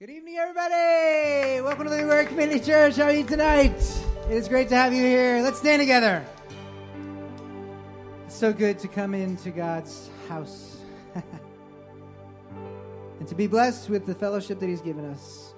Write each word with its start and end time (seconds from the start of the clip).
Good 0.00 0.08
evening, 0.08 0.38
everybody. 0.38 1.60
Welcome 1.60 1.84
to 1.84 1.90
the 1.90 2.06
Word 2.06 2.28
Community 2.28 2.58
Church. 2.58 2.96
How 2.96 3.02
are 3.02 3.12
you 3.12 3.22
tonight? 3.22 3.76
It 4.30 4.32
is 4.32 4.48
great 4.48 4.70
to 4.70 4.74
have 4.74 4.94
you 4.94 5.02
here. 5.02 5.42
Let's 5.42 5.58
stand 5.58 5.82
together. 5.82 6.24
It's 8.24 8.34
so 8.34 8.50
good 8.50 8.78
to 8.78 8.88
come 8.88 9.12
into 9.12 9.50
God's 9.50 10.08
house 10.26 10.78
and 11.14 11.22
to 13.28 13.34
be 13.34 13.46
blessed 13.46 13.90
with 13.90 14.06
the 14.06 14.14
fellowship 14.14 14.58
that 14.60 14.70
He's 14.70 14.80
given 14.80 15.04
us 15.04 15.52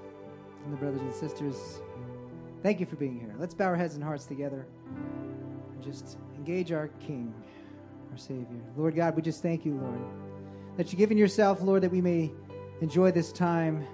and 0.65 0.73
the 0.73 0.77
brothers 0.77 1.03
and 1.03 1.15
sisters. 1.15 1.81
Thank 2.65 2.81
you 2.81 2.87
for 2.87 2.97
being 2.97 3.21
here. 3.21 3.33
Let's 3.39 3.55
bow 3.55 3.67
our 3.67 3.77
heads 3.77 3.95
and 3.95 4.03
hearts 4.03 4.25
together 4.25 4.67
and 5.73 5.85
just 5.85 6.19
engage 6.37 6.73
our 6.73 6.89
King, 7.07 7.33
our 8.11 8.19
Savior. 8.19 8.61
Lord 8.77 8.97
God, 8.97 9.15
we 9.15 9.23
just 9.23 9.41
thank 9.41 9.65
you, 9.65 9.77
Lord, 9.77 10.01
that 10.79 10.91
you've 10.91 10.99
given 10.99 11.17
yourself, 11.17 11.63
Lord, 11.63 11.85
that 11.85 11.93
we 11.93 12.01
may 12.01 12.33
enjoy 12.81 13.13
this 13.13 13.31
time 13.31 13.87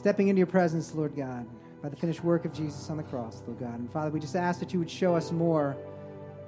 stepping 0.00 0.28
into 0.28 0.38
your 0.38 0.46
presence, 0.46 0.94
Lord 0.94 1.14
God, 1.14 1.46
by 1.82 1.90
the 1.90 1.96
finished 1.96 2.24
work 2.24 2.46
of 2.46 2.54
Jesus 2.54 2.88
on 2.88 2.96
the 2.96 3.02
cross, 3.02 3.42
Lord 3.46 3.60
God. 3.60 3.78
And 3.78 3.92
Father, 3.92 4.10
we 4.10 4.18
just 4.18 4.34
ask 4.34 4.58
that 4.60 4.72
you 4.72 4.78
would 4.78 4.90
show 4.90 5.14
us 5.14 5.30
more 5.30 5.76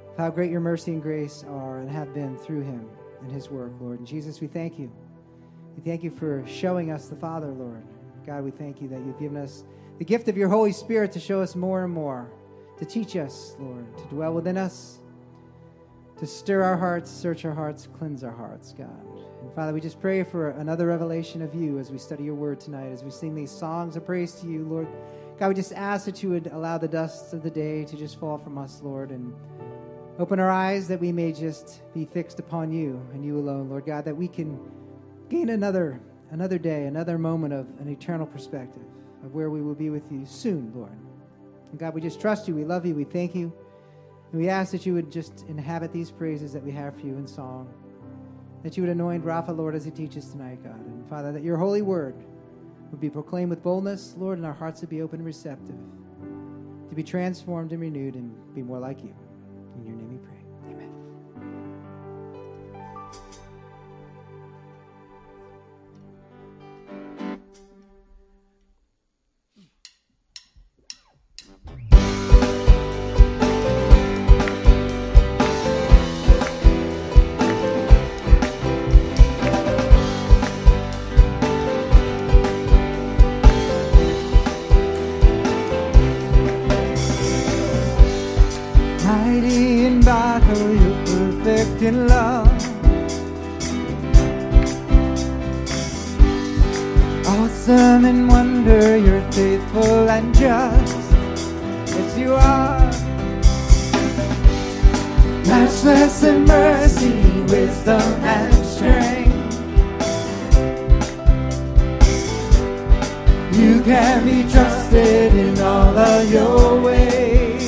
of 0.09 0.17
how 0.17 0.31
great 0.31 0.51
your 0.51 0.61
mercy 0.61 0.93
and 0.93 1.03
grace 1.03 1.45
are 1.47 1.77
and 1.77 1.91
have 1.91 2.15
been 2.15 2.39
through 2.39 2.63
him 2.63 2.89
and 3.21 3.31
his 3.31 3.51
work, 3.51 3.73
Lord. 3.79 3.99
And 3.99 4.09
Jesus, 4.09 4.41
we 4.41 4.47
thank 4.47 4.79
you. 4.79 4.91
We 5.77 5.83
thank 5.83 6.03
you 6.03 6.11
for 6.11 6.43
showing 6.47 6.91
us 6.91 7.09
the 7.09 7.17
Father, 7.17 7.49
Lord. 7.49 7.83
God, 8.27 8.43
we 8.43 8.53
thank 8.53 8.81
you 8.81 8.89
that 8.89 9.01
you've 9.05 9.21
given 9.21 9.37
us 9.37 9.65
the 9.99 10.05
gift 10.07 10.29
of 10.29 10.37
your 10.39 10.49
Holy 10.49 10.73
Spirit 10.73 11.13
to 11.13 11.21
show 11.21 11.43
us 11.43 11.55
more 11.55 11.85
and 11.85 11.93
more, 11.93 12.31
to 12.79 12.87
teach 12.87 13.17
us, 13.17 13.55
Lord, 13.59 13.85
to 13.99 14.05
dwell 14.05 14.33
within 14.33 14.57
us, 14.57 14.99
to 16.21 16.27
stir 16.27 16.63
our 16.63 16.79
hearts, 16.79 17.11
search 17.11 17.45
our 17.45 17.53
hearts, 17.53 17.87
cleanse 17.99 18.25
our 18.25 18.33
hearts, 18.33 18.73
God. 18.73 19.12
And 19.43 19.53
Father, 19.55 19.73
we 19.73 19.81
just 19.81 20.01
pray 20.01 20.23
for 20.23 20.51
another 20.51 20.87
revelation 20.87 21.43
of 21.43 21.53
you 21.53 21.81
as 21.81 21.91
we 21.91 21.99
study 21.99 22.23
your 22.23 22.37
word 22.37 22.61
tonight, 22.61 22.93
as 22.93 23.03
we 23.03 23.11
sing 23.11 23.35
these 23.35 23.51
songs 23.51 23.97
of 23.97 24.07
praise 24.07 24.35
to 24.35 24.47
you, 24.47 24.65
Lord. 24.65 24.87
God, 25.37 25.49
we 25.49 25.55
just 25.55 25.73
ask 25.73 26.05
that 26.05 26.23
you 26.23 26.31
would 26.31 26.47
allow 26.47 26.79
the 26.79 26.87
dust 26.87 27.35
of 27.35 27.43
the 27.43 27.51
day 27.51 27.85
to 27.87 27.97
just 27.97 28.21
fall 28.21 28.39
from 28.39 28.57
us, 28.57 28.81
Lord, 28.85 29.11
and 29.11 29.35
open 30.21 30.39
our 30.39 30.49
eyes 30.49 30.87
that 30.87 31.01
we 31.01 31.11
may 31.11 31.33
just 31.33 31.83
be 31.93 32.05
fixed 32.05 32.39
upon 32.39 32.71
you 32.71 33.05
and 33.13 33.25
you 33.25 33.37
alone, 33.37 33.69
Lord 33.69 33.85
God, 33.85 34.05
that 34.05 34.17
we 34.17 34.29
can 34.29 34.61
gain 35.29 35.49
another 35.49 36.01
another 36.31 36.57
day, 36.57 36.85
another 36.87 37.19
moment 37.19 37.53
of 37.53 37.67
an 37.81 37.89
eternal 37.89 38.27
perspective 38.27 38.85
of 39.25 39.35
where 39.35 39.51
we 39.51 39.61
will 39.61 39.75
be 39.75 39.91
with 39.91 40.11
you 40.13 40.25
soon, 40.25 40.73
Lord. 40.73 40.97
And 41.73 41.81
God, 41.81 41.95
we 41.95 42.01
just 42.01 42.21
trust 42.21 42.47
you, 42.47 42.55
we 42.55 42.65
love 42.65 42.87
you, 42.87 42.95
we 42.95 43.05
thank 43.05 43.35
you. 43.35 43.53
And 44.31 44.41
we 44.41 44.49
ask 44.49 44.71
that 44.71 44.87
you 44.87 44.95
would 44.95 45.11
just 45.11 45.45
inhabit 45.49 45.93
these 45.93 46.13
praises 46.13 46.53
that 46.53 46.63
we 46.63 46.71
have 46.71 46.95
for 46.95 47.07
you 47.07 47.17
in 47.17 47.27
song 47.27 47.69
that 48.63 48.77
you 48.77 48.83
would 48.83 48.91
anoint 48.91 49.25
Rafa, 49.25 49.53
Lord, 49.53 49.75
as 49.75 49.85
he 49.85 49.91
teaches 49.91 50.29
tonight, 50.31 50.63
God. 50.63 50.79
And 50.87 51.09
Father, 51.09 51.33
that 51.33 51.43
your 51.43 51.57
holy 51.57 51.83
word 51.83 52.15
would 52.91 53.01
be 53.01 53.11
proclaimed 53.11 53.51
with 53.51 53.63
boldness, 53.63 54.15
Lord, 54.17 54.39
and 54.39 54.47
our 54.47 54.53
hearts 54.53 54.81
would 54.81 54.91
be 54.91 55.03
open 55.03 55.19
and 55.19 55.27
receptive 55.27 55.77
to 56.89 56.95
be 56.95 57.03
transformed 57.03 57.73
and 57.73 57.81
renewed 57.81 58.15
and 58.15 58.35
be 58.55 58.63
more 58.63 58.79
like 58.79 59.03
you. 59.03 59.15
In 59.77 59.87
your 59.87 59.97
name 59.97 60.12
in 91.93 92.09
love. 92.09 92.49
Awesome 97.27 98.05
in 98.05 98.29
wonder, 98.29 98.97
you're 98.97 99.27
faithful 99.33 100.09
and 100.09 100.35
just. 100.35 101.11
Yes, 101.93 102.19
you 102.19 102.35
are. 102.35 102.91
Matchless 105.47 106.23
in 106.23 106.45
mercy, 106.45 107.15
wisdom 107.53 108.09
and 108.37 108.55
strength. 108.67 109.31
You 113.53 113.83
can 113.83 114.25
be 114.25 114.51
trusted 114.51 115.35
in 115.35 115.59
all 115.61 115.97
of 115.97 116.33
your 116.33 116.81
ways. 116.81 117.63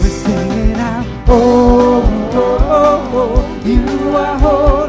We're 0.00 0.16
singing 0.24 0.74
out, 0.74 1.06
oh, 1.28 1.75
oh, 2.38 2.58
oh, 2.70 3.12
oh, 3.12 3.66
you 3.66 4.16
are 4.16 4.38
holy. 4.38 4.85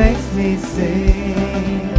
Makes 0.00 0.32
me 0.32 0.56
sing. 0.56 1.90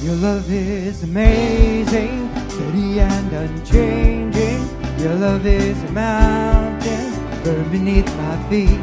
Your 0.00 0.14
love 0.14 0.48
is 0.48 1.02
amazing, 1.02 2.30
steady 2.48 3.00
and 3.00 3.32
unchanging. 3.32 4.60
Your 5.02 5.14
love 5.14 5.44
is 5.44 5.76
a 5.88 5.90
mountain 5.90 7.08
burned 7.42 7.72
beneath 7.72 8.08
my 8.22 8.36
feet. 8.48 8.80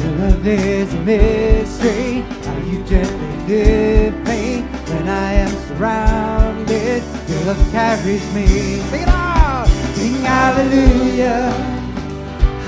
Your 0.00 0.12
love 0.22 0.46
is 0.46 0.88
a 0.94 1.00
mystery, 1.12 2.22
how 2.46 2.58
you 2.70 2.82
gently 2.84 3.34
lift 3.50 4.20
me 4.30 4.62
when 4.90 5.08
I 5.26 5.30
am 5.44 5.52
surrounded. 5.68 7.02
Your 7.28 7.42
love 7.48 7.62
carries 7.70 8.26
me. 8.34 8.46
Sing 8.90 9.02
it 9.02 9.08
out! 9.08 9.68
Sing 9.96 10.22
hallelujah, 10.32 11.50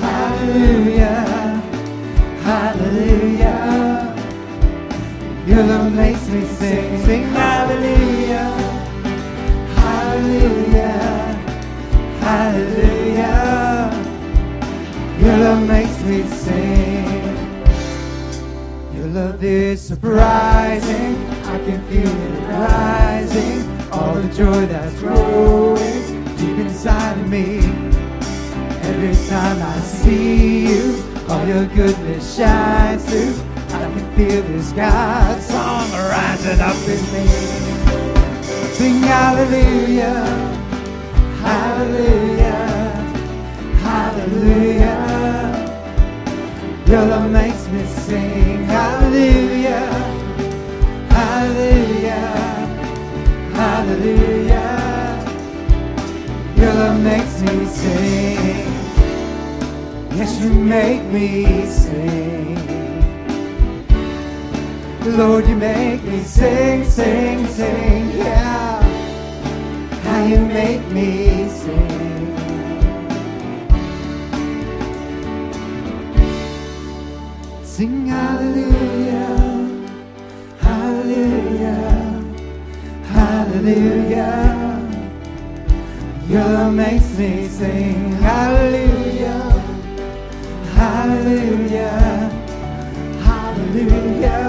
hallelujah. 0.05 1.41
Hallelujah. 2.43 4.15
Your 5.47 5.63
love 5.65 5.93
makes 5.93 6.29
me 6.29 6.45
sing, 6.45 7.05
sing 7.05 7.23
hallelujah. 7.25 8.51
Hallelujah. 9.77 10.99
Hallelujah. 12.21 13.91
Your 15.21 15.37
love 15.39 15.69
makes 15.69 16.01
me 16.05 16.23
sing. 16.25 17.37
Your 18.95 19.07
love 19.09 19.43
is 19.43 19.81
surprising. 19.81 21.17
I 21.45 21.59
can 21.65 21.83
feel 21.89 22.09
it 22.09 22.49
rising. 22.49 23.91
All 23.93 24.15
the 24.15 24.29
joy 24.35 24.67
that's 24.67 24.99
growing 25.01 26.25
deep 26.37 26.59
inside 26.59 27.19
of 27.19 27.29
me. 27.29 27.59
Every 28.83 29.15
time 29.29 29.61
I 29.61 29.81
see 29.81 30.69
you, 30.69 31.10
all 31.31 31.47
your 31.47 31.67
goodness 31.67 32.37
shines 32.37 33.05
through. 33.05 33.35
I 33.69 33.79
can 33.93 34.17
feel 34.17 34.43
this 34.43 34.73
God 34.73 35.41
song 35.41 35.91
rising 35.93 36.61
up 36.61 36.75
in 36.88 37.03
me. 37.12 37.27
Sing 38.75 39.03
hallelujah, 39.03 40.25
hallelujah, 41.44 42.67
hallelujah. 43.87 45.03
Your 46.88 47.06
love 47.06 47.31
makes 47.31 47.69
me 47.69 47.85
sing 47.87 48.65
hallelujah, 48.65 49.87
hallelujah, 51.11 52.26
hallelujah. 53.55 54.73
Your 56.56 56.75
love 56.75 57.00
makes 57.00 57.41
me 57.43 57.67
sing. 57.67 58.70
Yes, 60.21 60.39
you 60.43 60.53
make 60.53 61.03
me 61.05 61.65
sing. 61.65 62.55
Lord, 65.17 65.49
you 65.49 65.57
make 65.57 66.05
me 66.05 66.23
sing, 66.25 66.85
sing, 66.85 67.47
sing, 67.47 68.11
yeah. 68.19 68.83
How 70.05 70.27
you 70.27 70.41
make 70.45 70.87
me 70.89 71.49
sing. 71.49 72.37
Sing 77.65 78.07
hallelujah, 78.07 79.39
hallelujah, 80.61 81.81
hallelujah. 83.15 84.87
Your 86.29 86.45
love 86.45 86.75
makes 86.75 87.09
me 87.17 87.49
sing 87.49 88.13
hallelujah, 88.21 89.10
hallelujah, 90.81 92.31
hallelujah. 93.27 94.41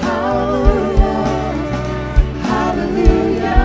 hallelujah, 0.07 1.21
hallelujah. 2.49 3.65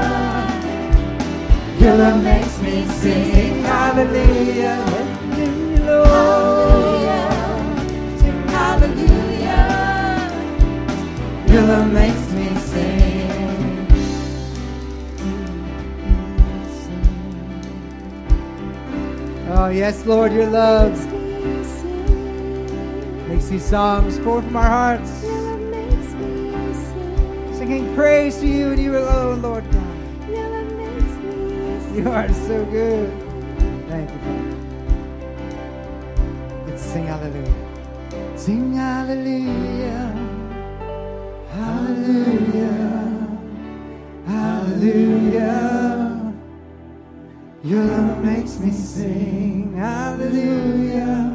Your 1.79 1.95
love 1.95 2.19
makes 2.23 2.55
me 2.61 2.85
sing 2.99 3.63
hallelujah, 3.63 4.75
hallelujah, 5.35 5.85
Lord. 5.87 6.09
Hallelujah. 8.61 9.65
Your 11.47 11.63
love 11.63 11.89
makes 11.91 12.30
Oh, 19.63 19.69
yes, 19.69 20.03
Lord, 20.07 20.33
your 20.33 20.47
love 20.47 20.97
makes 23.29 23.47
these 23.47 23.63
songs 23.63 24.17
pour 24.17 24.41
from 24.41 24.55
our 24.55 24.67
hearts, 24.67 25.11
singing 27.55 27.93
praise 27.93 28.39
to 28.39 28.47
you 28.47 28.71
and 28.71 28.81
you 28.81 28.97
alone, 28.97 29.43
Lord 29.43 29.63
God. 29.71 29.97
You 31.95 32.09
are 32.09 32.27
so 32.33 32.65
good. 32.65 33.13
Thank 33.87 34.09
you, 34.09 34.17
Father. 34.17 34.57
Let's 36.65 36.81
sing 36.81 37.05
hallelujah. 37.05 37.53
Sing 38.35 38.73
hallelujah. 38.73 40.11
Hallelujah. 41.51 43.27
Hallelujah. 44.25 45.90
Your 47.63 47.83
love 47.83 48.23
makes 48.23 48.59
me 48.59 48.71
sing. 48.71 49.73
Hallelujah. 49.73 51.30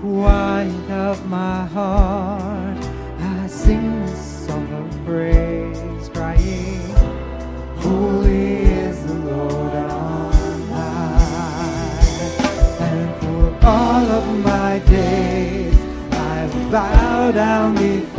Quiet 0.00 0.90
of 0.90 1.26
my 1.28 1.64
heart, 1.66 2.78
I 3.20 3.46
sing 3.48 4.06
this 4.06 4.46
song 4.46 4.72
of 4.72 5.04
praise, 5.04 6.08
crying, 6.10 6.80
Holy 7.78 8.62
is 8.86 9.04
the 9.04 9.14
Lord 9.14 9.74
on 9.74 10.62
high. 10.68 11.98
And 12.80 13.20
for 13.20 13.66
all 13.66 14.06
of 14.18 14.44
my 14.44 14.78
days, 14.86 15.74
I 16.12 16.46
will 16.46 16.70
bow 16.70 17.30
down 17.32 17.74
before 17.74 18.17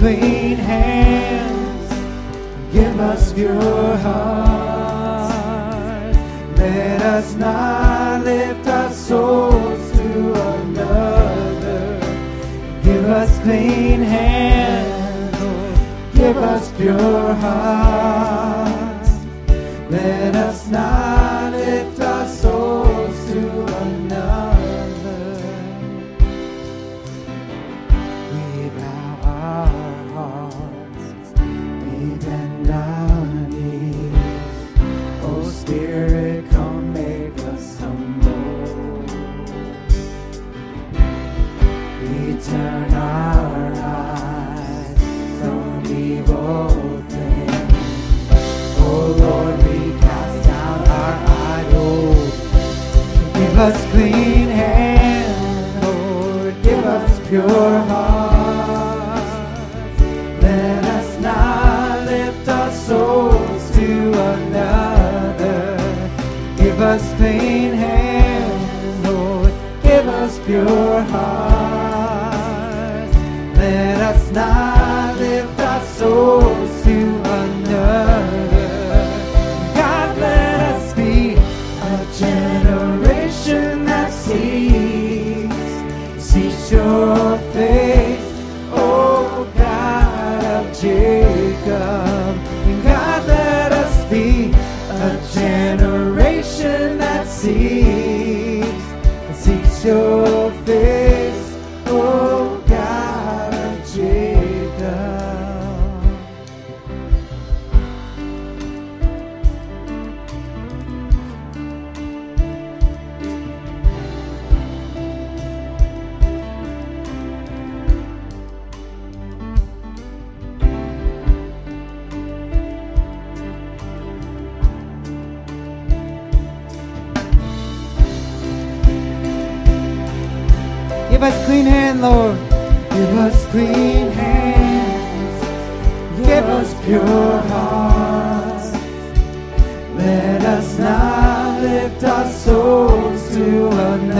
give 0.00 0.39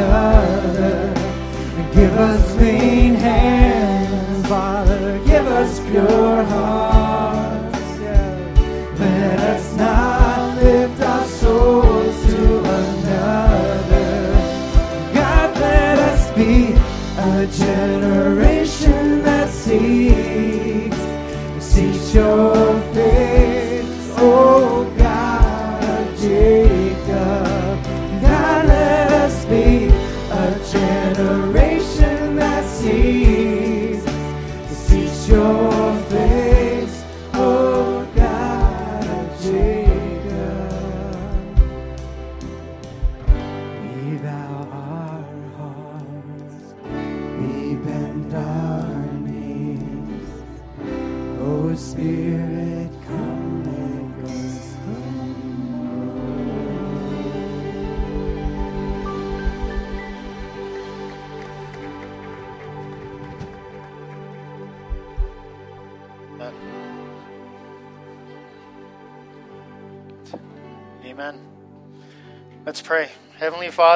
another. 0.00 1.14
Give 1.95 2.12
us 2.12 2.52
clean 2.57 3.14
hands, 3.14 4.47
Father. 4.49 5.19
Give 5.26 5.47
us 5.47 5.80
pure 5.90 6.45
hearts. 6.45 7.29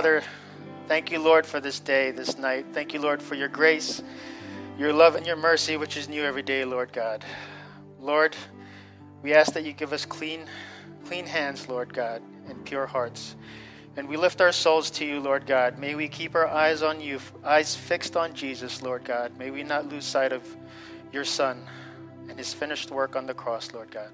Father, 0.05 0.23
thank 0.87 1.11
you, 1.11 1.19
Lord, 1.19 1.47
for 1.47 1.61
this 1.61 1.81
day, 1.81 2.11
this 2.11 2.37
night. 2.37 2.67
Thank 2.75 2.93
you, 2.93 3.01
Lord, 3.01 3.23
for 3.23 3.37
your 3.37 3.49
grace, 3.49 4.03
your 4.79 4.93
love, 4.93 5.14
and 5.14 5.27
your 5.27 5.35
mercy, 5.35 5.79
which 5.79 5.97
is 5.97 6.11
new 6.11 6.23
every 6.23 6.43
day, 6.43 6.62
Lord 6.67 6.93
God. 6.93 7.25
Lord, 7.99 8.37
we 9.23 9.33
ask 9.33 9.55
that 9.55 9.64
you 9.64 9.73
give 9.73 9.95
us 9.95 10.05
clean, 10.05 10.45
clean 11.07 11.25
hands, 11.25 11.71
Lord 11.71 11.95
God, 11.95 12.21
and 12.51 12.62
pure 12.67 12.85
hearts. 12.85 13.35
And 13.97 14.07
we 14.07 14.19
lift 14.19 14.43
our 14.43 14.53
souls 14.53 14.90
to 14.90 15.07
you, 15.07 15.21
Lord 15.21 15.47
God. 15.47 15.79
May 15.79 15.95
we 15.95 16.07
keep 16.07 16.35
our 16.35 16.49
eyes 16.49 16.83
on 16.83 17.01
you, 17.01 17.19
eyes 17.43 17.75
fixed 17.75 18.14
on 18.14 18.35
Jesus, 18.35 18.83
Lord 18.83 19.05
God. 19.05 19.35
May 19.38 19.51
we 19.51 19.62
not 19.62 19.88
lose 19.88 20.05
sight 20.05 20.35
of 20.35 20.47
your 21.14 21.25
Son 21.25 21.67
and 22.29 22.37
his 22.37 22.53
finished 22.53 22.90
work 22.90 23.17
on 23.17 23.25
the 23.25 23.33
cross, 23.33 23.73
Lord 23.73 23.90
God. 23.90 24.11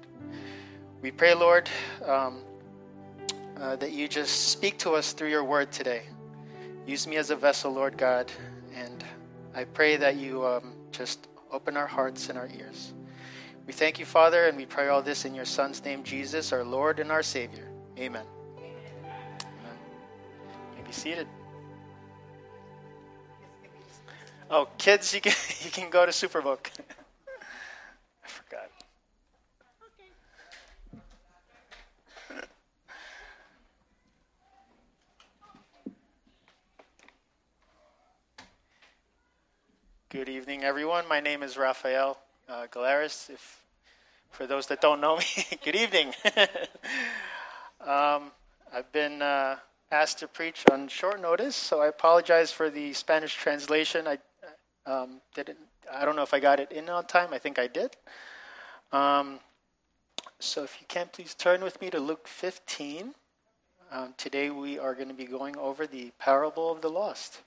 We 1.01 1.11
pray, 1.11 1.33
Lord, 1.33 1.69
um, 2.05 2.43
uh, 3.61 3.75
that 3.75 3.91
you 3.91 4.07
just 4.07 4.49
speak 4.49 4.79
to 4.79 4.91
us 4.91 5.13
through 5.13 5.29
your 5.29 5.43
word 5.43 5.71
today. 5.71 6.01
Use 6.87 7.05
me 7.05 7.17
as 7.17 7.29
a 7.29 7.35
vessel, 7.35 7.71
Lord 7.71 7.95
God, 7.95 8.31
and 8.75 9.03
I 9.53 9.65
pray 9.65 9.97
that 9.97 10.15
you 10.15 10.45
um, 10.45 10.73
just 10.91 11.27
open 11.51 11.77
our 11.77 11.85
hearts 11.85 12.29
and 12.29 12.37
our 12.37 12.49
ears. 12.57 12.93
We 13.67 13.73
thank 13.73 13.99
you, 13.99 14.05
Father, 14.05 14.47
and 14.47 14.57
we 14.57 14.65
pray 14.65 14.87
all 14.87 15.03
this 15.03 15.25
in 15.25 15.35
your 15.35 15.45
Son's 15.45 15.83
name, 15.85 16.03
Jesus, 16.03 16.51
our 16.51 16.63
Lord 16.63 16.99
and 16.99 17.11
our 17.11 17.21
Savior. 17.21 17.69
Amen. 17.99 18.25
Amen. 18.57 18.67
You 20.71 20.81
may 20.81 20.87
be 20.87 20.91
seated. 20.91 21.27
Oh, 24.49 24.67
kids, 24.77 25.13
you 25.13 25.21
can 25.21 25.33
you 25.63 25.69
can 25.69 25.89
go 25.91 26.05
to 26.05 26.11
Superbook. 26.11 26.71
I 28.23 28.27
forgot. 28.27 28.69
Good 40.21 40.29
evening, 40.29 40.63
everyone. 40.63 41.07
My 41.07 41.19
name 41.19 41.41
is 41.41 41.57
Rafael 41.57 42.15
uh, 42.47 42.67
Galeris. 42.71 43.31
If 43.31 43.63
for 44.29 44.45
those 44.45 44.67
that 44.67 44.79
don't 44.79 45.01
know 45.01 45.17
me, 45.17 45.25
good 45.65 45.75
evening. 45.75 46.13
um, 47.83 48.31
I've 48.71 48.91
been 48.91 49.23
uh, 49.23 49.55
asked 49.91 50.19
to 50.19 50.27
preach 50.27 50.63
on 50.71 50.87
short 50.89 51.19
notice, 51.19 51.55
so 51.55 51.81
I 51.81 51.87
apologize 51.87 52.51
for 52.51 52.69
the 52.69 52.93
Spanish 52.93 53.33
translation. 53.33 54.07
I 54.07 54.19
um, 54.85 55.21
didn't. 55.33 55.57
I 55.91 56.05
don't 56.05 56.15
know 56.15 56.21
if 56.21 56.35
I 56.35 56.39
got 56.39 56.59
it 56.59 56.71
in 56.71 56.87
on 56.87 57.05
time. 57.05 57.33
I 57.33 57.39
think 57.39 57.57
I 57.57 57.65
did. 57.65 57.97
Um, 58.91 59.39
so 60.37 60.63
if 60.63 60.77
you 60.79 60.85
can, 60.87 61.09
please 61.11 61.33
turn 61.33 61.63
with 61.63 61.81
me 61.81 61.89
to 61.89 61.99
Luke 61.99 62.27
15. 62.27 63.15
Um, 63.91 64.13
today 64.17 64.51
we 64.51 64.77
are 64.77 64.93
going 64.93 65.07
to 65.07 65.15
be 65.15 65.25
going 65.25 65.57
over 65.57 65.87
the 65.87 66.11
parable 66.19 66.71
of 66.71 66.81
the 66.81 66.89
lost. 66.89 67.41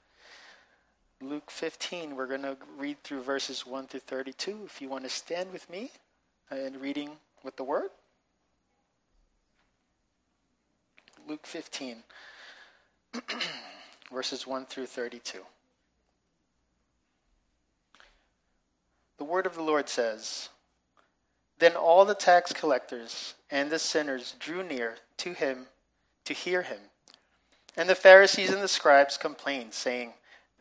Luke 1.24 1.50
15, 1.50 2.16
we're 2.16 2.26
going 2.26 2.42
to 2.42 2.58
read 2.76 3.02
through 3.02 3.22
verses 3.22 3.66
1 3.66 3.86
through 3.86 4.00
32. 4.00 4.60
If 4.66 4.82
you 4.82 4.90
want 4.90 5.04
to 5.04 5.10
stand 5.10 5.52
with 5.54 5.70
me 5.70 5.90
uh, 6.52 6.56
in 6.56 6.78
reading 6.78 7.12
with 7.42 7.56
the 7.56 7.64
word. 7.64 7.88
Luke 11.26 11.46
15, 11.46 12.02
verses 14.12 14.46
1 14.46 14.66
through 14.66 14.84
32. 14.84 15.38
The 19.16 19.24
word 19.24 19.46
of 19.46 19.54
the 19.54 19.62
Lord 19.62 19.88
says 19.88 20.50
Then 21.58 21.74
all 21.74 22.04
the 22.04 22.14
tax 22.14 22.52
collectors 22.52 23.32
and 23.50 23.70
the 23.70 23.78
sinners 23.78 24.34
drew 24.38 24.62
near 24.62 24.96
to 25.18 25.32
him 25.32 25.68
to 26.26 26.34
hear 26.34 26.60
him. 26.60 26.80
And 27.78 27.88
the 27.88 27.94
Pharisees 27.94 28.50
and 28.50 28.62
the 28.62 28.68
scribes 28.68 29.16
complained, 29.16 29.72
saying, 29.72 30.12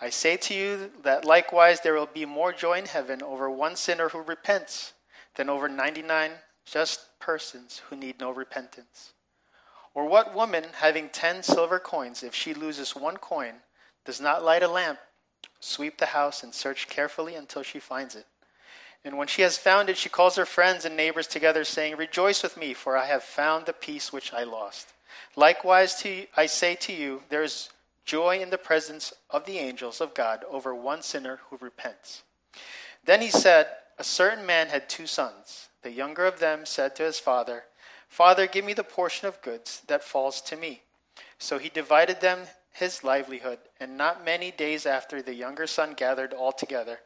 I 0.00 0.10
say 0.10 0.36
to 0.36 0.54
you 0.54 0.90
that 1.02 1.24
likewise 1.24 1.80
there 1.80 1.94
will 1.94 2.06
be 2.06 2.26
more 2.26 2.52
joy 2.52 2.78
in 2.78 2.86
heaven 2.86 3.22
over 3.22 3.50
one 3.50 3.76
sinner 3.76 4.08
who 4.08 4.20
repents 4.20 4.92
than 5.36 5.48
over 5.48 5.68
99 5.68 6.32
just 6.66 7.18
persons 7.18 7.82
who 7.88 7.96
need 7.96 8.18
no 8.18 8.30
repentance. 8.30 9.12
Or 9.94 10.06
what 10.06 10.34
woman, 10.34 10.64
having 10.74 11.08
ten 11.08 11.42
silver 11.42 11.78
coins, 11.78 12.22
if 12.22 12.34
she 12.34 12.52
loses 12.52 12.96
one 12.96 13.16
coin, 13.16 13.54
does 14.04 14.20
not 14.20 14.44
light 14.44 14.62
a 14.62 14.68
lamp, 14.68 14.98
sweep 15.60 15.98
the 15.98 16.06
house, 16.06 16.42
and 16.42 16.52
search 16.52 16.88
carefully 16.88 17.36
until 17.36 17.62
she 17.62 17.78
finds 17.78 18.16
it? 18.16 18.26
And 19.04 19.18
when 19.18 19.28
she 19.28 19.42
has 19.42 19.58
found 19.58 19.88
it, 19.90 19.98
she 19.98 20.08
calls 20.08 20.36
her 20.36 20.46
friends 20.46 20.84
and 20.84 20.96
neighbors 20.96 21.26
together, 21.26 21.62
saying, 21.62 21.96
Rejoice 21.96 22.42
with 22.42 22.56
me, 22.56 22.74
for 22.74 22.96
I 22.96 23.04
have 23.06 23.22
found 23.22 23.66
the 23.66 23.72
piece 23.72 24.12
which 24.12 24.32
I 24.32 24.44
lost. 24.44 24.94
Likewise, 25.36 25.94
to, 26.00 26.26
I 26.36 26.46
say 26.46 26.74
to 26.76 26.92
you, 26.92 27.22
there 27.28 27.42
is 27.42 27.68
joy 28.04 28.38
in 28.38 28.50
the 28.50 28.58
presence 28.58 29.12
of 29.30 29.44
the 29.44 29.58
angels 29.58 30.00
of 30.00 30.14
God 30.14 30.44
over 30.50 30.74
one 30.74 31.02
sinner 31.02 31.40
who 31.48 31.56
repents. 31.60 32.22
Then 33.04 33.20
he 33.20 33.30
said, 33.30 33.68
A 33.98 34.04
certain 34.04 34.46
man 34.46 34.68
had 34.68 34.88
two 34.88 35.06
sons. 35.06 35.68
The 35.82 35.90
younger 35.90 36.24
of 36.24 36.40
them 36.40 36.64
said 36.64 36.96
to 36.96 37.02
his 37.02 37.18
father, 37.18 37.64
Father, 38.08 38.46
give 38.46 38.64
me 38.64 38.72
the 38.72 38.84
portion 38.84 39.28
of 39.28 39.42
goods 39.42 39.82
that 39.88 40.04
falls 40.04 40.40
to 40.42 40.56
me. 40.56 40.82
So 41.38 41.58
he 41.58 41.68
divided 41.68 42.20
them 42.20 42.46
his 42.72 43.04
livelihood, 43.04 43.58
and 43.78 43.96
not 43.96 44.24
many 44.24 44.50
days 44.50 44.84
after, 44.84 45.22
the 45.22 45.34
younger 45.34 45.66
son 45.66 45.94
gathered 45.94 46.32
all 46.32 46.52
together, 46.52 46.98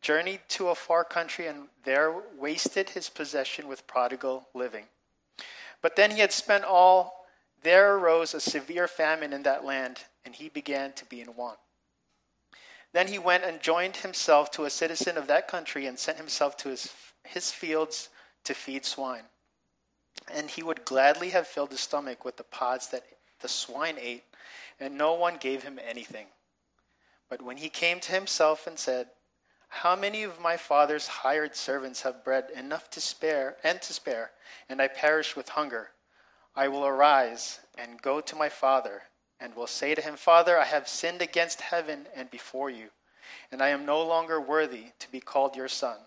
journeyed 0.00 0.40
to 0.48 0.68
a 0.68 0.74
far 0.74 1.02
country, 1.02 1.46
and 1.46 1.68
there 1.84 2.14
wasted 2.38 2.90
his 2.90 3.08
possession 3.08 3.66
with 3.66 3.86
prodigal 3.86 4.46
living. 4.54 4.84
But 5.82 5.96
then 5.96 6.12
he 6.12 6.20
had 6.20 6.32
spent 6.32 6.64
all, 6.64 7.26
there 7.62 7.96
arose 7.96 8.34
a 8.34 8.40
severe 8.40 8.86
famine 8.86 9.32
in 9.32 9.42
that 9.42 9.64
land, 9.64 9.98
and 10.26 10.34
he 10.34 10.48
began 10.48 10.92
to 10.92 11.06
be 11.06 11.20
in 11.22 11.34
want. 11.36 11.58
Then 12.92 13.08
he 13.08 13.18
went 13.18 13.44
and 13.44 13.60
joined 13.60 13.98
himself 13.98 14.50
to 14.52 14.64
a 14.64 14.70
citizen 14.70 15.16
of 15.16 15.28
that 15.28 15.48
country 15.48 15.86
and 15.86 15.98
sent 15.98 16.18
himself 16.18 16.56
to 16.58 16.68
his, 16.70 16.92
his 17.24 17.52
fields 17.52 18.08
to 18.44 18.52
feed 18.52 18.84
swine. 18.84 19.22
And 20.32 20.50
he 20.50 20.62
would 20.62 20.84
gladly 20.84 21.30
have 21.30 21.46
filled 21.46 21.70
his 21.70 21.80
stomach 21.80 22.24
with 22.24 22.36
the 22.36 22.42
pods 22.42 22.88
that 22.88 23.04
the 23.40 23.48
swine 23.48 23.96
ate, 24.00 24.24
and 24.80 24.98
no 24.98 25.14
one 25.14 25.36
gave 25.36 25.62
him 25.62 25.78
anything. 25.86 26.26
But 27.28 27.42
when 27.42 27.58
he 27.58 27.68
came 27.68 28.00
to 28.00 28.12
himself 28.12 28.66
and 28.66 28.78
said, 28.78 29.08
How 29.68 29.94
many 29.94 30.22
of 30.24 30.40
my 30.40 30.56
father's 30.56 31.06
hired 31.06 31.54
servants 31.54 32.02
have 32.02 32.24
bread 32.24 32.46
enough 32.56 32.90
to 32.90 33.00
spare 33.00 33.56
and 33.62 33.80
to 33.82 33.92
spare, 33.92 34.32
and 34.68 34.82
I 34.82 34.88
perish 34.88 35.36
with 35.36 35.50
hunger? 35.50 35.90
I 36.56 36.68
will 36.68 36.86
arise 36.86 37.60
and 37.76 38.00
go 38.00 38.20
to 38.22 38.34
my 38.34 38.48
father, 38.48 39.02
and 39.40 39.54
will 39.54 39.66
say 39.66 39.94
to 39.94 40.02
him, 40.02 40.16
Father, 40.16 40.58
I 40.58 40.64
have 40.64 40.88
sinned 40.88 41.22
against 41.22 41.60
heaven 41.60 42.06
and 42.14 42.30
before 42.30 42.70
you, 42.70 42.88
and 43.52 43.62
I 43.62 43.68
am 43.68 43.86
no 43.86 44.02
longer 44.02 44.40
worthy 44.40 44.86
to 44.98 45.10
be 45.10 45.20
called 45.20 45.56
your 45.56 45.68
son. 45.68 45.98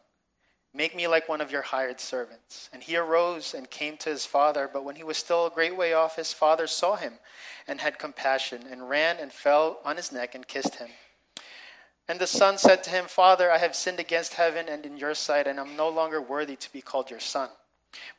Make 0.74 0.96
me 0.96 1.08
like 1.08 1.28
one 1.28 1.42
of 1.42 1.52
your 1.52 1.64
hired 1.64 2.00
servants. 2.00 2.70
And 2.72 2.84
he 2.84 2.96
arose 2.96 3.56
and 3.56 3.70
came 3.70 3.98
to 3.98 4.10
his 4.10 4.26
father, 4.26 4.70
but 4.72 4.84
when 4.84 4.96
he 4.96 5.04
was 5.04 5.18
still 5.18 5.48
a 5.48 5.52
great 5.52 5.76
way 5.76 5.94
off, 5.94 6.16
his 6.16 6.32
father 6.32 6.68
saw 6.68 6.96
him 6.96 7.14
and 7.68 7.82
had 7.82 7.98
compassion, 7.98 8.66
and 8.70 8.90
ran 8.90 9.18
and 9.18 9.32
fell 9.32 9.80
on 9.84 9.96
his 9.96 10.12
neck 10.12 10.36
and 10.36 10.48
kissed 10.48 10.76
him. 10.76 10.90
And 12.08 12.20
the 12.20 12.28
son 12.28 12.58
said 12.58 12.84
to 12.84 12.90
him, 12.90 13.06
Father, 13.06 13.52
I 13.52 13.60
have 13.60 13.76
sinned 13.76 14.00
against 14.00 14.36
heaven 14.36 14.68
and 14.68 14.86
in 14.86 14.98
your 14.98 15.14
sight, 15.14 15.48
and 15.48 15.60
am 15.60 15.76
no 15.76 15.90
longer 15.90 16.22
worthy 16.22 16.56
to 16.56 16.74
be 16.74 16.82
called 16.82 17.10
your 17.10 17.20
son. 17.20 17.50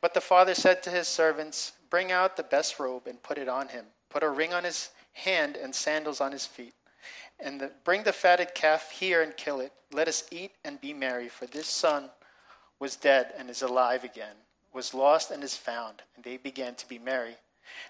But 0.01 0.13
the 0.13 0.21
father 0.21 0.53
said 0.53 0.83
to 0.83 0.89
his 0.89 1.07
servants, 1.07 1.73
Bring 1.89 2.11
out 2.11 2.37
the 2.37 2.43
best 2.43 2.79
robe 2.79 3.07
and 3.07 3.21
put 3.21 3.37
it 3.37 3.49
on 3.49 3.69
him. 3.69 3.85
Put 4.09 4.23
a 4.23 4.29
ring 4.29 4.53
on 4.53 4.63
his 4.63 4.89
hand 5.13 5.57
and 5.57 5.73
sandals 5.73 6.21
on 6.21 6.31
his 6.31 6.45
feet. 6.45 6.73
And 7.39 7.59
the, 7.59 7.71
bring 7.83 8.03
the 8.03 8.13
fatted 8.13 8.53
calf 8.53 8.91
here 8.91 9.21
and 9.21 9.35
kill 9.35 9.59
it. 9.59 9.73
Let 9.91 10.07
us 10.07 10.23
eat 10.31 10.51
and 10.63 10.79
be 10.79 10.93
merry, 10.93 11.27
for 11.27 11.47
this 11.47 11.67
son 11.67 12.09
was 12.79 12.95
dead 12.95 13.33
and 13.37 13.49
is 13.49 13.61
alive 13.61 14.03
again, 14.03 14.35
was 14.73 14.93
lost 14.93 15.31
and 15.31 15.43
is 15.43 15.55
found. 15.55 16.03
And 16.15 16.23
they 16.23 16.37
began 16.37 16.75
to 16.75 16.87
be 16.87 16.99
merry. 16.99 17.35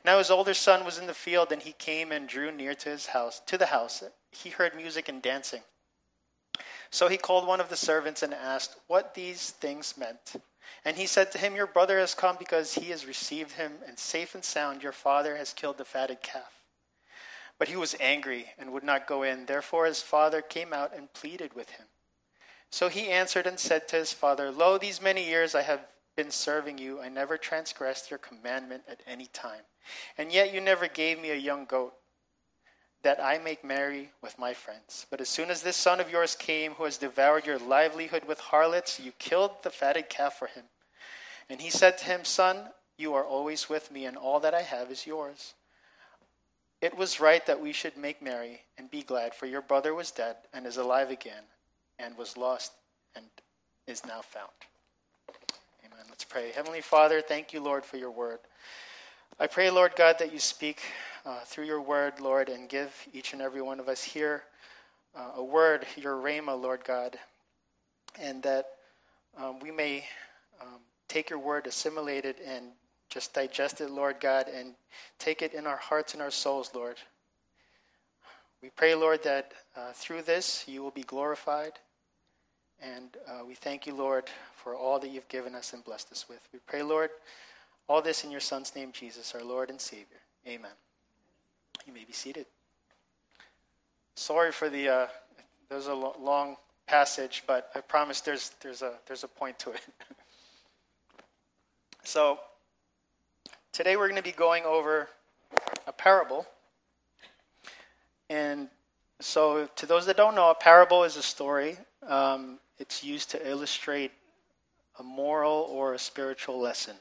Now 0.05 0.17
his 0.17 0.31
older 0.31 0.53
son 0.53 0.86
was 0.86 0.97
in 0.97 1.07
the 1.07 1.13
field, 1.13 1.51
and 1.51 1.62
he 1.62 1.73
came 1.73 2.12
and 2.12 2.27
drew 2.27 2.51
near 2.51 2.75
to 2.75 2.89
his 2.89 3.07
house, 3.07 3.41
to 3.47 3.57
the 3.57 3.67
house. 3.67 4.03
He 4.31 4.49
heard 4.49 4.75
music 4.75 5.10
and 5.10 5.21
dancing. 5.21 5.62
So 6.91 7.07
he 7.07 7.17
called 7.17 7.47
one 7.47 7.62
of 7.62 7.69
the 7.69 7.77
servants 7.77 8.21
and 8.21 8.34
asked 8.34 8.75
what 8.88 9.13
these 9.13 9.51
things 9.51 9.95
meant. 9.97 10.36
And 10.84 10.97
he 10.97 11.05
said 11.05 11.31
to 11.31 11.38
him, 11.38 11.55
Your 11.55 11.67
brother 11.67 11.99
has 11.99 12.13
come 12.13 12.36
because 12.38 12.73
he 12.75 12.89
has 12.89 13.05
received 13.05 13.53
him, 13.53 13.73
and 13.88 13.97
safe 13.97 14.36
and 14.36 14.43
sound 14.43 14.84
your 14.84 14.91
father 14.91 15.38
has 15.38 15.53
killed 15.53 15.77
the 15.77 15.86
fatted 15.86 16.21
calf. 16.21 16.61
But 17.62 17.69
he 17.69 17.76
was 17.76 17.95
angry 18.00 18.47
and 18.58 18.74
would 18.74 18.84
not 18.84 19.06
go 19.06 19.21
in. 19.21 19.45
Therefore 19.45 19.86
his 19.86 20.02
father 20.02 20.41
came 20.41 20.74
out 20.74 20.97
and 20.97 21.13
pleaded 21.13 21.54
with 21.54 21.69
him. 21.69 21.86
So 22.71 22.89
he 22.89 23.10
answered 23.10 23.45
and 23.45 23.60
said 23.60 23.88
to 23.89 23.97
his 23.97 24.12
father, 24.12 24.50
Lo, 24.50 24.80
these 24.80 25.00
many 25.00 25.24
years 25.30 25.54
I 25.54 25.62
have 25.62 25.86
been 26.15 26.32
serving 26.32 26.80
you. 26.80 27.00
I 27.00 27.08
never 27.10 27.38
transgressed 27.38 28.10
your 28.10 28.17
commandment 28.17 28.86
at 28.89 29.04
any 29.06 29.28
time. 29.28 29.62
And 30.17 30.32
yet 30.32 30.52
you 30.52 30.60
never 30.60 30.88
gave 30.88 31.21
me 31.21 31.30
a 31.30 31.36
young 31.36 31.65
goat 31.65 31.93
that 33.04 33.24
I 33.24 33.38
make 33.38 33.63
merry 33.63 34.10
with 34.24 34.39
my 34.39 34.56
friends. 34.56 35.06
But 35.12 35.21
as 35.21 35.30
soon 35.30 35.52
as 35.52 35.62
this 35.62 35.78
son 35.78 36.00
of 36.00 36.10
yours 36.10 36.34
came, 36.34 36.71
who 36.71 36.86
has 36.86 36.97
devoured 36.97 37.45
your 37.45 37.60
livelihood 37.60 38.24
with 38.26 38.39
harlots, 38.39 39.00
you 39.00 39.12
killed 39.19 39.52
the 39.62 39.69
fatted 39.69 40.10
calf 40.10 40.39
for 40.39 40.47
him. 40.47 40.63
And 41.47 41.62
he 41.62 41.69
said 41.69 42.00
to 42.00 42.06
him, 42.06 42.26
Son, 42.26 42.69
you 42.97 43.13
are 43.13 43.24
always 43.24 43.69
with 43.69 43.91
me, 43.91 44.06
and 44.06 44.17
all 44.17 44.39
that 44.39 44.56
I 44.56 44.63
have 44.63 44.89
is 44.89 45.06
yours. 45.06 45.54
It 46.82 46.98
was 46.98 47.20
right 47.20 47.46
that 47.46 47.62
we 47.62 47.74
should 47.74 47.96
make 47.96 48.22
merry 48.22 48.62
and 48.78 48.89
be 48.89 49.04
glad, 49.04 49.36
for 49.36 49.46
your 49.46 49.62
brother 49.62 49.94
was 49.94 50.10
dead 50.10 50.36
and 50.54 50.65
is 50.65 50.78
alive 50.78 51.12
again, 51.12 51.44
and 52.00 52.17
was 52.17 52.36
lost 52.36 52.74
and 53.15 53.26
is 53.86 54.04
now 54.06 54.22
found. 54.22 54.50
Amen. 55.86 56.06
Let's 56.10 56.24
pray. 56.24 56.52
Heavenly 56.52 56.82
Father, 56.82 57.22
thank 57.22 57.54
you, 57.54 57.62
Lord, 57.62 57.86
for 57.86 57.98
your 57.98 58.10
word. 58.10 58.39
I 59.39 59.48
pray, 59.48 59.70
Lord 59.70 59.96
God, 59.96 60.17
that 60.20 60.34
you 60.34 60.39
speak 60.39 60.82
uh, 61.26 61.41
through 61.46 61.65
your 61.65 61.82
word, 61.82 62.20
Lord, 62.20 62.50
and 62.50 62.67
give 62.67 62.94
each 63.13 63.34
and 63.34 63.41
every 63.41 63.62
one 63.62 63.80
of 63.80 63.88
us 63.88 64.04
here 64.04 64.44
uh, 65.15 65.32
a 65.36 65.44
word, 65.44 65.86
your 65.96 66.15
rhema, 66.15 66.60
Lord 66.60 66.84
God, 66.84 67.17
and 68.20 68.41
that 68.44 68.65
um, 69.38 69.60
we 69.60 69.72
may 69.72 70.06
um, 70.62 70.80
take 71.08 71.30
your 71.30 71.39
word, 71.39 71.67
assimilate 71.67 72.26
it, 72.26 72.39
and 72.46 72.67
just 73.12 73.34
digest 73.34 73.82
it, 73.82 73.91
Lord 73.91 74.19
God, 74.19 74.47
and 74.47 74.74
take 75.19 75.41
it 75.41 75.54
in 75.54 75.67
our 75.67 75.78
hearts 75.78 76.13
and 76.13 76.21
our 76.21 76.32
souls, 76.32 76.71
Lord. 76.74 76.95
We 78.63 78.69
pray, 78.69 78.95
Lord, 78.95 79.21
that 79.24 79.52
uh, 79.76 79.91
through 79.93 80.21
this 80.21 80.63
you 80.67 80.82
will 80.82 80.91
be 80.91 81.04
glorified. 81.04 81.74
And 82.82 83.15
uh, 83.28 83.45
we 83.45 83.54
thank 83.54 83.86
you, 83.86 83.93
Lord, 83.93 84.24
for 84.56 84.76
all 84.76 84.97
that 85.00 85.12
you've 85.12 85.28
given 85.28 85.54
us 85.54 85.74
and 85.74 85.84
blessed 85.84 86.12
us 86.12 86.26
with. 86.28 86.39
We 86.54 86.60
pray, 86.65 86.82
Lord, 86.82 87.10
all 87.88 88.02
this 88.02 88.24
in 88.24 88.32
your 88.32 88.39
Son's 88.39 88.76
name, 88.76 88.91
Jesus, 88.93 89.36
our 89.36 89.43
Lord 89.43 89.69
and 89.69 89.80
Savior. 89.80 90.21
Amen. 90.47 90.71
You 91.86 91.93
may 91.93 92.06
be 92.06 92.13
seated. 92.13 92.45
Sorry 94.15 94.52
for 94.52 94.69
the, 94.69 94.88
uh, 94.89 95.08
there's 95.69 95.88
a 95.88 95.93
lo- 95.93 96.15
long 96.19 96.56
passage, 96.88 97.43
but 97.45 97.69
I 97.76 97.82
promise 97.82 98.21
there's, 98.21 98.52
there's, 98.62 98.82
a, 98.82 98.93
there's 99.06 99.24
a 99.24 99.28
point 99.28 99.60
to 99.60 99.71
it. 99.71 99.82
so, 102.04 102.39
today 103.71 103.95
we're 103.95 104.07
going 104.07 104.21
to 104.21 104.23
be 104.23 104.31
going 104.31 104.63
over 104.65 105.07
a 105.88 105.91
parable. 105.93 106.45
And 108.29 108.69
so, 109.19 109.67
to 109.75 109.86
those 109.86 110.05
that 110.07 110.17
don't 110.17 110.36
know, 110.36 110.49
a 110.49 110.55
parable 110.55 111.03
is 111.03 111.15
a 111.15 111.21
story. 111.21 111.77
Um, 112.07 112.60
it's 112.79 113.03
used 113.03 113.29
to 113.31 113.49
illustrate 113.49 114.12
a 114.99 115.03
moral 115.03 115.67
or 115.69 115.93
a 115.93 115.99
spiritual 115.99 116.60
lesson. 116.60 116.95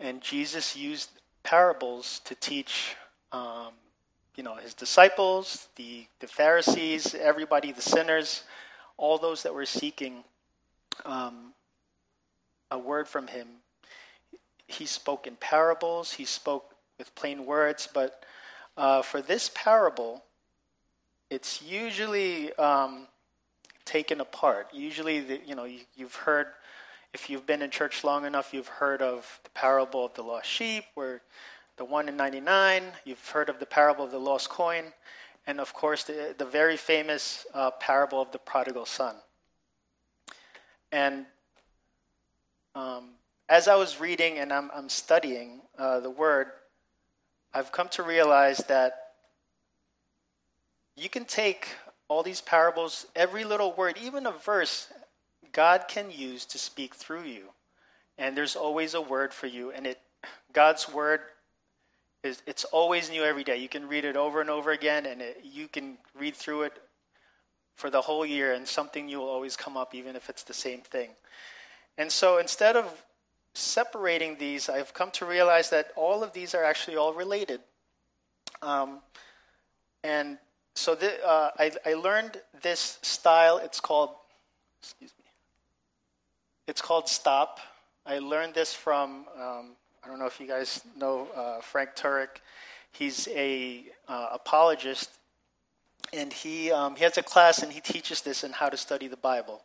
And 0.00 0.20
Jesus 0.20 0.76
used 0.76 1.10
parables 1.44 2.20
to 2.24 2.34
teach 2.34 2.96
um, 3.32 3.72
you 4.36 4.42
know, 4.42 4.56
his 4.56 4.74
disciples, 4.74 5.68
the, 5.76 6.06
the 6.20 6.26
Pharisees, 6.26 7.14
everybody, 7.14 7.70
the 7.72 7.82
sinners, 7.82 8.42
all 8.96 9.18
those 9.18 9.42
that 9.44 9.54
were 9.54 9.66
seeking 9.66 10.24
um, 11.04 11.52
a 12.70 12.78
word 12.78 13.06
from 13.06 13.28
him. 13.28 13.46
He 14.66 14.86
spoke 14.86 15.26
in 15.26 15.36
parables, 15.36 16.12
he 16.12 16.24
spoke 16.24 16.74
with 16.98 17.14
plain 17.14 17.46
words, 17.46 17.88
but 17.92 18.24
uh, 18.76 19.02
for 19.02 19.20
this 19.20 19.50
parable, 19.54 20.24
it's 21.30 21.62
usually 21.62 22.52
um, 22.54 23.06
taken 23.84 24.20
apart. 24.20 24.68
Usually, 24.72 25.20
the, 25.20 25.40
you 25.46 25.54
know, 25.54 25.64
you, 25.64 25.80
you've 25.94 26.14
heard, 26.14 26.46
if 27.12 27.28
you've 27.28 27.46
been 27.46 27.62
in 27.62 27.70
church 27.70 28.04
long 28.04 28.24
enough, 28.24 28.54
you've 28.54 28.68
heard 28.68 29.02
of 29.02 29.40
the 29.44 29.50
parable 29.50 30.06
of 30.06 30.14
the 30.14 30.22
lost 30.22 30.48
sheep, 30.48 30.84
where 30.94 31.22
the 31.76 31.84
one 31.84 32.08
in 32.08 32.16
99. 32.16 32.84
You've 33.04 33.28
heard 33.28 33.48
of 33.48 33.58
the 33.58 33.66
parable 33.66 34.04
of 34.04 34.10
the 34.10 34.18
lost 34.18 34.48
coin. 34.48 34.84
And 35.46 35.60
of 35.60 35.74
course, 35.74 36.04
the, 36.04 36.34
the 36.36 36.44
very 36.44 36.76
famous 36.76 37.46
uh, 37.52 37.70
parable 37.72 38.22
of 38.22 38.30
the 38.32 38.38
prodigal 38.38 38.86
son. 38.86 39.16
And 40.92 41.26
um, 42.74 43.10
as 43.48 43.68
I 43.68 43.74
was 43.76 44.00
reading 44.00 44.38
and 44.38 44.52
I'm, 44.52 44.70
I'm 44.74 44.88
studying 44.88 45.60
uh, 45.78 46.00
the 46.00 46.10
word, 46.10 46.48
I've 47.52 47.72
come 47.72 47.88
to 47.90 48.02
realize 48.02 48.58
that 48.68 48.94
you 50.96 51.08
can 51.08 51.24
take 51.24 51.68
all 52.08 52.22
these 52.22 52.40
parables, 52.40 53.06
every 53.16 53.44
little 53.44 53.72
word, 53.72 53.98
even 54.02 54.26
a 54.26 54.32
verse, 54.32 54.88
God 55.52 55.84
can 55.88 56.10
use 56.10 56.44
to 56.46 56.58
speak 56.58 56.94
through 56.94 57.24
you. 57.24 57.50
And 58.18 58.36
there's 58.36 58.56
always 58.56 58.94
a 58.94 59.00
word 59.00 59.32
for 59.32 59.46
you. 59.46 59.70
And 59.72 59.86
it, 59.86 60.00
God's 60.52 60.88
word 60.88 61.20
is 62.22 62.42
it's 62.46 62.64
always 62.64 63.10
new 63.10 63.22
every 63.22 63.44
day. 63.44 63.58
You 63.58 63.68
can 63.68 63.88
read 63.88 64.04
it 64.04 64.16
over 64.16 64.40
and 64.40 64.48
over 64.48 64.70
again, 64.70 65.06
and 65.06 65.20
it, 65.20 65.40
you 65.42 65.68
can 65.68 65.98
read 66.18 66.34
through 66.34 66.62
it 66.62 66.72
for 67.76 67.90
the 67.90 68.00
whole 68.00 68.24
year, 68.24 68.52
and 68.52 68.66
something 68.66 69.06
new 69.06 69.18
will 69.18 69.28
always 69.28 69.56
come 69.56 69.76
up, 69.76 69.94
even 69.94 70.16
if 70.16 70.30
it's 70.30 70.44
the 70.44 70.54
same 70.54 70.80
thing. 70.80 71.10
And 71.98 72.10
so 72.10 72.38
instead 72.38 72.76
of 72.76 73.04
separating 73.54 74.36
these, 74.38 74.68
I've 74.68 74.92
come 74.92 75.10
to 75.12 75.24
realize 75.24 75.70
that 75.70 75.92
all 75.96 76.22
of 76.22 76.32
these 76.32 76.54
are 76.54 76.64
actually 76.64 76.96
all 76.96 77.14
related. 77.14 77.60
Um, 78.62 79.00
and 80.02 80.38
so 80.74 80.94
th- 80.94 81.20
uh, 81.24 81.50
I, 81.58 81.72
I 81.86 81.94
learned 81.94 82.40
this 82.62 82.98
style. 83.02 83.58
It's 83.58 83.80
called, 83.80 84.10
excuse 84.82 85.12
me, 85.18 85.30
it's 86.66 86.82
called 86.82 87.08
stop. 87.08 87.60
I 88.06 88.18
learned 88.18 88.54
this 88.54 88.74
from 88.74 89.26
um, 89.40 89.76
I 90.04 90.08
don't 90.08 90.18
know 90.18 90.26
if 90.26 90.38
you 90.38 90.46
guys 90.46 90.82
know 90.98 91.28
uh, 91.34 91.60
Frank 91.62 91.96
Turek. 91.96 92.28
He's 92.92 93.26
a 93.28 93.84
uh, 94.06 94.28
apologist, 94.32 95.10
and 96.12 96.30
he 96.30 96.70
um, 96.70 96.96
he 96.96 97.04
has 97.04 97.16
a 97.16 97.22
class 97.22 97.62
and 97.62 97.72
he 97.72 97.80
teaches 97.80 98.20
this 98.20 98.44
and 98.44 98.52
how 98.52 98.68
to 98.68 98.76
study 98.76 99.08
the 99.08 99.16
Bible. 99.16 99.62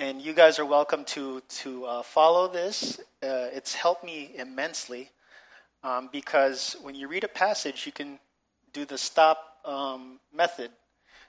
And 0.00 0.22
you 0.22 0.32
guys 0.32 0.60
are 0.60 0.64
welcome 0.64 1.04
to 1.06 1.42
to 1.48 1.84
uh, 1.84 2.02
follow 2.04 2.46
this. 2.46 3.00
Uh, 3.20 3.50
it's 3.52 3.74
helped 3.74 4.04
me 4.04 4.30
immensely 4.36 5.10
um, 5.82 6.08
because 6.12 6.76
when 6.82 6.94
you 6.94 7.08
read 7.08 7.24
a 7.24 7.28
passage, 7.28 7.84
you 7.84 7.90
can 7.90 8.20
do 8.72 8.84
the 8.84 8.96
stop 8.96 9.58
um, 9.64 10.20
method. 10.32 10.70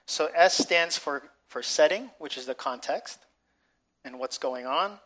So 0.06 0.30
S 0.36 0.56
stands 0.56 0.96
for, 0.96 1.24
for 1.48 1.64
setting, 1.64 2.10
which 2.20 2.38
is 2.38 2.46
the 2.46 2.54
context 2.54 3.18
and 4.04 4.20
what's 4.20 4.38
going 4.38 4.66
on. 4.66 5.00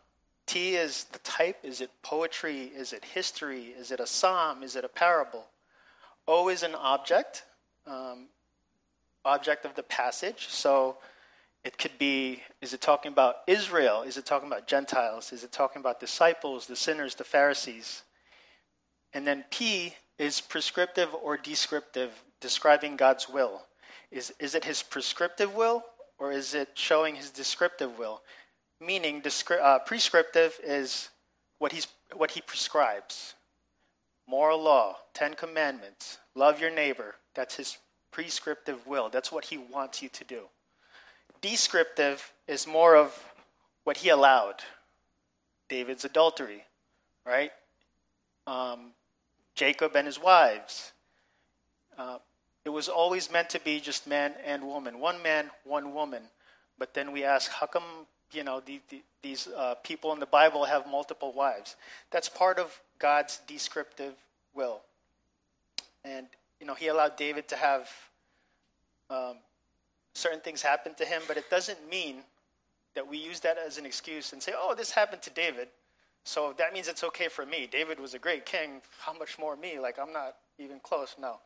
T 0.45 0.77
is 0.77 1.05
the 1.05 1.19
type. 1.21 1.57
Is 1.63 1.81
it 1.81 1.91
poetry? 2.03 2.71
Is 2.77 2.93
it 2.93 3.03
history? 3.03 3.73
Is 3.79 3.91
it 3.91 3.99
a 3.99 4.07
psalm? 4.07 4.63
Is 4.63 4.77
it 4.77 4.85
a 4.85 4.91
parable? 4.91 5.47
O 6.29 6.51
is 6.51 6.65
an 6.65 6.75
object, 6.75 7.45
um, 7.87 8.27
object 9.25 9.65
of 9.65 9.75
the 9.75 9.85
passage. 9.85 10.49
So 10.51 10.99
it 11.65 11.79
could 11.79 11.99
be 11.99 12.43
is 12.61 12.75
it 12.75 12.81
talking 12.81 13.13
about 13.13 13.37
Israel? 13.47 14.03
Is 14.03 14.17
it 14.17 14.27
talking 14.27 14.49
about 14.49 14.67
Gentiles? 14.67 15.33
Is 15.33 15.45
it 15.45 15.53
talking 15.53 15.81
about 15.81 16.01
disciples, 16.01 16.67
the 16.67 16.77
sinners, 16.77 17.15
the 17.15 17.25
Pharisees? 17.25 18.03
And 19.13 19.27
then 19.27 19.45
P 19.51 19.95
is 20.19 20.41
prescriptive 20.41 21.09
or 21.15 21.37
descriptive, 21.37 22.11
describing 22.41 22.97
God's 22.97 23.29
will. 23.29 23.63
Is, 24.11 24.33
is 24.39 24.55
it 24.55 24.65
his 24.65 24.83
prescriptive 24.83 25.55
will 25.55 25.85
or 26.19 26.33
is 26.33 26.55
it 26.55 26.71
showing 26.75 27.17
his 27.17 27.31
descriptive 27.31 27.99
will? 27.99 28.23
Meaning, 28.81 29.23
descri- 29.23 29.63
uh, 29.63 29.79
prescriptive 29.81 30.59
is 30.63 31.11
what, 31.59 31.73
he's, 31.73 31.87
what 32.15 32.33
he 32.33 32.41
prescribes 32.41 33.35
moral 34.27 34.63
law, 34.63 34.97
Ten 35.13 35.35
Commandments, 35.35 36.19
love 36.35 36.61
your 36.61 36.71
neighbor. 36.71 37.17
That's 37.35 37.57
his 37.57 37.79
prescriptive 38.11 38.87
will. 38.87 39.11
That's 39.11 39.31
what 39.31 39.45
he 39.45 39.59
wants 39.59 40.03
you 40.03 40.09
to 40.11 40.25
do. 40.25 40.45
Descriptive 41.45 42.33
is 42.49 42.67
more 42.67 42.97
of 42.97 43.23
what 43.85 43.99
he 43.99 44.09
allowed 44.09 44.63
David's 45.69 46.07
adultery, 46.07 46.65
right? 47.27 47.53
Um, 48.47 48.93
Jacob 49.55 49.95
and 49.95 50.07
his 50.07 50.19
wives. 50.19 50.93
Uh, 51.99 52.17
it 52.65 52.71
was 52.71 52.89
always 52.89 53.31
meant 53.31 53.51
to 53.51 53.61
be 53.61 53.79
just 53.79 54.07
man 54.07 54.33
and 54.43 54.65
woman, 54.65 55.01
one 55.01 55.23
man, 55.23 55.51
one 55.65 55.93
woman. 55.93 56.23
But 56.79 56.95
then 56.95 57.13
we 57.13 57.25
ask, 57.25 57.51
how 57.51 57.67
come 57.67 58.07
you 58.33 58.43
know 58.43 58.63
the, 58.65 58.81
the, 58.89 59.03
these 59.21 59.47
uh, 59.49 59.75
people 59.83 60.15
in 60.15 60.21
the 60.21 60.27
Bible 60.41 60.65
have 60.65 60.87
multiple 60.87 61.35
wives? 61.35 61.77
That's 62.11 62.31
part 62.31 62.59
of 62.59 62.81
God's 62.99 63.43
descriptive 63.47 64.15
will. 64.55 64.81
And 66.07 66.27
you 66.59 66.67
know, 66.67 66.75
He 66.75 66.87
allowed 66.87 67.19
David 67.19 67.49
to 67.49 67.57
have 67.57 67.91
um, 69.11 69.37
certain 70.15 70.41
things 70.41 70.63
happen 70.63 70.95
to 70.95 71.05
him, 71.05 71.23
but 71.29 71.37
it 71.37 71.49
doesn't 71.51 71.89
mean 71.91 72.23
that 72.95 73.09
we 73.09 73.19
use 73.19 73.41
that 73.41 73.59
as 73.59 73.79
an 73.79 73.87
excuse 73.87 74.33
and 74.33 74.43
say, 74.43 74.53
"Oh, 74.57 74.75
this 74.75 74.91
happened 74.91 75.23
to 75.23 75.31
David." 75.31 75.69
So 76.25 76.55
that 76.57 76.73
means 76.73 76.89
it's 76.89 77.05
okay 77.05 77.29
for 77.29 77.45
me. 77.45 77.67
David 77.71 78.01
was 78.01 78.15
a 78.15 78.19
great 78.19 78.47
king. 78.47 78.81
How 78.99 79.13
much 79.13 79.39
more 79.39 79.57
me? 79.57 79.79
Like, 79.79 79.99
I'm 79.99 80.13
not 80.13 80.37
even 80.59 80.81
close. 80.81 81.15
No. 81.21 81.39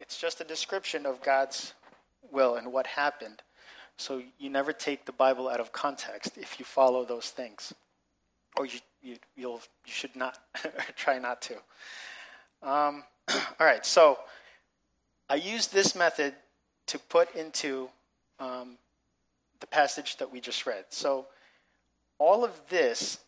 It's 0.00 0.18
just 0.18 0.40
a 0.40 0.44
description 0.44 1.06
of 1.06 1.22
God's 1.22 1.72
will 2.32 2.56
and 2.56 2.72
what 2.72 2.86
happened. 2.86 3.42
So 3.96 4.22
you 4.38 4.50
never 4.50 4.72
take 4.72 5.04
the 5.04 5.12
Bible 5.12 5.48
out 5.48 5.60
of 5.60 5.72
context 5.72 6.36
if 6.36 6.58
you 6.58 6.64
follow 6.64 7.04
those 7.04 7.30
things. 7.30 7.72
Or 8.56 8.66
you, 8.66 8.80
you, 9.02 9.16
you'll, 9.36 9.62
you 9.86 9.92
should 9.92 10.16
not, 10.16 10.38
try 10.96 11.18
not 11.18 11.40
to. 11.42 11.54
Um, 12.62 13.04
all 13.28 13.66
right, 13.66 13.86
so 13.86 14.18
I 15.30 15.36
use 15.36 15.68
this 15.68 15.94
method 15.94 16.34
to 16.88 16.98
put 16.98 17.34
into 17.36 17.88
um, 18.38 18.76
the 19.60 19.66
passage 19.66 20.16
that 20.18 20.30
we 20.30 20.40
just 20.40 20.66
read. 20.66 20.84
So 20.90 21.26
all 22.18 22.44
of 22.44 22.52
this 22.68 23.18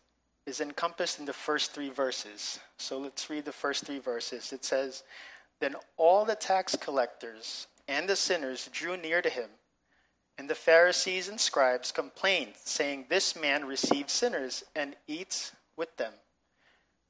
is 0.47 0.61
encompassed 0.61 1.19
in 1.19 1.25
the 1.25 1.33
first 1.33 1.73
three 1.73 1.91
verses. 1.91 2.61
So 2.79 2.99
let's 2.99 3.29
read 3.29 3.45
the 3.45 3.53
first 3.53 3.85
three 3.85 3.99
verses. 3.99 4.53
It 4.53 4.65
says, 4.65 5.03
Then 5.61 5.75
all 5.97 6.25
the 6.25 6.37
tax 6.37 6.77
collectors 6.77 7.67
and 7.89 8.09
the 8.09 8.17
sinners 8.17 8.69
drew 8.73 8.97
near 8.97 9.23
to 9.23 9.29
him, 9.29 9.51
and 10.39 10.51
the 10.51 10.55
Pharisees 10.55 11.29
and 11.29 11.41
scribes 11.41 11.93
complained, 11.93 12.53
saying, 12.65 13.07
This 13.09 13.35
man 13.35 13.65
receives 13.65 14.13
sinners 14.13 14.65
and 14.75 14.95
eats 15.07 15.53
with 15.77 15.97
them. 15.97 16.13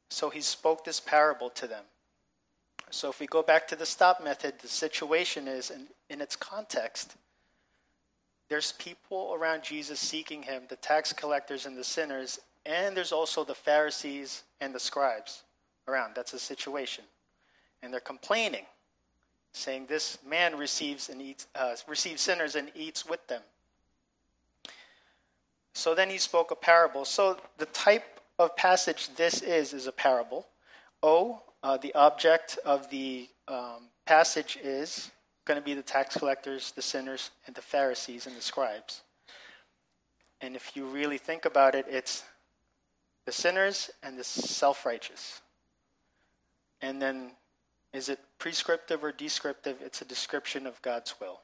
So 0.08 0.30
he 0.30 0.40
spoke 0.40 0.84
this 0.84 1.00
parable 1.00 1.50
to 1.50 1.66
them. 1.66 1.84
So 2.90 3.10
if 3.10 3.18
we 3.18 3.26
go 3.26 3.42
back 3.42 3.66
to 3.68 3.76
the 3.76 3.86
stop 3.86 4.22
method, 4.22 4.54
the 4.60 4.68
situation 4.68 5.48
is, 5.48 5.70
in, 5.70 5.88
in 6.08 6.20
its 6.20 6.36
context, 6.36 7.16
there's 8.48 8.72
people 8.72 9.34
around 9.34 9.62
Jesus 9.62 9.98
seeking 9.98 10.42
him, 10.42 10.62
the 10.68 10.76
tax 10.76 11.12
collectors 11.12 11.66
and 11.66 11.76
the 11.76 11.84
sinners, 11.84 12.38
and 12.64 12.96
there's 12.96 13.12
also 13.12 13.44
the 13.44 13.54
Pharisees 13.54 14.42
and 14.60 14.74
the 14.74 14.80
scribes 14.80 15.42
around. 15.88 16.14
That's 16.14 16.32
a 16.32 16.38
situation. 16.38 17.04
And 17.82 17.92
they're 17.92 18.00
complaining, 18.00 18.66
saying, 19.52 19.86
This 19.88 20.18
man 20.26 20.56
receives, 20.56 21.08
and 21.08 21.20
eats, 21.20 21.46
uh, 21.54 21.74
receives 21.88 22.22
sinners 22.22 22.54
and 22.56 22.70
eats 22.74 23.06
with 23.06 23.26
them. 23.28 23.42
So 25.74 25.94
then 25.94 26.08
he 26.08 26.18
spoke 26.18 26.50
a 26.50 26.56
parable. 26.56 27.04
So 27.04 27.38
the 27.58 27.66
type 27.66 28.20
of 28.38 28.56
passage 28.56 29.14
this 29.16 29.42
is, 29.42 29.72
is 29.72 29.86
a 29.86 29.92
parable. 29.92 30.46
O, 31.02 31.42
uh, 31.62 31.76
the 31.76 31.94
object 31.94 32.58
of 32.64 32.88
the 32.90 33.28
um, 33.48 33.88
passage 34.06 34.58
is 34.62 35.10
going 35.46 35.58
to 35.58 35.64
be 35.64 35.74
the 35.74 35.82
tax 35.82 36.16
collectors, 36.16 36.72
the 36.72 36.82
sinners, 36.82 37.30
and 37.46 37.54
the 37.54 37.62
Pharisees 37.62 38.26
and 38.26 38.36
the 38.36 38.42
scribes. 38.42 39.02
And 40.40 40.54
if 40.54 40.76
you 40.76 40.84
really 40.86 41.18
think 41.18 41.44
about 41.44 41.74
it, 41.74 41.86
it's 41.88 42.24
the 43.24 43.32
sinners 43.32 43.90
and 44.02 44.18
the 44.18 44.24
self 44.24 44.84
righteous. 44.84 45.40
And 46.82 47.00
then, 47.00 47.30
is 47.94 48.08
it 48.08 48.18
prescriptive 48.38 49.02
or 49.02 49.12
descriptive? 49.12 49.78
It's 49.80 50.02
a 50.02 50.04
description 50.04 50.66
of 50.66 50.82
God's 50.82 51.14
will. 51.20 51.40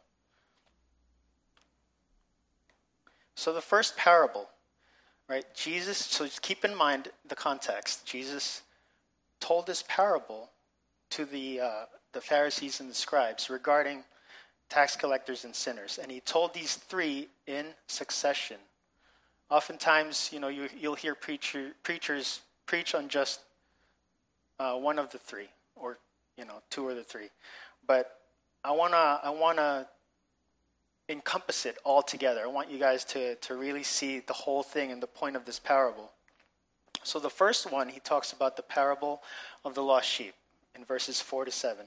So, 3.35 3.53
the 3.55 3.62
first 3.62 3.97
parable, 3.97 4.49
right? 5.29 5.47
Jesus, 5.55 5.97
so 5.97 6.29
keep 6.43 6.65
in 6.65 6.75
mind 6.75 7.09
the 7.27 7.35
context. 7.35 8.05
Jesus 8.05 8.62
told 9.41 9.67
this 9.67 9.83
parable 9.88 10.51
to 11.11 11.25
the, 11.25 11.61
uh, 11.61 11.85
the 12.12 12.20
Pharisees 12.20 12.81
and 12.81 12.90
the 12.90 12.94
scribes 12.94 13.51
regarding 13.51 14.05
tax 14.68 14.96
collectors 14.96 15.44
and 15.44 15.55
sinners. 15.55 15.98
And 16.01 16.11
he 16.11 16.20
told 16.20 16.55
these 16.55 16.75
three 16.75 17.29
in 17.46 17.66
succession. 17.87 18.57
Oftentimes, 19.51 20.31
you 20.33 20.40
know, 20.40 20.48
you, 20.48 20.68
will 20.83 20.94
hear 20.94 21.14
preacher, 21.14 21.72
preachers 21.83 22.40
preach 22.66 22.94
on 22.94 23.09
just 23.09 23.40
uh, 24.59 24.75
one 24.75 24.98
of 24.98 25.11
the 25.11 25.18
three, 25.18 25.48
or 25.77 25.98
you 26.38 26.44
know, 26.44 26.62
two 26.70 26.87
or 26.87 26.94
the 26.94 27.05
three. 27.05 27.29
But 27.87 28.18
I 28.64 28.70
wanna, 28.70 29.20
I 29.22 29.31
wanna 29.31 29.88
encompass 31.09 31.66
it 31.66 31.77
all 31.85 32.03
together. 32.03 32.42
I 32.42 32.46
want 32.46 32.70
you 32.70 32.79
guys 32.79 33.05
to 33.07 33.35
to 33.37 33.55
really 33.55 33.83
see 33.83 34.20
the 34.20 34.33
whole 34.33 34.62
thing 34.62 34.90
and 34.90 35.03
the 35.03 35.07
point 35.07 35.37
of 35.37 35.44
this 35.44 35.59
parable. 35.59 36.11
So 37.05 37.18
the 37.18 37.31
first 37.31 37.70
one, 37.70 37.88
he 37.88 38.01
talks 38.01 38.33
about 38.33 38.57
the 38.57 38.62
parable 38.62 39.22
of 39.64 39.75
the 39.75 39.83
lost 39.83 40.09
sheep 40.09 40.35
in 40.75 40.85
verses 40.85 41.20
four 41.20 41.44
to 41.44 41.51
seven, 41.51 41.87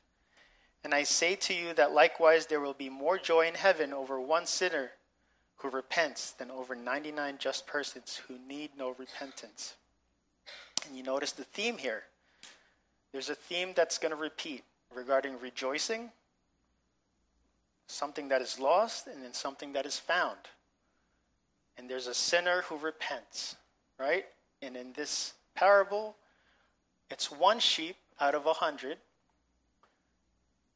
And 0.83 0.93
I 0.93 1.03
say 1.03 1.35
to 1.35 1.53
you 1.53 1.73
that 1.73 1.93
likewise 1.93 2.47
there 2.47 2.59
will 2.59 2.73
be 2.73 2.89
more 2.89 3.17
joy 3.17 3.47
in 3.47 3.53
heaven 3.53 3.93
over 3.93 4.19
one 4.19 4.45
sinner 4.45 4.91
who 5.57 5.69
repents 5.69 6.31
than 6.31 6.49
over 6.49 6.75
99 6.75 7.35
just 7.37 7.67
persons 7.67 8.19
who 8.27 8.37
need 8.47 8.71
no 8.77 8.95
repentance. 8.97 9.75
And 10.87 10.97
you 10.97 11.03
notice 11.03 11.33
the 11.33 11.43
theme 11.43 11.77
here. 11.77 12.03
There's 13.11 13.29
a 13.29 13.35
theme 13.35 13.73
that's 13.75 13.99
going 13.99 14.11
to 14.11 14.15
repeat 14.15 14.63
regarding 14.93 15.39
rejoicing, 15.39 16.09
something 17.87 18.29
that 18.29 18.41
is 18.41 18.59
lost, 18.59 19.07
and 19.07 19.21
then 19.21 19.33
something 19.33 19.73
that 19.73 19.85
is 19.85 19.99
found. 19.99 20.37
And 21.77 21.89
there's 21.89 22.07
a 22.07 22.13
sinner 22.13 22.63
who 22.63 22.77
repents, 22.77 23.55
right? 23.99 24.25
And 24.61 24.75
in 24.75 24.93
this 24.93 25.33
parable, 25.55 26.15
it's 27.09 27.31
one 27.31 27.59
sheep 27.59 27.97
out 28.19 28.33
of 28.33 28.45
a 28.45 28.53
hundred, 28.53 28.97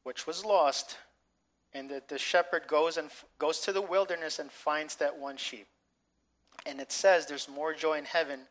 which 0.06 0.24
was 0.24 0.44
lost, 0.44 0.98
and 1.74 1.90
that 1.90 2.06
the 2.06 2.16
shepherd 2.16 2.62
goes 2.68 2.96
and 2.96 3.10
goes 3.40 3.58
to 3.58 3.72
the 3.72 3.82
wilderness 3.82 4.38
and 4.38 4.52
finds 4.52 4.94
that 4.94 5.18
one 5.18 5.36
sheep. 5.36 5.66
And 6.64 6.80
it 6.80 6.92
says 6.92 7.26
there's 7.26 7.48
more 7.48 7.74
joy 7.74 7.98
in 7.98 8.04
heaven, 8.04 8.42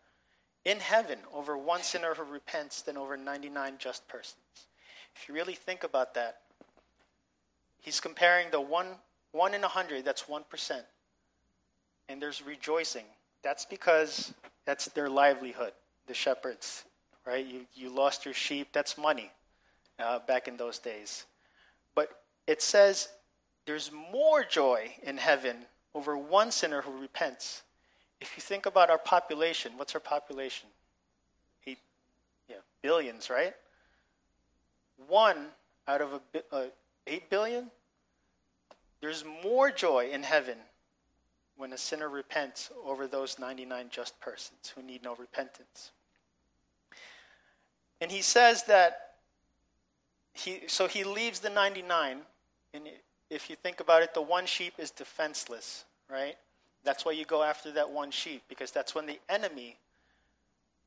in 0.66 0.82
heaven, 0.82 1.18
over 1.34 1.58
one 1.58 1.82
sinner 1.82 2.14
who 2.14 2.24
repents 2.24 2.82
than 2.82 2.98
over 2.98 3.16
99 3.16 3.76
just 3.80 4.06
persons. 4.10 4.68
If 5.16 5.30
you 5.30 5.34
really 5.34 5.54
think 5.54 5.86
about 5.86 6.14
that, 6.16 6.40
he's 7.82 8.02
comparing 8.02 8.52
the 8.52 8.60
one 8.60 8.88
one 9.32 9.54
in 9.54 9.64
a 9.64 9.70
hundred, 9.70 10.04
that's 10.04 10.28
one 10.28 10.44
percent, 10.50 10.84
and 12.10 12.22
there's 12.22 12.46
rejoicing. 12.46 13.06
That's 13.44 13.64
because 13.64 14.34
that's 14.66 14.88
their 14.90 15.08
livelihood, 15.08 15.72
the 16.08 16.14
shepherds, 16.14 16.84
right? 17.26 17.46
You, 17.46 17.62
you 17.74 17.90
lost 17.90 18.26
your 18.26 18.34
sheep, 18.34 18.68
that's 18.74 18.98
money 18.98 19.32
uh, 20.00 20.20
back 20.20 20.50
in 20.50 20.58
those 20.58 20.80
days. 20.80 21.26
It 22.48 22.62
says 22.62 23.10
there's 23.66 23.92
more 23.92 24.44
joy 24.44 24.96
in 25.04 25.18
heaven 25.18 25.66
over 25.94 26.18
one 26.18 26.52
sinner 26.52 26.82
who 26.82 26.92
repents. 27.00 27.64
If 28.22 28.36
you 28.36 28.42
think 28.42 28.66
about 28.66 28.90
our 28.90 28.98
population, 28.98 29.74
what's 29.78 29.96
our 29.96 30.02
population? 30.02 30.70
Eight, 31.66 31.80
yeah, 32.50 32.58
billions, 32.82 33.30
right? 33.30 33.54
One 35.08 35.48
out 35.88 36.02
of 36.02 36.22
a, 36.34 36.56
uh, 36.56 36.66
eight 37.08 37.30
billion. 37.30 37.72
There's 39.02 39.24
more 39.44 39.72
joy 39.72 40.10
in 40.12 40.24
heaven 40.24 40.58
when 41.58 41.74
a 41.74 41.78
sinner 41.78 42.10
repents 42.10 42.70
over 42.86 43.08
those 43.08 43.40
99 43.40 43.88
just 43.90 44.20
persons 44.20 44.74
who 44.76 44.84
need 44.84 45.04
no 45.04 45.16
repentance. 45.16 45.92
And 48.02 48.12
he 48.12 48.22
says 48.22 48.64
that 48.64 49.14
he 50.34 50.64
so 50.68 50.88
he 50.88 51.04
leaves 51.06 51.40
the 51.40 51.50
99 51.50 52.22
and 52.76 52.88
if 53.30 53.50
you 53.50 53.56
think 53.56 53.80
about 53.80 54.04
it 54.04 54.14
the 54.14 54.22
one 54.22 54.46
sheep 54.46 54.74
is 54.78 54.92
defenseless, 54.92 55.86
right? 56.10 56.36
That's 56.84 57.06
why 57.06 57.14
you 57.14 57.26
go 57.26 57.42
after 57.42 57.72
that 57.72 57.90
one 57.90 58.12
sheep 58.12 58.44
because 58.48 58.72
that's 58.72 58.94
when 58.94 59.06
the 59.06 59.20
enemy 59.30 59.78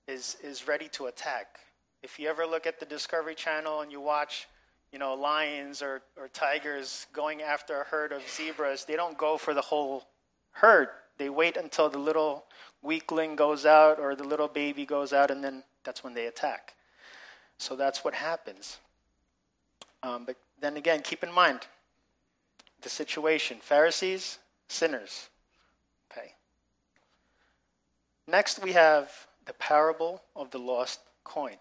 is 0.07 0.37
is 0.43 0.69
ready 0.69 0.89
to 0.89 1.07
attack. 1.07 1.59
If 2.03 2.19
you 2.19 2.29
ever 2.29 2.47
look 2.47 2.67
at 2.67 2.79
the 2.79 2.87
Discovery 2.87 3.35
Channel 3.35 3.81
and 3.81 3.91
you 3.91 4.01
watch, 4.01 4.47
you 4.93 4.99
know, 5.01 5.15
lions 5.15 5.83
or, 5.83 6.03
or 6.17 6.29
tigers 6.29 7.07
going 7.13 7.43
after 7.43 7.81
a 7.81 7.85
herd 7.85 8.13
of 8.13 8.23
zebras, 8.29 8.85
they 8.85 8.95
don't 8.95 9.19
go 9.19 9.37
for 9.37 9.53
the 9.53 9.61
whole 9.61 10.05
herd. 10.53 10.89
They 11.17 11.29
wait 11.29 11.57
until 11.57 11.91
the 11.91 11.99
little 11.99 12.45
weakling 12.83 13.35
goes 13.35 13.67
out 13.67 13.99
or 13.99 14.15
the 14.15 14.23
little 14.23 14.47
baby 14.47 14.87
goes 14.87 15.13
out, 15.13 15.33
and 15.33 15.43
then 15.43 15.65
that's 15.83 16.05
when 16.05 16.15
they 16.15 16.27
attack. 16.27 16.75
So 17.59 17.75
that's 17.75 18.05
what 18.05 18.15
happens. 18.15 18.79
Um, 20.05 20.25
but 20.25 20.37
then 20.61 20.77
again, 20.77 21.01
keep 21.03 21.25
in 21.25 21.33
mind 21.33 21.67
the 22.83 22.89
situation 22.89 23.59
Pharisees, 23.61 24.39
sinners. 24.69 25.29
Okay. 26.11 26.35
Next, 28.27 28.63
we 28.63 28.73
have 28.73 29.11
the 29.47 29.53
parable 29.53 30.23
of 30.37 30.51
the 30.51 30.59
lost 30.59 31.01
coin. 31.25 31.57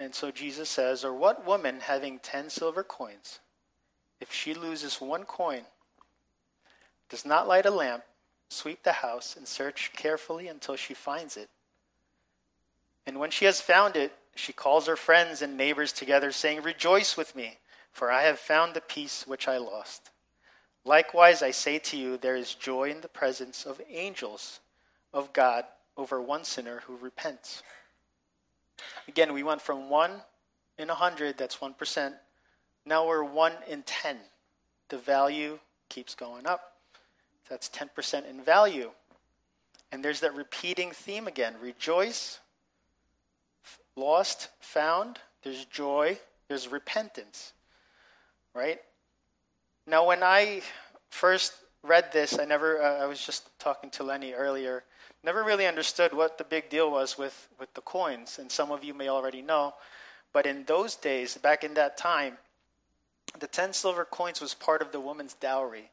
And 0.00 0.14
so 0.14 0.30
Jesus 0.30 0.68
says, 0.68 1.04
Or 1.04 1.14
what 1.14 1.46
woman 1.46 1.80
having 1.80 2.18
ten 2.18 2.50
silver 2.50 2.82
coins 2.82 3.38
if 4.22 4.32
she 4.32 4.54
loses 4.54 5.00
one 5.00 5.24
coin, 5.24 5.62
does 7.08 7.26
not 7.26 7.48
light 7.48 7.66
a 7.66 7.70
lamp, 7.70 8.04
sweep 8.48 8.84
the 8.84 8.92
house, 8.92 9.36
and 9.36 9.48
search 9.48 9.90
carefully 9.96 10.46
until 10.46 10.76
she 10.76 10.94
finds 10.94 11.36
it. 11.36 11.50
And 13.04 13.18
when 13.18 13.32
she 13.32 13.46
has 13.46 13.60
found 13.60 13.96
it, 13.96 14.12
she 14.34 14.52
calls 14.52 14.86
her 14.86 14.96
friends 14.96 15.42
and 15.42 15.56
neighbors 15.56 15.92
together, 15.92 16.32
saying, 16.32 16.62
Rejoice 16.62 17.16
with 17.16 17.36
me, 17.36 17.58
for 17.92 18.10
I 18.10 18.22
have 18.22 18.38
found 18.38 18.74
the 18.74 18.80
piece 18.80 19.26
which 19.26 19.46
I 19.46 19.58
lost. 19.58 20.10
Likewise, 20.84 21.42
I 21.42 21.50
say 21.50 21.78
to 21.78 21.96
you, 21.96 22.16
there 22.16 22.36
is 22.36 22.54
joy 22.54 22.90
in 22.90 23.02
the 23.02 23.08
presence 23.08 23.64
of 23.64 23.80
angels 23.88 24.60
of 25.12 25.32
God 25.32 25.64
over 25.96 26.20
one 26.20 26.44
sinner 26.44 26.82
who 26.86 26.96
repents. 26.96 27.62
Again, 29.06 29.32
we 29.32 29.42
went 29.42 29.62
from 29.62 29.90
one 29.90 30.22
in 30.78 30.90
a 30.90 30.94
hundred, 30.94 31.38
that's 31.38 31.58
1%, 31.58 32.14
now 32.84 33.06
we're 33.06 33.22
1 33.22 33.52
in 33.68 33.82
10. 33.82 34.16
The 34.88 34.98
value 34.98 35.58
keeps 35.88 36.14
going 36.14 36.46
up. 36.46 36.76
That's 37.48 37.68
10% 37.68 38.28
in 38.28 38.42
value. 38.42 38.90
And 39.92 40.04
there's 40.04 40.20
that 40.20 40.34
repeating 40.34 40.90
theme 40.90 41.26
again 41.28 41.54
rejoice, 41.60 42.40
lost, 43.96 44.48
found, 44.60 45.18
there's 45.42 45.64
joy, 45.66 46.18
there's 46.48 46.68
repentance. 46.68 47.52
Right? 48.54 48.80
Now, 49.86 50.06
when 50.06 50.22
I 50.22 50.62
first 51.10 51.54
read 51.82 52.12
this, 52.12 52.38
I 52.38 52.44
never, 52.44 52.80
uh, 52.80 53.02
I 53.02 53.06
was 53.06 53.24
just 53.24 53.58
talking 53.58 53.90
to 53.90 54.04
Lenny 54.04 54.32
earlier, 54.32 54.84
never 55.24 55.42
really 55.42 55.66
understood 55.66 56.12
what 56.12 56.38
the 56.38 56.44
big 56.44 56.68
deal 56.68 56.90
was 56.90 57.18
with, 57.18 57.48
with 57.58 57.72
the 57.74 57.80
coins. 57.80 58.38
And 58.38 58.50
some 58.50 58.70
of 58.70 58.84
you 58.84 58.94
may 58.94 59.08
already 59.08 59.42
know. 59.42 59.74
But 60.32 60.46
in 60.46 60.64
those 60.64 60.96
days, 60.96 61.36
back 61.36 61.64
in 61.64 61.74
that 61.74 61.96
time, 61.96 62.38
the 63.38 63.46
10 63.46 63.72
silver 63.72 64.04
coins 64.04 64.40
was 64.40 64.54
part 64.54 64.82
of 64.82 64.92
the 64.92 65.00
woman's 65.00 65.34
dowry. 65.34 65.90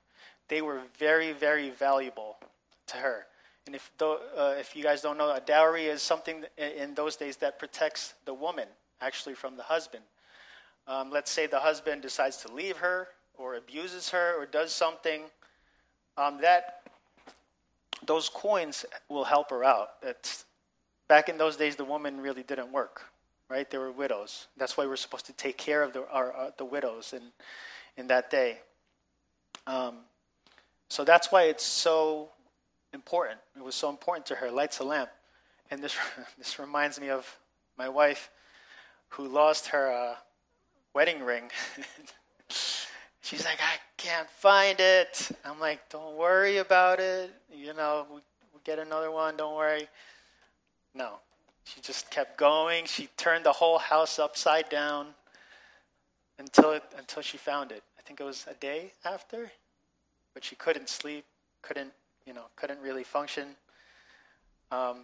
They 0.48 0.62
were 0.62 0.82
very, 0.98 1.32
very 1.32 1.70
valuable 1.70 2.38
to 2.88 2.98
her. 2.98 3.26
And 3.65 3.76
if, 3.76 3.91
uh, 4.02 4.56
if 4.58 4.76
you 4.76 4.84
guys 4.84 5.02
don't 5.02 5.17
know, 5.17 5.32
a 5.34 5.39
dowry 5.39 5.86
is 5.86 6.02
something 6.02 6.43
in 6.58 6.95
those 6.95 7.15
days 7.15 7.38
that 7.38 7.60
protects 7.60 8.15
the 8.26 8.34
woman 8.34 8.67
actually 9.02 9.36
from 9.36 9.58
the 9.58 9.63
husband. 9.63 10.04
Um, 10.88 11.12
let's 11.12 11.30
say 11.30 11.45
the 11.45 11.60
husband 11.60 12.02
decides 12.02 12.38
to 12.38 12.54
leave 12.54 12.78
her 12.78 13.10
or 13.38 13.56
abuses 13.56 14.10
her 14.10 14.36
or 14.41 14.45
does 14.45 14.74
something, 14.74 15.24
um, 16.17 16.41
that 16.41 16.82
those 18.06 18.28
coins 18.30 18.86
will 19.08 19.24
help 19.24 19.52
her 19.52 19.63
out. 19.63 19.91
It's, 20.02 20.45
back 21.08 21.30
in 21.30 21.38
those 21.38 21.56
days, 21.56 21.76
the 21.76 21.86
woman 21.86 22.19
really 22.19 22.43
didn't 22.43 22.72
work 22.72 23.04
right? 23.50 23.69
They 23.69 23.78
were 23.78 23.91
widows. 23.91 24.48
That's 24.58 24.78
why 24.78 24.86
we're 24.86 24.95
supposed 24.95 25.26
to 25.26 25.34
take 25.34 25.58
care 25.58 25.82
of 25.82 25.93
the, 25.93 26.08
our, 26.10 26.36
uh, 26.36 26.52
the 26.58 26.65
widows 26.65 27.13
in, 27.13 27.24
in 27.98 28.08
that 28.08 28.30
day. 28.30 28.60
Um, 29.67 29.98
so 30.88 31.04
that's 31.04 31.32
why 31.32 31.43
it's 31.43 31.65
so 31.65 32.30
important. 32.93 33.39
It 33.56 33.63
was 33.63 33.75
so 33.75 33.89
important 33.89 34.25
to 34.28 34.36
her. 34.36 34.52
Lights 34.52 34.80
a 34.80 34.84
lamp. 34.84 35.10
And 35.71 35.84
this, 35.84 35.95
this 36.38 36.60
reminds 36.60 36.99
me 36.99 37.10
of 37.10 37.38
my 37.78 37.89
wife 37.89 38.30
who 39.10 39.28
lost 39.28 39.67
her 39.67 39.91
uh, 39.91 40.15
wedding 40.93 41.23
ring. 41.23 41.49
She's 43.21 43.45
like, 43.45 43.60
I 43.60 43.78
can't 43.97 44.30
find 44.30 44.80
it. 44.80 45.30
I'm 45.45 45.60
like, 45.60 45.88
don't 45.89 46.15
worry 46.15 46.58
about 46.58 46.99
it. 46.99 47.32
You 47.54 47.73
know, 47.73 48.08
we, 48.10 48.21
we 48.54 48.60
get 48.63 48.80
another 48.80 49.12
one. 49.12 49.38
Don't 49.38 49.56
worry. 49.56 49.88
No, 50.95 51.19
she 51.63 51.82
just 51.82 52.10
kept 52.10 52.38
going. 52.38 52.85
She 52.85 53.08
turned 53.17 53.46
the 53.46 53.52
whole 53.52 53.77
house 53.77 54.17
upside 54.17 54.69
down 54.69 55.08
until 56.40 56.71
it, 56.71 56.83
until 56.98 57.21
she 57.21 57.37
found 57.37 57.71
it. 57.71 57.83
I 57.98 58.02
think 58.02 58.19
it 58.19 58.23
was 58.23 58.46
a 58.50 58.56
day 58.56 58.94
after, 59.06 59.52
but 60.33 60.44
she 60.44 60.56
couldn't 60.56 60.90
sleep, 60.90 61.25
couldn't 61.62 61.94
you 62.30 62.36
know, 62.36 62.44
couldn't 62.56 62.80
really 62.80 63.04
function. 63.04 63.48
Um, 64.71 64.98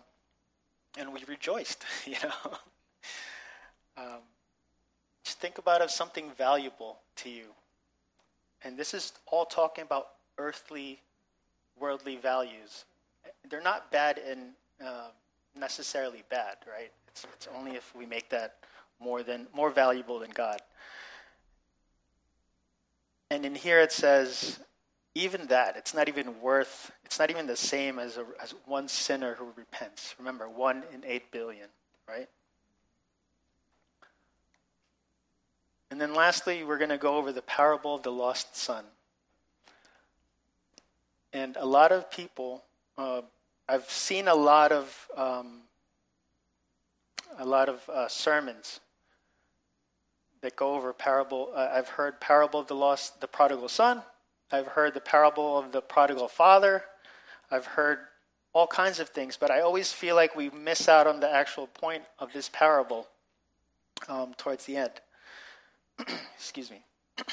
and 0.95 1.11
we 1.11 1.23
rejoiced, 1.28 1.84
you 2.05 2.17
know. 2.23 2.51
um, 3.97 4.21
just 5.23 5.39
think 5.39 5.57
about 5.57 5.82
as 5.82 5.93
something 5.93 6.30
valuable 6.38 6.99
to 7.15 7.30
you. 7.32 7.45
And 8.63 8.78
this 8.78 8.93
is 8.93 9.11
all 9.26 9.45
talking 9.45 9.82
about 9.84 10.09
earthly, 10.38 11.01
worldly 11.80 12.17
values. 12.17 12.86
They're 13.49 13.59
not 13.59 13.91
bad 13.91 14.19
and 14.19 14.51
uh, 14.86 15.07
necessarily 15.59 16.23
bad, 16.30 16.57
right? 16.71 16.91
It's, 17.07 17.26
it's 17.34 17.47
only 17.57 17.71
if 17.71 17.95
we 17.95 18.05
make 18.05 18.30
that 18.30 18.57
more 18.99 19.23
than 19.23 19.47
more 19.51 19.71
valuable 19.71 20.19
than 20.19 20.30
God. 20.30 20.61
And 23.32 23.47
in 23.47 23.55
here 23.55 23.80
it 23.80 23.91
says, 23.91 24.59
even 25.16 25.47
that, 25.47 25.78
it's 25.78 25.93
not 25.93 26.07
even 26.07 26.41
worth, 26.41 26.91
it's 27.03 27.18
not 27.18 27.30
even 27.30 27.47
the 27.47 27.55
same 27.55 27.97
as, 27.99 28.18
a, 28.18 28.26
as 28.41 28.53
one 28.66 28.88
sinner 28.88 29.36
who 29.36 29.47
repents. 29.55 30.13
Remember, 30.20 30.47
one 30.47 30.84
in 30.93 31.03
eight 31.05 31.32
billion, 31.32 31.68
right? 32.07 32.30
And 35.89 35.99
then 35.99 36.13
lastly, 36.13 36.63
we're 36.63 36.78
going 36.78 36.89
to 36.89 36.97
go 36.97 37.16
over 37.16 37.32
the 37.32 37.41
parable 37.41 37.95
of 37.95 38.03
the 38.03 38.11
lost 38.11 38.55
son. 38.55 38.84
And 41.32 41.55
a 41.57 41.66
lot 41.66 41.91
of 41.91 42.11
people 42.11 42.63
uh, 42.97 43.22
I've 43.68 43.89
seen 43.89 44.28
a 44.28 44.36
lot 44.36 44.72
of 44.72 45.07
um, 45.18 45.61
a 47.38 47.45
lot 47.45 47.68
of 47.68 47.88
uh, 47.89 48.07
sermons 48.07 48.80
that 50.41 50.55
go 50.55 50.76
over 50.76 50.93
parable. 50.93 51.51
Uh, 51.53 51.70
I've 51.74 51.89
heard 51.89 52.22
parable 52.22 52.59
of 52.59 52.68
the 52.68 52.76
lost, 52.76 53.20
the 53.22 53.28
prodigal 53.28 53.68
son. 53.68 54.03
I've 54.56 54.68
heard 54.68 54.93
the 54.93 55.01
parable 55.01 55.58
of 55.58 55.74
the 55.74 55.82
prodigal 55.82 56.30
father. 56.30 56.84
I've 57.51 57.66
heard 57.66 57.99
all 58.53 58.68
kinds 58.68 59.01
of 59.01 59.10
things, 59.10 59.36
but 59.36 59.51
I 59.51 59.60
always 59.60 59.91
feel 59.91 60.16
like 60.16 60.34
we 60.34 60.49
miss 60.49 60.88
out 60.88 61.08
on 61.08 61.20
the 61.20 61.30
actual 61.30 61.68
point 61.68 62.03
of 62.20 62.32
this 62.32 62.49
parable 62.51 63.10
um, 64.08 64.34
towards 64.38 64.66
the 64.66 64.78
end. 64.78 64.93
Excuse 66.38 66.72
me. 66.72 66.86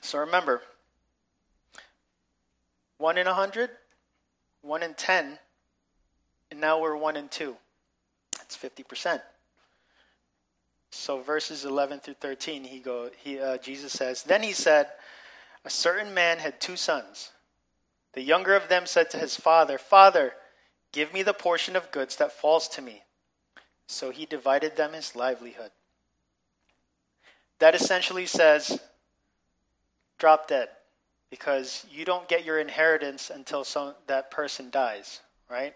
so 0.00 0.20
remember, 0.20 0.62
one 2.98 3.18
in 3.18 3.26
a 3.26 3.34
hundred, 3.34 3.70
one 4.62 4.84
in 4.84 4.94
ten, 4.94 5.40
and 6.52 6.60
now 6.60 6.80
we're 6.80 6.96
one 6.96 7.16
in 7.16 7.28
two. 7.28 7.56
That's 8.38 8.56
50%. 8.56 9.20
So 10.90 11.20
verses 11.20 11.64
11 11.64 12.00
through 12.00 12.14
13, 12.14 12.64
he 12.64 12.80
go, 12.80 13.10
he, 13.16 13.38
uh, 13.38 13.58
Jesus 13.58 13.92
says, 13.92 14.22
Then 14.22 14.42
he 14.42 14.52
said, 14.52 14.88
A 15.64 15.70
certain 15.70 16.12
man 16.12 16.38
had 16.38 16.60
two 16.60 16.76
sons. 16.76 17.30
The 18.12 18.22
younger 18.22 18.54
of 18.56 18.68
them 18.68 18.86
said 18.86 19.08
to 19.10 19.18
his 19.18 19.36
father, 19.36 19.78
Father, 19.78 20.32
give 20.92 21.12
me 21.12 21.22
the 21.22 21.32
portion 21.32 21.76
of 21.76 21.92
goods 21.92 22.16
that 22.16 22.32
falls 22.32 22.68
to 22.68 22.82
me. 22.82 23.02
So 23.86 24.10
he 24.10 24.26
divided 24.26 24.76
them 24.76 24.92
his 24.92 25.14
livelihood. 25.14 25.70
That 27.60 27.74
essentially 27.74 28.26
says, 28.26 28.80
drop 30.18 30.48
dead, 30.48 30.68
because 31.30 31.86
you 31.90 32.04
don't 32.04 32.26
get 32.26 32.44
your 32.44 32.58
inheritance 32.58 33.30
until 33.30 33.64
some, 33.64 33.94
that 34.06 34.30
person 34.30 34.70
dies, 34.70 35.20
right? 35.48 35.74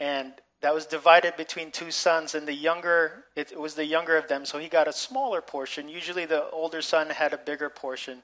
And 0.00 0.32
that 0.60 0.74
was 0.74 0.86
divided 0.86 1.36
between 1.36 1.70
two 1.70 1.90
sons, 1.90 2.34
and 2.34 2.46
the 2.46 2.54
younger, 2.54 3.24
it, 3.36 3.58
was 3.58 3.74
the 3.74 3.84
younger 3.84 4.16
of 4.16 4.26
them, 4.26 4.44
so 4.44 4.58
he 4.58 4.68
got 4.68 4.88
a 4.88 4.92
smaller 4.92 5.40
portion. 5.40 5.88
Usually 5.88 6.24
the 6.24 6.50
older 6.50 6.82
son 6.82 7.10
had 7.10 7.32
a 7.32 7.38
bigger 7.38 7.70
portion. 7.70 8.22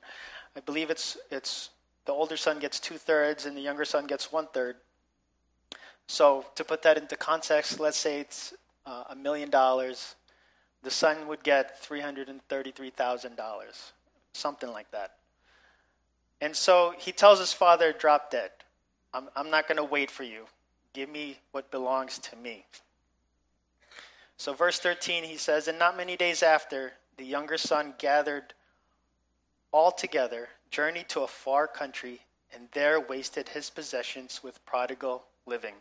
I 0.56 0.60
believe 0.60 0.90
it's, 0.90 1.16
it's 1.30 1.70
the 2.06 2.12
older 2.12 2.36
son 2.36 2.58
gets 2.58 2.80
two 2.80 2.98
thirds 2.98 3.46
and 3.46 3.56
the 3.56 3.60
younger 3.60 3.84
son 3.84 4.06
gets 4.06 4.32
one 4.32 4.48
third. 4.52 4.76
So, 6.06 6.44
to 6.56 6.64
put 6.64 6.82
that 6.82 6.98
into 6.98 7.16
context, 7.16 7.80
let's 7.80 7.96
say 7.96 8.20
it's 8.20 8.52
uh, 8.84 9.04
a 9.10 9.16
million 9.16 9.48
dollars. 9.48 10.16
The 10.82 10.90
son 10.90 11.28
would 11.28 11.42
get 11.42 11.82
$333,000, 11.82 13.92
something 14.34 14.70
like 14.70 14.90
that. 14.90 15.12
And 16.42 16.54
so 16.54 16.92
he 16.98 17.10
tells 17.10 17.38
his 17.38 17.54
father, 17.54 17.92
Drop 17.92 18.30
dead. 18.30 18.50
I'm, 19.14 19.28
I'm 19.34 19.50
not 19.50 19.66
going 19.66 19.78
to 19.78 19.84
wait 19.84 20.10
for 20.10 20.24
you. 20.24 20.44
Give 20.94 21.10
me 21.10 21.38
what 21.50 21.70
belongs 21.70 22.18
to 22.20 22.36
me. 22.36 22.64
So, 24.36 24.54
verse 24.54 24.78
13, 24.78 25.24
he 25.24 25.36
says, 25.36 25.68
And 25.68 25.78
not 25.78 25.96
many 25.96 26.16
days 26.16 26.42
after, 26.42 26.92
the 27.16 27.24
younger 27.24 27.58
son 27.58 27.94
gathered 27.98 28.54
all 29.72 29.90
together, 29.90 30.48
journeyed 30.70 31.08
to 31.10 31.20
a 31.20 31.26
far 31.26 31.66
country, 31.66 32.20
and 32.54 32.68
there 32.72 33.00
wasted 33.00 33.50
his 33.50 33.70
possessions 33.70 34.40
with 34.42 34.64
prodigal 34.64 35.24
living. 35.46 35.74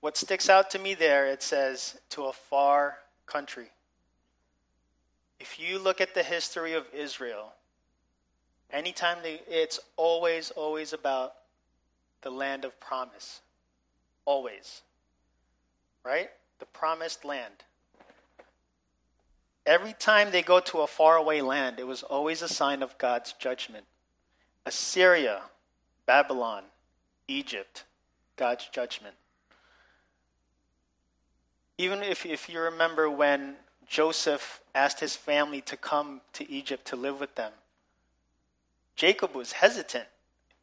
What 0.00 0.16
sticks 0.16 0.50
out 0.50 0.68
to 0.70 0.80
me 0.80 0.94
there, 0.94 1.28
it 1.28 1.44
says, 1.44 2.00
to 2.10 2.24
a 2.24 2.32
far 2.32 2.98
country. 3.26 3.70
If 5.38 5.60
you 5.60 5.78
look 5.78 6.00
at 6.00 6.14
the 6.14 6.24
history 6.24 6.72
of 6.72 6.86
Israel, 6.92 7.52
anytime 8.70 9.18
they, 9.22 9.42
it's 9.48 9.78
always, 9.96 10.50
always 10.50 10.92
about 10.92 11.34
the 12.22 12.30
land 12.30 12.64
of 12.64 12.78
promise. 12.80 13.40
Always. 14.24 14.82
Right? 16.04 16.30
The 16.58 16.66
promised 16.66 17.24
land. 17.24 17.64
Every 19.64 19.92
time 19.92 20.32
they 20.32 20.42
go 20.42 20.58
to 20.60 20.78
a 20.80 20.86
faraway 20.86 21.40
land, 21.40 21.78
it 21.78 21.86
was 21.86 22.02
always 22.02 22.42
a 22.42 22.48
sign 22.48 22.82
of 22.82 22.98
God's 22.98 23.32
judgment. 23.34 23.84
Assyria, 24.66 25.42
Babylon, 26.06 26.64
Egypt, 27.28 27.84
God's 28.36 28.66
judgment. 28.66 29.14
Even 31.78 32.02
if, 32.02 32.26
if 32.26 32.48
you 32.48 32.60
remember 32.60 33.08
when 33.08 33.56
Joseph 33.86 34.60
asked 34.74 35.00
his 35.00 35.16
family 35.16 35.60
to 35.62 35.76
come 35.76 36.20
to 36.32 36.50
Egypt 36.50 36.86
to 36.86 36.96
live 36.96 37.20
with 37.20 37.34
them, 37.34 37.52
Jacob 38.96 39.34
was 39.34 39.52
hesitant. 39.52 40.06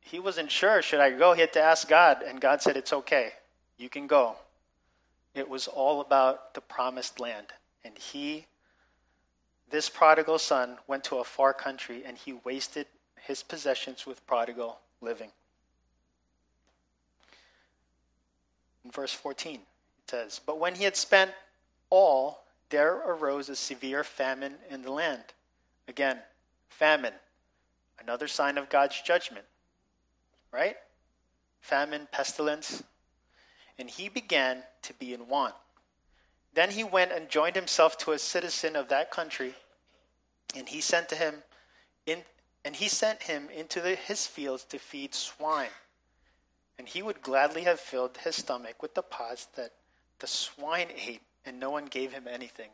He 0.01 0.19
wasn't 0.19 0.51
sure, 0.51 0.81
should 0.81 0.99
I 0.99 1.11
go? 1.11 1.33
He 1.33 1.41
had 1.41 1.53
to 1.53 1.61
ask 1.61 1.87
God, 1.87 2.23
and 2.23 2.41
God 2.41 2.61
said, 2.61 2.77
It's 2.77 2.93
okay. 2.93 3.33
You 3.77 3.89
can 3.89 4.07
go. 4.07 4.35
It 5.35 5.47
was 5.47 5.67
all 5.67 6.01
about 6.01 6.53
the 6.53 6.61
promised 6.61 7.19
land. 7.19 7.47
And 7.83 7.97
he 7.97 8.45
this 9.69 9.89
prodigal 9.89 10.39
son 10.39 10.77
went 10.87 11.03
to 11.05 11.17
a 11.17 11.23
far 11.23 11.53
country 11.53 12.03
and 12.05 12.17
he 12.17 12.33
wasted 12.33 12.87
his 13.21 13.43
possessions 13.43 14.05
with 14.05 14.25
prodigal 14.25 14.79
living. 15.01 15.29
In 18.83 18.91
verse 18.91 19.13
14, 19.13 19.55
it 19.55 19.61
says, 20.09 20.41
But 20.43 20.59
when 20.59 20.75
he 20.75 20.83
had 20.83 20.95
spent 20.95 21.31
all, 21.89 22.45
there 22.69 22.95
arose 22.95 23.49
a 23.49 23.55
severe 23.55 24.03
famine 24.03 24.55
in 24.69 24.81
the 24.81 24.91
land. 24.91 25.23
Again, 25.87 26.19
famine, 26.69 27.13
another 27.99 28.27
sign 28.27 28.57
of 28.57 28.69
God's 28.69 28.99
judgment, 29.01 29.45
right? 30.51 30.75
Famine, 31.61 32.07
pestilence. 32.11 32.83
And 33.77 33.89
he 33.89 34.09
began 34.09 34.63
to 34.83 34.93
be 34.93 35.13
in 35.13 35.27
want. 35.27 35.55
Then 36.53 36.71
he 36.71 36.83
went 36.83 37.11
and 37.11 37.29
joined 37.29 37.55
himself 37.55 37.97
to 37.99 38.11
a 38.11 38.19
citizen 38.19 38.75
of 38.75 38.89
that 38.89 39.11
country, 39.11 39.53
and 40.55 40.67
he 40.67 40.81
sent 40.81 41.07
to 41.09 41.15
him 41.15 41.35
in, 42.05 42.23
and 42.65 42.75
he 42.75 42.87
sent 42.87 43.23
him 43.23 43.49
into 43.55 43.79
the, 43.79 43.95
his 43.95 44.25
fields 44.25 44.63
to 44.65 44.79
feed 44.79 45.13
swine. 45.13 45.69
And 46.77 46.87
he 46.87 47.01
would 47.01 47.21
gladly 47.21 47.63
have 47.63 47.79
filled 47.79 48.17
his 48.17 48.37
stomach 48.37 48.81
with 48.81 48.95
the 48.95 49.01
pods 49.01 49.47
that 49.55 49.73
the 50.19 50.27
swine 50.27 50.87
ate, 50.95 51.21
and 51.45 51.59
no 51.59 51.69
one 51.69 51.85
gave 51.85 52.11
him 52.11 52.25
anything. 52.27 52.69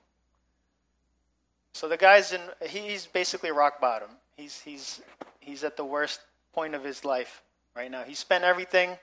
So 1.73 1.89
the 1.89 1.97
guy's 1.97 2.31
in 2.31 2.41
he's 2.65 3.05
basically 3.05 3.51
rock 3.51 3.81
bottom. 3.81 4.09
He's 4.37 4.61
he's 4.61 5.01
he's 5.41 5.63
at 5.63 5.75
the 5.75 5.83
worst 5.83 6.21
point 6.53 6.73
of 6.73 6.85
his 6.85 7.03
life 7.03 7.41
right 7.75 7.91
now. 7.91 8.03
He 8.03 8.15
spent 8.15 8.43
everything. 8.43 8.97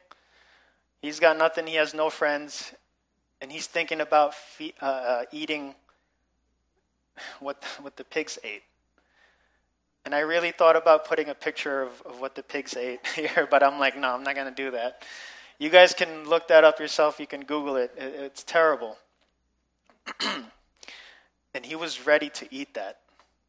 He's 1.01 1.21
got 1.21 1.37
nothing. 1.37 1.67
He 1.67 1.75
has 1.77 1.95
no 1.95 2.11
friends 2.11 2.73
and 3.43 3.51
he's 3.51 3.67
thinking 3.67 4.01
about 4.01 4.35
fe- 4.35 4.73
uh, 4.81 4.85
uh, 4.85 5.25
eating 5.33 5.75
what 7.41 7.63
what 7.81 7.97
the 7.97 8.05
pigs 8.05 8.39
ate. 8.45 8.63
And 10.05 10.15
I 10.15 10.21
really 10.21 10.53
thought 10.53 10.77
about 10.77 11.05
putting 11.05 11.29
a 11.29 11.35
picture 11.35 11.83
of, 11.83 12.03
of 12.07 12.21
what 12.21 12.35
the 12.35 12.43
pigs 12.43 12.77
ate 12.77 13.07
here, 13.15 13.47
but 13.51 13.63
I'm 13.63 13.79
like, 13.79 13.97
no, 13.97 14.15
I'm 14.15 14.23
not 14.23 14.35
going 14.35 14.49
to 14.49 14.55
do 14.55 14.71
that. 14.71 15.03
You 15.59 15.71
guys 15.71 15.93
can 15.93 16.29
look 16.29 16.49
that 16.49 16.65
up 16.65 16.81
yourself. 16.81 17.21
You 17.21 17.27
can 17.27 17.43
Google 17.45 17.77
it. 17.77 17.93
it 17.97 18.15
it's 18.17 18.43
terrible. 18.43 18.97
and 21.55 21.65
he 21.65 21.75
was 21.75 22.07
ready 22.07 22.31
to 22.31 22.47
eat 22.55 22.75
that. 22.75 22.99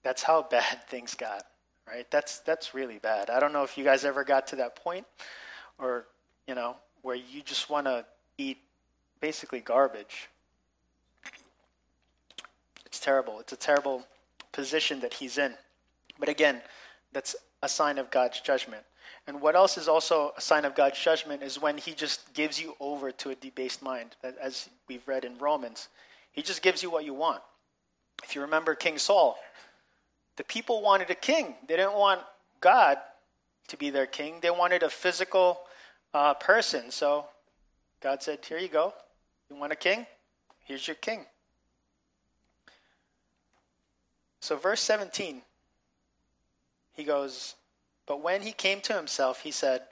That's 0.04 0.24
how 0.24 0.42
bad 0.50 0.88
things 0.90 1.14
got, 1.14 1.44
right? 1.88 2.10
That's 2.12 2.40
that's 2.40 2.74
really 2.74 3.00
bad. 3.00 3.30
I 3.30 3.40
don't 3.40 3.54
know 3.54 3.64
if 3.64 3.78
you 3.78 3.84
guys 3.84 4.06
ever 4.06 4.24
got 4.24 4.48
to 4.48 4.56
that 4.58 4.76
point, 4.76 5.06
or 5.78 6.06
you 6.48 6.56
know, 6.56 6.76
where 7.02 7.16
you 7.16 7.42
just 7.44 7.70
want 7.70 7.86
to 7.88 8.06
eat 8.38 8.58
basically 9.20 9.60
garbage. 9.60 10.30
It's 12.86 13.00
terrible. 13.00 13.40
It's 13.40 13.54
a 13.54 13.58
terrible 13.58 14.06
position 14.52 15.00
that 15.00 15.16
he's 15.16 15.38
in. 15.38 15.54
But 16.20 16.30
again, 16.30 16.62
that's 17.12 17.36
a 17.62 17.70
sign 17.70 17.98
of 17.98 18.12
God's 18.12 18.40
judgment. 18.40 18.84
And 19.26 19.42
what 19.42 19.56
else 19.56 19.78
is 19.78 19.88
also 19.88 20.34
a 20.38 20.42
sign 20.42 20.66
of 20.66 20.76
God's 20.76 21.00
judgment 21.00 21.42
is 21.44 21.60
when 21.60 21.78
he 21.78 21.94
just 21.94 22.34
gives 22.34 22.62
you 22.62 22.76
over 22.80 23.12
to 23.12 23.30
a 23.30 23.36
debased 23.36 23.82
mind, 23.82 24.16
as 24.42 24.70
we've 24.88 25.08
read 25.08 25.24
in 25.24 25.38
Romans. 25.38 25.88
He 26.34 26.42
just 26.42 26.62
gives 26.62 26.84
you 26.84 26.90
what 26.90 27.06
you 27.06 27.14
want. 27.14 27.42
If 28.24 28.36
you 28.36 28.42
remember 28.42 28.76
King 28.76 28.98
Saul, 28.98 29.38
the 30.36 30.44
people 30.44 30.82
wanted 30.82 31.10
a 31.10 31.16
king. 31.16 31.56
They 31.68 31.76
didn't 31.76 31.94
want 31.94 32.22
God 32.62 32.98
to 33.68 33.78
be 33.78 33.90
their 33.90 34.06
king, 34.06 34.40
they 34.42 34.50
wanted 34.50 34.84
a 34.84 34.90
physical 34.90 35.62
uh, 36.14 36.34
person. 36.34 36.92
So 36.92 37.26
God 38.02 38.22
said, 38.22 38.40
Here 38.46 38.58
you 38.58 38.68
go. 38.68 38.94
You 39.50 39.56
want 39.56 39.72
a 39.72 39.78
king? 39.78 40.06
Here's 40.66 40.88
your 40.88 40.96
king. 40.96 41.26
So, 44.40 44.58
verse 44.58 44.82
17, 44.82 45.42
he 46.92 47.04
goes, 47.06 47.56
But 48.06 48.22
when 48.22 48.42
he 48.42 48.52
came 48.52 48.82
to 48.82 48.94
himself, 48.94 49.42
he 49.42 49.52
said, 49.52 49.84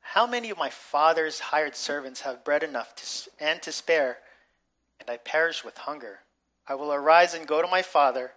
How 0.00 0.26
many 0.26 0.48
of 0.48 0.56
my 0.56 0.70
father's 0.70 1.38
hired 1.38 1.76
servants 1.76 2.22
have 2.22 2.44
bread 2.44 2.62
enough 2.62 2.96
to, 2.96 3.30
and 3.38 3.60
to 3.60 3.72
spare, 3.72 4.18
and 4.98 5.10
I 5.10 5.18
perish 5.18 5.64
with 5.64 5.76
hunger? 5.76 6.20
I 6.66 6.76
will 6.76 6.94
arise 6.94 7.34
and 7.34 7.46
go 7.46 7.60
to 7.60 7.68
my 7.68 7.82
father, 7.82 8.32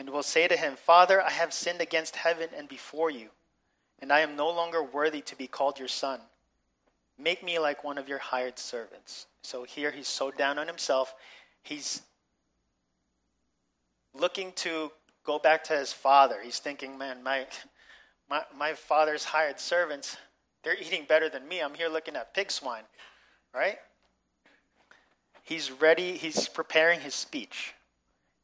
and 0.00 0.08
will 0.08 0.22
say 0.22 0.48
to 0.48 0.56
him, 0.56 0.76
Father, 0.76 1.20
I 1.20 1.28
have 1.28 1.52
sinned 1.52 1.82
against 1.82 2.16
heaven 2.16 2.48
and 2.56 2.66
before 2.66 3.10
you, 3.10 3.28
and 3.98 4.10
I 4.10 4.20
am 4.20 4.34
no 4.34 4.48
longer 4.48 4.82
worthy 4.82 5.20
to 5.20 5.36
be 5.36 5.46
called 5.46 5.78
your 5.78 5.88
son. 5.88 6.20
Make 7.18 7.44
me 7.44 7.58
like 7.58 7.84
one 7.84 7.98
of 7.98 8.08
your 8.08 8.18
hired 8.18 8.58
servants. 8.58 9.26
So 9.42 9.62
here 9.62 9.90
he's 9.90 10.08
so 10.08 10.30
down 10.30 10.58
on 10.58 10.66
himself. 10.66 11.14
He's 11.62 12.00
looking 14.14 14.52
to 14.52 14.90
go 15.22 15.38
back 15.38 15.64
to 15.64 15.76
his 15.76 15.92
father. 15.92 16.36
He's 16.42 16.60
thinking, 16.60 16.96
man, 16.96 17.22
my, 17.22 17.46
my, 18.30 18.42
my 18.56 18.72
father's 18.72 19.24
hired 19.24 19.60
servants, 19.60 20.16
they're 20.64 20.80
eating 20.80 21.04
better 21.06 21.28
than 21.28 21.46
me. 21.46 21.60
I'm 21.60 21.74
here 21.74 21.90
looking 21.90 22.16
at 22.16 22.32
pig 22.32 22.50
swine, 22.50 22.84
right? 23.54 23.76
He's 25.42 25.70
ready, 25.70 26.16
he's 26.16 26.48
preparing 26.48 27.00
his 27.00 27.14
speech. 27.14 27.74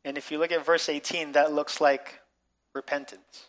And 0.06 0.16
if 0.16 0.30
you 0.30 0.38
look 0.38 0.52
at 0.52 0.64
verse 0.64 0.88
18, 0.88 1.32
that 1.32 1.52
looks 1.52 1.80
like 1.80 2.20
repentance, 2.74 3.48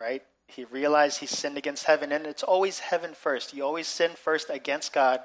right? 0.00 0.22
He 0.46 0.64
realized 0.64 1.18
he 1.18 1.26
sinned 1.26 1.58
against 1.58 1.84
heaven, 1.84 2.10
and 2.10 2.26
it's 2.26 2.42
always 2.42 2.78
heaven 2.78 3.12
first. 3.12 3.52
You 3.52 3.64
always 3.64 3.86
sin 3.86 4.12
first 4.12 4.48
against 4.48 4.94
God, 4.94 5.20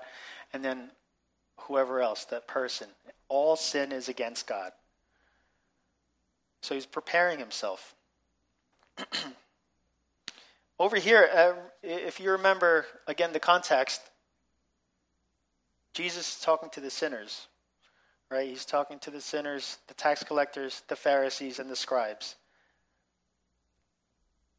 and 0.52 0.64
then 0.64 0.92
whoever 1.62 2.02
else, 2.02 2.26
that 2.26 2.46
person. 2.46 2.90
All 3.30 3.56
sin 3.56 3.94
is 3.94 4.10
against 4.10 4.48
God. 4.48 4.74
So 6.62 6.76
he's 6.76 6.86
preparing 6.86 7.40
himself. 7.40 7.96
Over 10.78 10.98
here, 10.98 11.30
uh, 11.34 11.54
if 11.82 12.20
you 12.20 12.32
remember, 12.32 12.86
again, 13.08 13.32
the 13.32 13.40
context, 13.40 14.02
Jesus 15.94 16.36
is 16.36 16.42
talking 16.42 16.70
to 16.72 16.82
the 16.82 16.90
sinners, 16.90 17.48
right? 18.30 18.48
He's 18.48 18.66
talking 18.66 19.00
to 19.00 19.12
the 19.12 19.22
sinners, 19.22 19.78
the 19.88 19.94
tax 19.94 20.24
collectors, 20.24 20.84
the 20.88 20.96
Pharisees, 20.96 21.60
and 21.60 21.70
the 21.70 21.76
scribes. 21.76 22.36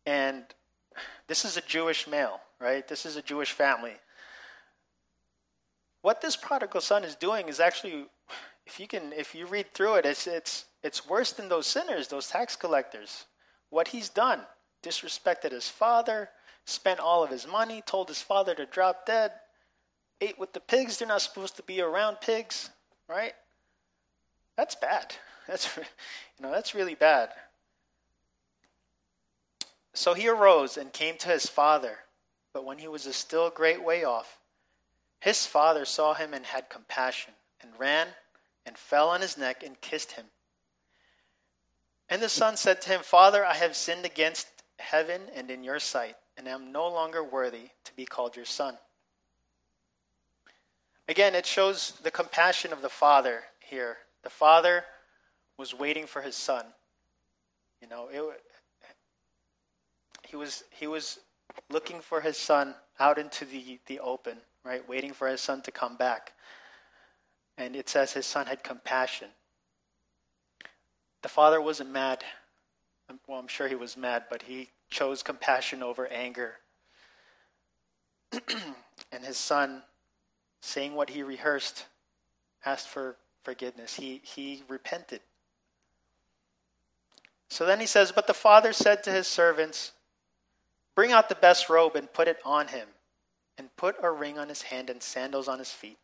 And 0.06 0.44
this 1.28 1.44
is 1.44 1.56
a 1.56 1.62
Jewish 1.62 2.08
male, 2.08 2.40
right? 2.60 2.86
This 2.86 3.06
is 3.06 3.16
a 3.16 3.22
Jewish 3.22 3.52
family. 3.52 3.94
What 6.02 6.20
this 6.20 6.36
prodigal 6.36 6.80
son 6.80 7.04
is 7.04 7.14
doing 7.14 7.48
is 7.48 7.60
actually, 7.60 8.06
if 8.66 8.80
you 8.80 8.88
can, 8.88 9.12
if 9.12 9.34
you 9.34 9.46
read 9.46 9.72
through 9.74 9.96
it, 9.96 10.06
it's 10.06 10.26
it's 10.26 10.64
it's 10.82 11.06
worse 11.06 11.32
than 11.32 11.48
those 11.48 11.66
sinners, 11.66 12.08
those 12.08 12.28
tax 12.28 12.56
collectors. 12.56 13.26
What 13.68 13.88
he's 13.88 14.08
done, 14.08 14.40
disrespected 14.82 15.52
his 15.52 15.68
father, 15.68 16.30
spent 16.64 17.00
all 17.00 17.22
of 17.22 17.30
his 17.30 17.46
money, 17.46 17.82
told 17.84 18.08
his 18.08 18.22
father 18.22 18.54
to 18.54 18.66
drop 18.66 19.06
dead, 19.06 19.32
ate 20.20 20.38
with 20.38 20.54
the 20.54 20.60
pigs. 20.60 20.98
They're 20.98 21.06
not 21.06 21.22
supposed 21.22 21.56
to 21.56 21.62
be 21.62 21.80
around 21.80 22.20
pigs, 22.20 22.70
right? 23.08 23.34
That's 24.60 24.74
bad. 24.74 25.14
That's 25.48 25.74
you 25.78 25.84
know 26.42 26.50
that's 26.50 26.74
really 26.74 26.94
bad. 26.94 27.30
So 29.94 30.12
he 30.12 30.28
arose 30.28 30.76
and 30.76 30.92
came 30.92 31.16
to 31.16 31.28
his 31.28 31.46
father, 31.46 32.00
but 32.52 32.66
when 32.66 32.76
he 32.76 32.86
was 32.86 33.06
a 33.06 33.14
still 33.14 33.48
great 33.48 33.82
way 33.82 34.04
off, 34.04 34.38
his 35.18 35.46
father 35.46 35.86
saw 35.86 36.12
him 36.12 36.34
and 36.34 36.44
had 36.44 36.68
compassion, 36.68 37.32
and 37.62 37.70
ran 37.78 38.08
and 38.66 38.76
fell 38.76 39.08
on 39.08 39.22
his 39.22 39.38
neck 39.38 39.62
and 39.62 39.80
kissed 39.80 40.12
him. 40.12 40.26
And 42.10 42.20
the 42.20 42.28
son 42.28 42.58
said 42.58 42.82
to 42.82 42.90
him, 42.90 43.00
Father, 43.02 43.42
I 43.46 43.54
have 43.54 43.74
sinned 43.74 44.04
against 44.04 44.46
heaven 44.78 45.22
and 45.34 45.50
in 45.50 45.64
your 45.64 45.78
sight, 45.78 46.16
and 46.36 46.46
am 46.46 46.70
no 46.70 46.86
longer 46.86 47.24
worthy 47.24 47.70
to 47.84 47.94
be 47.96 48.04
called 48.04 48.36
your 48.36 48.44
son. 48.44 48.76
Again, 51.08 51.34
it 51.34 51.46
shows 51.46 51.94
the 52.02 52.10
compassion 52.10 52.74
of 52.74 52.82
the 52.82 52.90
father 52.90 53.44
here. 53.60 53.96
The 54.22 54.30
father 54.30 54.84
was 55.56 55.74
waiting 55.74 56.06
for 56.06 56.22
his 56.22 56.36
son. 56.36 56.64
You 57.80 57.88
know, 57.88 58.08
it, 58.12 58.22
he 60.28 60.36
was 60.36 60.64
he 60.70 60.86
was 60.86 61.20
looking 61.70 62.00
for 62.00 62.20
his 62.20 62.36
son 62.36 62.74
out 62.98 63.18
into 63.18 63.44
the, 63.44 63.78
the 63.86 64.00
open, 64.00 64.38
right? 64.64 64.86
Waiting 64.88 65.12
for 65.12 65.28
his 65.28 65.40
son 65.40 65.62
to 65.62 65.70
come 65.70 65.96
back. 65.96 66.32
And 67.58 67.74
it 67.74 67.88
says 67.88 68.12
his 68.12 68.26
son 68.26 68.46
had 68.46 68.62
compassion. 68.62 69.28
The 71.22 71.28
father 71.28 71.60
wasn't 71.60 71.90
mad. 71.90 72.24
Well, 73.26 73.38
I'm 73.38 73.48
sure 73.48 73.68
he 73.68 73.74
was 73.74 73.96
mad, 73.96 74.24
but 74.30 74.42
he 74.42 74.70
chose 74.88 75.22
compassion 75.22 75.82
over 75.82 76.06
anger. 76.06 76.54
and 79.12 79.24
his 79.24 79.36
son, 79.36 79.82
saying 80.60 80.94
what 80.94 81.10
he 81.10 81.22
rehearsed, 81.22 81.86
asked 82.64 82.88
for 82.88 83.16
forgiveness. 83.50 83.96
He, 83.96 84.20
he 84.22 84.62
repented. 84.68 85.20
So 87.48 87.66
then 87.66 87.80
he 87.80 87.86
says, 87.86 88.12
But 88.12 88.28
the 88.28 88.34
father 88.34 88.72
said 88.72 89.02
to 89.02 89.10
his 89.10 89.26
servants, 89.26 89.90
Bring 90.94 91.10
out 91.10 91.28
the 91.28 91.34
best 91.34 91.68
robe 91.68 91.96
and 91.96 92.12
put 92.12 92.28
it 92.28 92.38
on 92.44 92.68
him, 92.68 92.86
and 93.58 93.74
put 93.76 93.96
a 94.00 94.10
ring 94.12 94.38
on 94.38 94.48
his 94.48 94.62
hand 94.62 94.88
and 94.88 95.02
sandals 95.02 95.48
on 95.48 95.58
his 95.58 95.72
feet. 95.72 95.98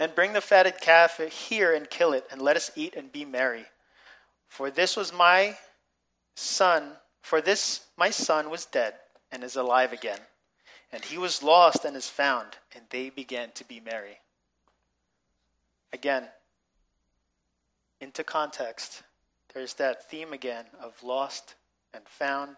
And 0.00 0.16
bring 0.16 0.32
the 0.32 0.40
fatted 0.40 0.80
calf 0.80 1.18
here 1.18 1.72
and 1.72 1.88
kill 1.88 2.12
it, 2.12 2.26
and 2.32 2.42
let 2.42 2.56
us 2.56 2.72
eat 2.74 2.96
and 2.96 3.12
be 3.12 3.24
merry. 3.24 3.66
For 4.48 4.68
this 4.68 4.96
was 4.96 5.12
my 5.12 5.56
son, 6.34 6.94
for 7.22 7.40
this 7.40 7.86
my 7.96 8.10
son 8.10 8.50
was 8.50 8.66
dead 8.66 8.94
and 9.30 9.44
is 9.44 9.54
alive 9.54 9.92
again. 9.92 10.20
And 10.90 11.04
he 11.04 11.18
was 11.18 11.44
lost 11.44 11.84
and 11.84 11.96
is 11.96 12.08
found, 12.08 12.56
and 12.74 12.84
they 12.90 13.10
began 13.10 13.52
to 13.52 13.64
be 13.64 13.78
merry. 13.78 14.18
Again, 15.92 16.28
into 18.00 18.24
context, 18.24 19.02
there's 19.54 19.74
that 19.74 20.10
theme 20.10 20.32
again 20.32 20.66
of 20.80 21.02
lost 21.02 21.54
and 21.94 22.06
found, 22.06 22.56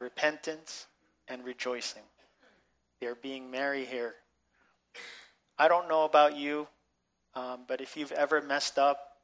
repentance 0.00 0.86
and 1.28 1.44
rejoicing. 1.44 2.02
They're 3.00 3.14
being 3.14 3.50
merry 3.50 3.84
here. 3.84 4.14
I 5.58 5.68
don't 5.68 5.88
know 5.88 6.04
about 6.04 6.36
you, 6.36 6.68
um, 7.34 7.60
but 7.66 7.80
if 7.80 7.96
you've 7.96 8.12
ever 8.12 8.40
messed 8.40 8.78
up 8.78 9.18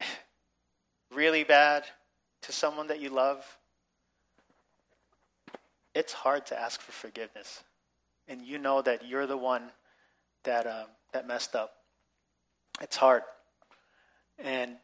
really 1.14 1.44
bad 1.44 1.84
to 2.42 2.52
someone 2.52 2.88
that 2.88 3.00
you 3.00 3.10
love, 3.10 3.44
it's 5.94 6.12
hard 6.12 6.46
to 6.46 6.58
ask 6.58 6.80
for 6.80 6.92
forgiveness. 6.92 7.62
And 8.26 8.42
you 8.42 8.58
know 8.58 8.82
that 8.82 9.06
you're 9.06 9.26
the 9.26 9.36
one 9.36 9.70
that, 10.44 10.66
uh, 10.66 10.84
that 11.12 11.26
messed 11.26 11.54
up. 11.54 11.77
It's 12.80 12.96
hard. 12.96 13.22
And 14.38 14.76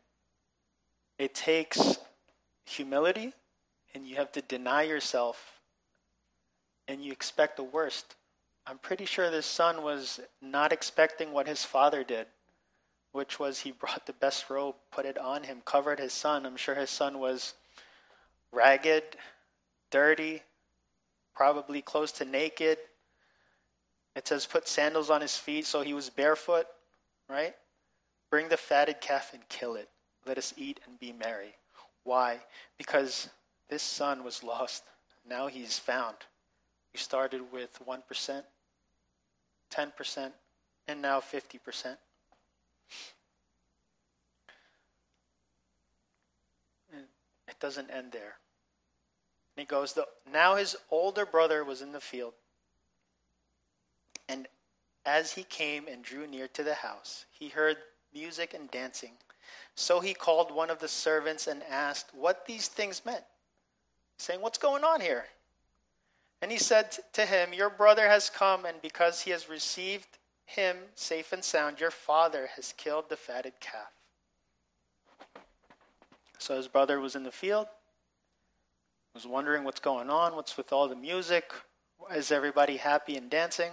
it 1.18 1.34
takes 1.34 1.98
humility, 2.64 3.32
and 3.94 4.06
you 4.06 4.16
have 4.16 4.32
to 4.32 4.42
deny 4.42 4.82
yourself, 4.82 5.60
and 6.88 7.02
you 7.02 7.12
expect 7.12 7.56
the 7.56 7.62
worst. 7.62 8.16
I'm 8.66 8.78
pretty 8.78 9.04
sure 9.04 9.30
this 9.30 9.46
son 9.46 9.82
was 9.82 10.20
not 10.42 10.72
expecting 10.72 11.32
what 11.32 11.46
his 11.46 11.64
father 11.64 12.02
did 12.02 12.26
which 13.14 13.38
was 13.38 13.60
he 13.60 13.70
brought 13.80 14.04
the 14.06 14.12
best 14.12 14.50
robe, 14.50 14.74
put 14.90 15.06
it 15.06 15.16
on 15.16 15.44
him, 15.44 15.62
covered 15.64 15.98
his 16.00 16.12
son. 16.12 16.44
I'm 16.44 16.56
sure 16.56 16.74
his 16.74 16.90
son 16.90 17.18
was 17.18 17.54
ragged, 18.52 19.04
dirty, 19.90 20.42
probably 21.34 21.80
close 21.80 22.12
to 22.12 22.24
naked. 22.24 22.76
It 24.14 24.28
says, 24.28 24.46
put 24.46 24.68
sandals 24.68 25.10
on 25.10 25.20
his 25.20 25.36
feet, 25.36 25.64
so 25.64 25.82
he 25.82 25.94
was 25.94 26.10
barefoot, 26.10 26.66
right? 27.28 27.54
Bring 28.34 28.48
the 28.48 28.56
fatted 28.56 29.00
calf 29.00 29.32
and 29.32 29.48
kill 29.48 29.76
it. 29.76 29.88
Let 30.26 30.38
us 30.38 30.52
eat 30.56 30.80
and 30.88 30.98
be 30.98 31.12
merry. 31.12 31.54
Why? 32.02 32.40
Because 32.76 33.28
this 33.68 33.80
son 33.80 34.24
was 34.24 34.42
lost. 34.42 34.82
Now 35.24 35.46
he's 35.46 35.78
found. 35.78 36.16
We 36.92 36.98
started 36.98 37.42
with 37.52 37.78
1%, 37.86 38.42
10%, 39.72 40.32
and 40.88 41.00
now 41.00 41.20
50%. 41.20 41.96
It 46.92 47.60
doesn't 47.60 47.88
end 47.88 48.10
there. 48.10 48.34
And 49.56 49.58
he 49.58 49.64
goes, 49.64 49.96
Now 50.32 50.56
his 50.56 50.74
older 50.90 51.24
brother 51.24 51.62
was 51.62 51.82
in 51.82 51.92
the 51.92 52.00
field. 52.00 52.32
And 54.28 54.48
as 55.06 55.34
he 55.34 55.44
came 55.44 55.86
and 55.86 56.02
drew 56.02 56.26
near 56.26 56.48
to 56.48 56.64
the 56.64 56.74
house, 56.74 57.26
he 57.30 57.50
heard 57.50 57.76
music 58.14 58.54
and 58.54 58.70
dancing. 58.70 59.12
So 59.74 60.00
he 60.00 60.14
called 60.14 60.54
one 60.54 60.70
of 60.70 60.78
the 60.78 60.88
servants 60.88 61.46
and 61.46 61.62
asked 61.68 62.10
what 62.14 62.46
these 62.46 62.68
things 62.68 63.02
meant, 63.04 63.24
saying, 64.18 64.40
What's 64.40 64.58
going 64.58 64.84
on 64.84 65.00
here? 65.00 65.24
And 66.40 66.52
he 66.52 66.58
said 66.58 66.96
to 67.14 67.26
him, 67.26 67.52
Your 67.52 67.70
brother 67.70 68.08
has 68.08 68.30
come, 68.30 68.64
and 68.64 68.80
because 68.82 69.22
he 69.22 69.30
has 69.30 69.48
received 69.48 70.18
him 70.46 70.76
safe 70.94 71.32
and 71.32 71.42
sound, 71.42 71.80
your 71.80 71.90
father 71.90 72.48
has 72.56 72.74
killed 72.76 73.08
the 73.08 73.16
fatted 73.16 73.54
calf. 73.60 73.92
So 76.38 76.56
his 76.56 76.68
brother 76.68 77.00
was 77.00 77.16
in 77.16 77.22
the 77.22 77.32
field, 77.32 77.66
was 79.14 79.26
wondering 79.26 79.64
what's 79.64 79.80
going 79.80 80.10
on, 80.10 80.36
what's 80.36 80.56
with 80.56 80.72
all 80.72 80.88
the 80.88 80.96
music, 80.96 81.52
is 82.14 82.30
everybody 82.30 82.76
happy 82.76 83.16
and 83.16 83.30
dancing? 83.30 83.70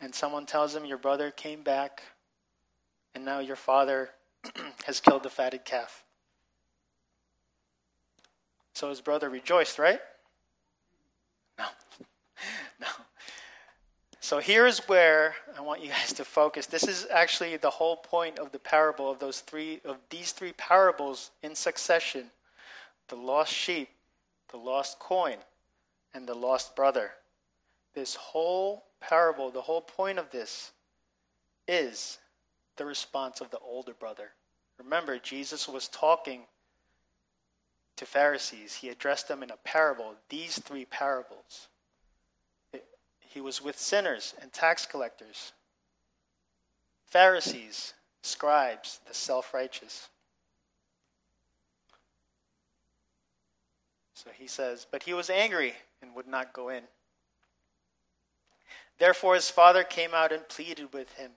And 0.00 0.14
someone 0.14 0.46
tells 0.46 0.74
him, 0.74 0.84
Your 0.84 0.98
brother 0.98 1.30
came 1.30 1.62
back, 1.62 2.02
and 3.14 3.24
now 3.24 3.38
your 3.38 3.56
father 3.56 4.10
has 4.84 5.00
killed 5.00 5.22
the 5.22 5.30
fatted 5.30 5.64
calf. 5.64 6.04
So 8.74 8.88
his 8.88 9.00
brother 9.00 9.28
rejoiced, 9.28 9.78
right? 9.78 10.00
No. 11.58 11.64
no. 12.80 12.86
So 14.20 14.38
here's 14.38 14.78
where 14.88 15.34
I 15.58 15.60
want 15.60 15.82
you 15.82 15.90
guys 15.90 16.12
to 16.14 16.24
focus. 16.24 16.66
This 16.66 16.84
is 16.84 17.06
actually 17.10 17.56
the 17.58 17.70
whole 17.70 17.96
point 17.96 18.38
of 18.38 18.50
the 18.50 18.58
parable 18.58 19.10
of 19.10 19.18
those 19.18 19.40
three 19.40 19.80
of 19.84 19.98
these 20.10 20.32
three 20.32 20.52
parables 20.52 21.32
in 21.42 21.54
succession. 21.54 22.30
The 23.08 23.16
lost 23.16 23.52
sheep, 23.52 23.90
the 24.50 24.56
lost 24.56 24.98
coin, 24.98 25.36
and 26.14 26.26
the 26.26 26.34
lost 26.34 26.74
brother. 26.74 27.10
This 27.94 28.14
whole 28.14 28.84
parable, 29.00 29.50
the 29.50 29.60
whole 29.60 29.82
point 29.82 30.18
of 30.18 30.30
this 30.30 30.70
is 31.68 32.18
the 32.76 32.84
response 32.84 33.40
of 33.40 33.50
the 33.50 33.58
older 33.58 33.94
brother. 33.94 34.30
Remember, 34.78 35.18
Jesus 35.18 35.68
was 35.68 35.88
talking 35.88 36.42
to 37.96 38.06
Pharisees. 38.06 38.76
He 38.76 38.88
addressed 38.88 39.28
them 39.28 39.42
in 39.42 39.50
a 39.50 39.56
parable, 39.64 40.14
these 40.28 40.58
three 40.58 40.84
parables. 40.84 41.68
He 43.20 43.40
was 43.40 43.62
with 43.62 43.78
sinners 43.78 44.34
and 44.40 44.52
tax 44.52 44.84
collectors. 44.84 45.52
Pharisees, 47.06 47.94
scribes, 48.22 49.00
the 49.06 49.14
self 49.14 49.54
righteous. 49.54 50.08
So 54.14 54.30
he 54.34 54.46
says, 54.46 54.86
But 54.90 55.02
he 55.02 55.14
was 55.14 55.30
angry 55.30 55.74
and 56.00 56.14
would 56.14 56.26
not 56.26 56.52
go 56.52 56.68
in. 56.68 56.84
Therefore 58.98 59.34
his 59.34 59.50
father 59.50 59.82
came 59.82 60.14
out 60.14 60.30
and 60.30 60.48
pleaded 60.48 60.92
with 60.92 61.12
him. 61.14 61.32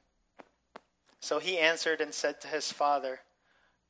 So 1.20 1.40
he 1.40 1.58
answered 1.58 2.02
and 2.02 2.14
said 2.14 2.42
to 2.42 2.48
his 2.48 2.72
father, 2.72 3.20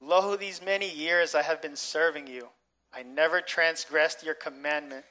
Lo, 0.02 0.36
these 0.36 0.62
many 0.62 0.90
years 0.90 1.36
I 1.36 1.42
have 1.42 1.62
been 1.62 1.76
serving 1.76 2.28
you. 2.28 2.50
I 2.94 3.04
never 3.04 3.42
transgressed 3.42 4.24
your 4.24 4.36
commandment 4.36 5.06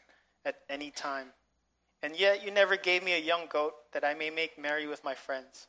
at 0.44 0.56
any 0.68 0.90
time. 0.90 1.28
And 2.02 2.16
yet 2.16 2.44
you 2.44 2.50
never 2.50 2.76
gave 2.76 3.02
me 3.02 3.14
a 3.14 3.18
young 3.18 3.46
goat 3.48 3.74
that 3.92 4.04
I 4.04 4.14
may 4.14 4.30
make 4.30 4.58
merry 4.58 4.86
with 4.86 5.04
my 5.04 5.14
friends. 5.14 5.68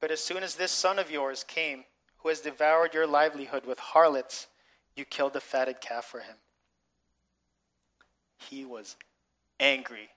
But 0.00 0.10
as 0.10 0.20
soon 0.20 0.42
as 0.42 0.54
this 0.54 0.72
son 0.72 0.98
of 0.98 1.10
yours 1.10 1.44
came, 1.46 1.84
who 2.18 2.28
has 2.28 2.40
devoured 2.40 2.94
your 2.94 3.06
livelihood 3.06 3.66
with 3.66 3.78
harlots, 3.78 4.48
you 4.96 5.04
killed 5.04 5.36
a 5.36 5.40
fatted 5.40 5.80
calf 5.80 6.06
for 6.06 6.20
him. 6.20 6.36
He 8.38 8.64
was 8.64 8.96
angry. 9.60 10.08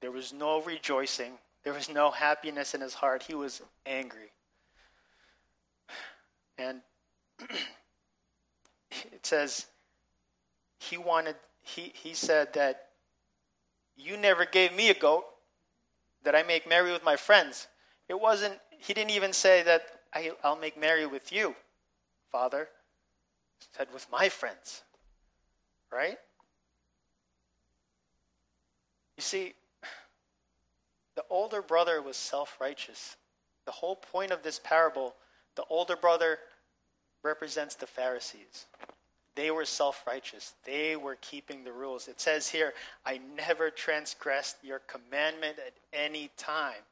There 0.00 0.12
was 0.12 0.32
no 0.32 0.62
rejoicing, 0.62 1.32
there 1.64 1.72
was 1.72 1.88
no 1.88 2.12
happiness 2.12 2.74
in 2.74 2.80
his 2.80 2.94
heart. 2.94 3.24
He 3.24 3.34
was 3.34 3.60
angry. 3.84 4.30
And 6.58 6.80
it 8.90 9.24
says, 9.24 9.66
he 10.78 10.96
wanted, 10.96 11.36
he, 11.62 11.92
he 11.94 12.14
said 12.14 12.52
that 12.54 12.88
you 13.96 14.16
never 14.16 14.44
gave 14.44 14.74
me 14.74 14.90
a 14.90 14.94
goat 14.94 15.24
that 16.22 16.34
I 16.34 16.42
make 16.42 16.68
merry 16.68 16.92
with 16.92 17.04
my 17.04 17.16
friends. 17.16 17.68
It 18.08 18.20
wasn't, 18.20 18.58
he 18.70 18.94
didn't 18.94 19.10
even 19.10 19.32
say 19.32 19.62
that 19.62 19.82
I, 20.14 20.32
I'll 20.44 20.56
make 20.56 20.78
merry 20.78 21.06
with 21.06 21.32
you, 21.32 21.54
Father. 22.30 22.68
He 23.60 23.66
said, 23.76 23.88
with 23.92 24.06
my 24.10 24.28
friends. 24.28 24.82
Right? 25.90 26.18
You 29.16 29.22
see, 29.22 29.54
the 31.14 31.24
older 31.30 31.62
brother 31.62 32.02
was 32.02 32.16
self 32.16 32.56
righteous. 32.60 33.16
The 33.64 33.72
whole 33.72 33.96
point 33.96 34.30
of 34.30 34.42
this 34.42 34.60
parable, 34.62 35.14
the 35.56 35.64
older 35.68 35.96
brother 35.96 36.38
represents 37.22 37.74
the 37.74 37.86
Pharisees. 37.86 38.66
They 39.34 39.50
were 39.50 39.64
self 39.66 40.06
righteous. 40.06 40.54
They 40.64 40.96
were 40.96 41.18
keeping 41.20 41.64
the 41.64 41.72
rules. 41.72 42.08
It 42.08 42.20
says 42.20 42.48
here, 42.48 42.72
I 43.04 43.20
never 43.36 43.70
transgressed 43.70 44.56
your 44.62 44.80
commandment 44.80 45.58
at 45.58 45.74
any 45.92 46.30
time. 46.36 46.82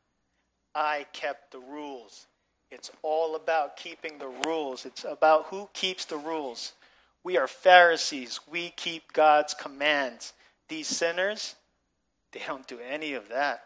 I 0.74 1.06
kept 1.12 1.52
the 1.52 1.60
rules. 1.60 2.26
It's 2.70 2.90
all 3.02 3.36
about 3.36 3.76
keeping 3.76 4.18
the 4.18 4.32
rules, 4.46 4.84
it's 4.84 5.04
about 5.04 5.46
who 5.46 5.68
keeps 5.72 6.04
the 6.04 6.16
rules. 6.16 6.72
We 7.22 7.38
are 7.38 7.48
Pharisees. 7.48 8.40
We 8.50 8.70
keep 8.70 9.12
God's 9.14 9.54
commands. 9.54 10.34
These 10.68 10.88
sinners, 10.88 11.54
they 12.32 12.42
don't 12.46 12.66
do 12.66 12.78
any 12.80 13.14
of 13.14 13.28
that. 13.30 13.64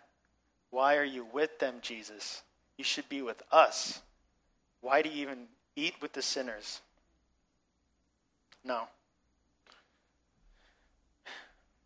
Why 0.70 0.96
are 0.96 1.05
you 1.05 1.26
with 1.32 1.59
them, 1.59 1.76
Jesus? 1.80 2.42
You 2.76 2.84
should 2.84 3.09
be 3.09 3.22
with 3.22 3.42
us. 3.51 4.01
Why 4.81 5.03
do 5.03 5.09
you 5.09 5.22
even 5.22 5.47
eat 5.76 5.95
with 6.01 6.12
the 6.12 6.22
sinners? 6.22 6.81
No. 8.64 8.89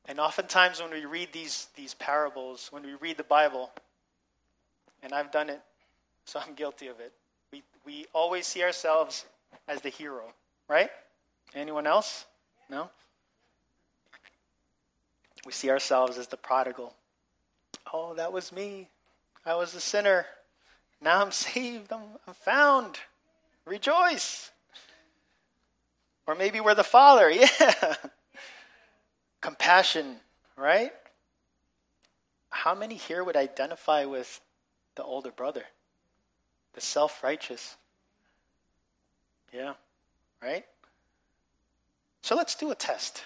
And 0.07 0.19
oftentimes 0.19 0.81
when 0.81 0.91
we 0.91 1.05
read 1.05 1.33
these, 1.33 1.69
these 1.77 1.95
parables, 1.95 2.69
when 2.71 2.83
we 2.83 2.95
read 2.95 3.17
the 3.17 3.25
Bible, 3.25 3.71
and 5.03 5.13
I've 5.13 5.31
done 5.31 5.49
it, 5.49 5.61
so 6.25 6.41
I'm 6.45 6.55
guilty 6.55 6.89
of 6.89 7.01
it, 7.01 7.13
we, 7.53 7.63
we 7.85 8.07
always 8.13 8.47
see 8.47 8.63
ourselves 8.63 9.25
as 9.69 9.81
the 9.81 9.89
hero, 9.89 10.33
right? 10.69 10.91
Anyone 11.55 11.87
else? 11.87 12.27
No? 12.69 12.91
We 15.45 15.53
see 15.53 15.71
ourselves 15.71 16.19
as 16.19 16.29
the 16.29 16.37
prodigal. 16.37 16.95
Oh, 17.93 18.15
that 18.15 18.33
was 18.33 18.53
me. 18.53 18.89
I 19.45 19.55
was 19.55 19.75
a 19.75 19.81
sinner. 19.81 20.27
Now 21.03 21.21
I'm 21.21 21.33
saved. 21.33 21.93
I'm, 21.93 22.35
found. 22.35 22.99
Rejoice. 23.67 24.51
Or 26.27 26.35
maybe 26.35 26.61
we're 26.61 26.75
the 26.75 26.85
father. 26.85 27.31
Yeah. 27.61 27.95
Compassion, 29.41 30.19
right? 30.57 30.93
How 32.51 32.77
many 32.77 32.95
here 32.95 33.25
would 33.25 33.37
identify 33.37 34.05
with 34.05 34.41
the 34.95 35.03
older 35.03 35.33
brother? 35.33 35.65
The 36.75 36.81
self 36.81 37.25
righteous. 37.25 37.77
Yeah, 39.53 39.75
right? 40.41 40.65
So 42.23 42.37
let's 42.37 42.55
do 42.55 42.71
a 42.71 42.77
test. 42.77 43.25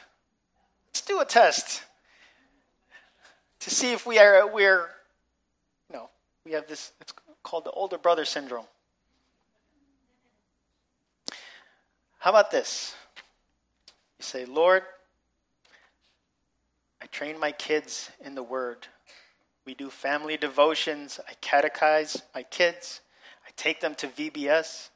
Let's 0.88 1.02
do 1.02 1.20
a 1.20 1.26
test 1.26 1.82
to 3.60 3.70
see 3.70 3.92
if 3.92 4.06
we 4.06 4.18
are 4.18 4.46
we're 4.50 4.88
no 5.92 6.08
we 6.44 6.52
have 6.52 6.66
this 6.66 6.92
called 7.46 7.64
the 7.64 7.70
older 7.70 7.96
brother 7.96 8.24
syndrome. 8.24 8.66
How 12.18 12.30
about 12.30 12.50
this? 12.50 12.96
You 14.18 14.24
say 14.24 14.44
lord 14.44 14.82
i 17.00 17.06
train 17.06 17.38
my 17.38 17.52
kids 17.52 18.10
in 18.24 18.34
the 18.34 18.42
word. 18.42 18.88
We 19.64 19.74
do 19.74 19.90
family 19.90 20.36
devotions. 20.36 21.20
I 21.28 21.34
catechize 21.34 22.20
my 22.34 22.42
kids. 22.42 23.00
I 23.46 23.50
take 23.56 23.80
them 23.80 23.94
to 23.96 24.08
vbs 24.08 24.88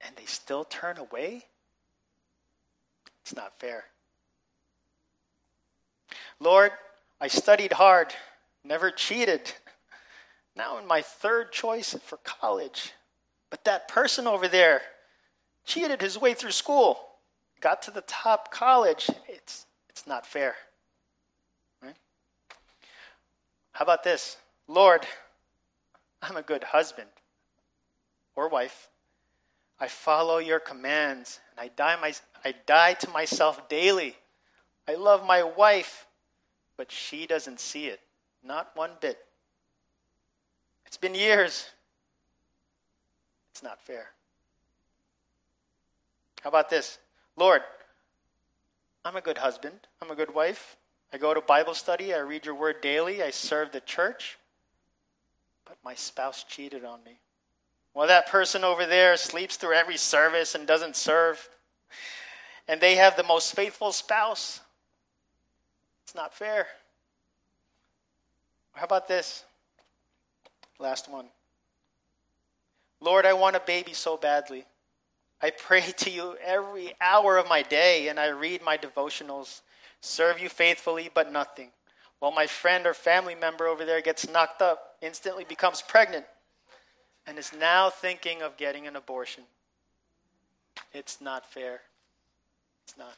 and 0.00 0.14
they 0.14 0.26
still 0.26 0.62
turn 0.62 0.96
away? 0.96 1.46
It's 3.22 3.34
not 3.34 3.58
fair. 3.58 3.86
Lord 6.38 6.70
I 7.20 7.26
studied 7.26 7.72
hard, 7.72 8.14
never 8.62 8.92
cheated. 8.92 9.52
Now 10.56 10.78
in 10.78 10.86
my 10.86 11.02
third 11.02 11.52
choice 11.52 11.94
for 12.04 12.18
college. 12.18 12.92
But 13.50 13.64
that 13.64 13.88
person 13.88 14.26
over 14.26 14.48
there 14.48 14.82
cheated 15.64 16.00
his 16.00 16.20
way 16.20 16.34
through 16.34 16.52
school, 16.52 16.98
got 17.60 17.82
to 17.82 17.90
the 17.90 18.02
top 18.02 18.50
college. 18.50 19.08
It's, 19.28 19.66
it's 19.88 20.06
not 20.06 20.26
fair. 20.26 20.54
Right? 21.82 21.96
How 23.72 23.84
about 23.84 24.04
this? 24.04 24.36
Lord, 24.68 25.06
I'm 26.22 26.36
a 26.36 26.42
good 26.42 26.64
husband 26.64 27.08
or 28.36 28.48
wife. 28.48 28.88
I 29.80 29.88
follow 29.88 30.38
your 30.38 30.60
commands 30.60 31.40
and 31.50 31.60
I 31.60 31.68
die, 31.74 31.96
my, 32.00 32.14
I 32.44 32.54
die 32.66 32.94
to 32.94 33.10
myself 33.10 33.68
daily. 33.68 34.16
I 34.86 34.94
love 34.94 35.26
my 35.26 35.42
wife 35.42 36.06
but 36.76 36.90
she 36.90 37.26
doesn't 37.26 37.60
see 37.60 37.86
it. 37.86 38.00
Not 38.42 38.70
one 38.74 38.90
bit. 39.00 39.18
It's 40.86 40.96
been 40.96 41.14
years. 41.14 41.70
It's 43.52 43.62
not 43.62 43.80
fair. 43.80 44.08
How 46.42 46.48
about 46.48 46.68
this? 46.68 46.98
Lord, 47.36 47.62
I'm 49.04 49.16
a 49.16 49.20
good 49.20 49.38
husband. 49.38 49.86
I'm 50.02 50.10
a 50.10 50.16
good 50.16 50.34
wife. 50.34 50.76
I 51.12 51.18
go 51.18 51.32
to 51.32 51.40
Bible 51.40 51.74
study. 51.74 52.12
I 52.12 52.18
read 52.18 52.44
your 52.44 52.54
word 52.54 52.80
daily. 52.80 53.22
I 53.22 53.30
serve 53.30 53.72
the 53.72 53.80
church. 53.80 54.38
But 55.64 55.76
my 55.84 55.94
spouse 55.94 56.44
cheated 56.44 56.84
on 56.84 57.02
me. 57.04 57.18
Well, 57.94 58.08
that 58.08 58.26
person 58.26 58.64
over 58.64 58.86
there 58.86 59.16
sleeps 59.16 59.56
through 59.56 59.74
every 59.74 59.96
service 59.96 60.54
and 60.54 60.66
doesn't 60.66 60.96
serve. 60.96 61.48
And 62.66 62.80
they 62.80 62.96
have 62.96 63.16
the 63.16 63.22
most 63.22 63.54
faithful 63.54 63.92
spouse. 63.92 64.60
It's 66.04 66.14
not 66.14 66.34
fair. 66.34 66.66
How 68.72 68.84
about 68.84 69.06
this? 69.06 69.44
Last 70.78 71.10
one. 71.10 71.26
Lord, 73.00 73.26
I 73.26 73.32
want 73.32 73.56
a 73.56 73.60
baby 73.60 73.92
so 73.92 74.16
badly. 74.16 74.64
I 75.42 75.50
pray 75.50 75.82
to 75.98 76.10
you 76.10 76.36
every 76.42 76.94
hour 77.00 77.36
of 77.36 77.48
my 77.48 77.62
day 77.62 78.08
and 78.08 78.18
I 78.18 78.28
read 78.28 78.62
my 78.62 78.78
devotionals, 78.78 79.60
serve 80.00 80.40
you 80.40 80.48
faithfully, 80.48 81.10
but 81.12 81.30
nothing. 81.30 81.70
While 82.18 82.32
my 82.32 82.46
friend 82.46 82.86
or 82.86 82.94
family 82.94 83.34
member 83.34 83.66
over 83.66 83.84
there 83.84 84.00
gets 84.00 84.28
knocked 84.28 84.62
up, 84.62 84.96
instantly 85.02 85.44
becomes 85.44 85.82
pregnant, 85.82 86.24
and 87.26 87.38
is 87.38 87.52
now 87.52 87.90
thinking 87.90 88.40
of 88.40 88.56
getting 88.56 88.86
an 88.86 88.96
abortion. 88.96 89.44
It's 90.94 91.20
not 91.20 91.44
fair. 91.44 91.82
It's 92.86 92.96
not. 92.96 93.16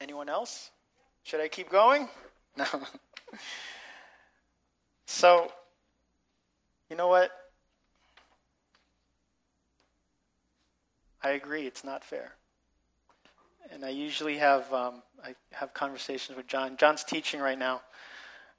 Anyone 0.00 0.28
else? 0.28 0.70
Should 1.22 1.40
I 1.40 1.48
keep 1.48 1.70
going? 1.70 2.08
No. 2.56 2.64
So, 5.10 5.50
you 6.90 6.96
know 6.96 7.08
what? 7.08 7.30
I 11.22 11.30
agree, 11.30 11.66
it's 11.66 11.82
not 11.82 12.04
fair. 12.04 12.32
And 13.70 13.86
I 13.86 13.88
usually 13.88 14.36
have 14.36 14.70
um, 14.70 15.02
I 15.24 15.34
have 15.52 15.72
conversations 15.72 16.36
with 16.36 16.46
John. 16.46 16.76
John's 16.76 17.04
teaching 17.04 17.40
right 17.40 17.58
now, 17.58 17.80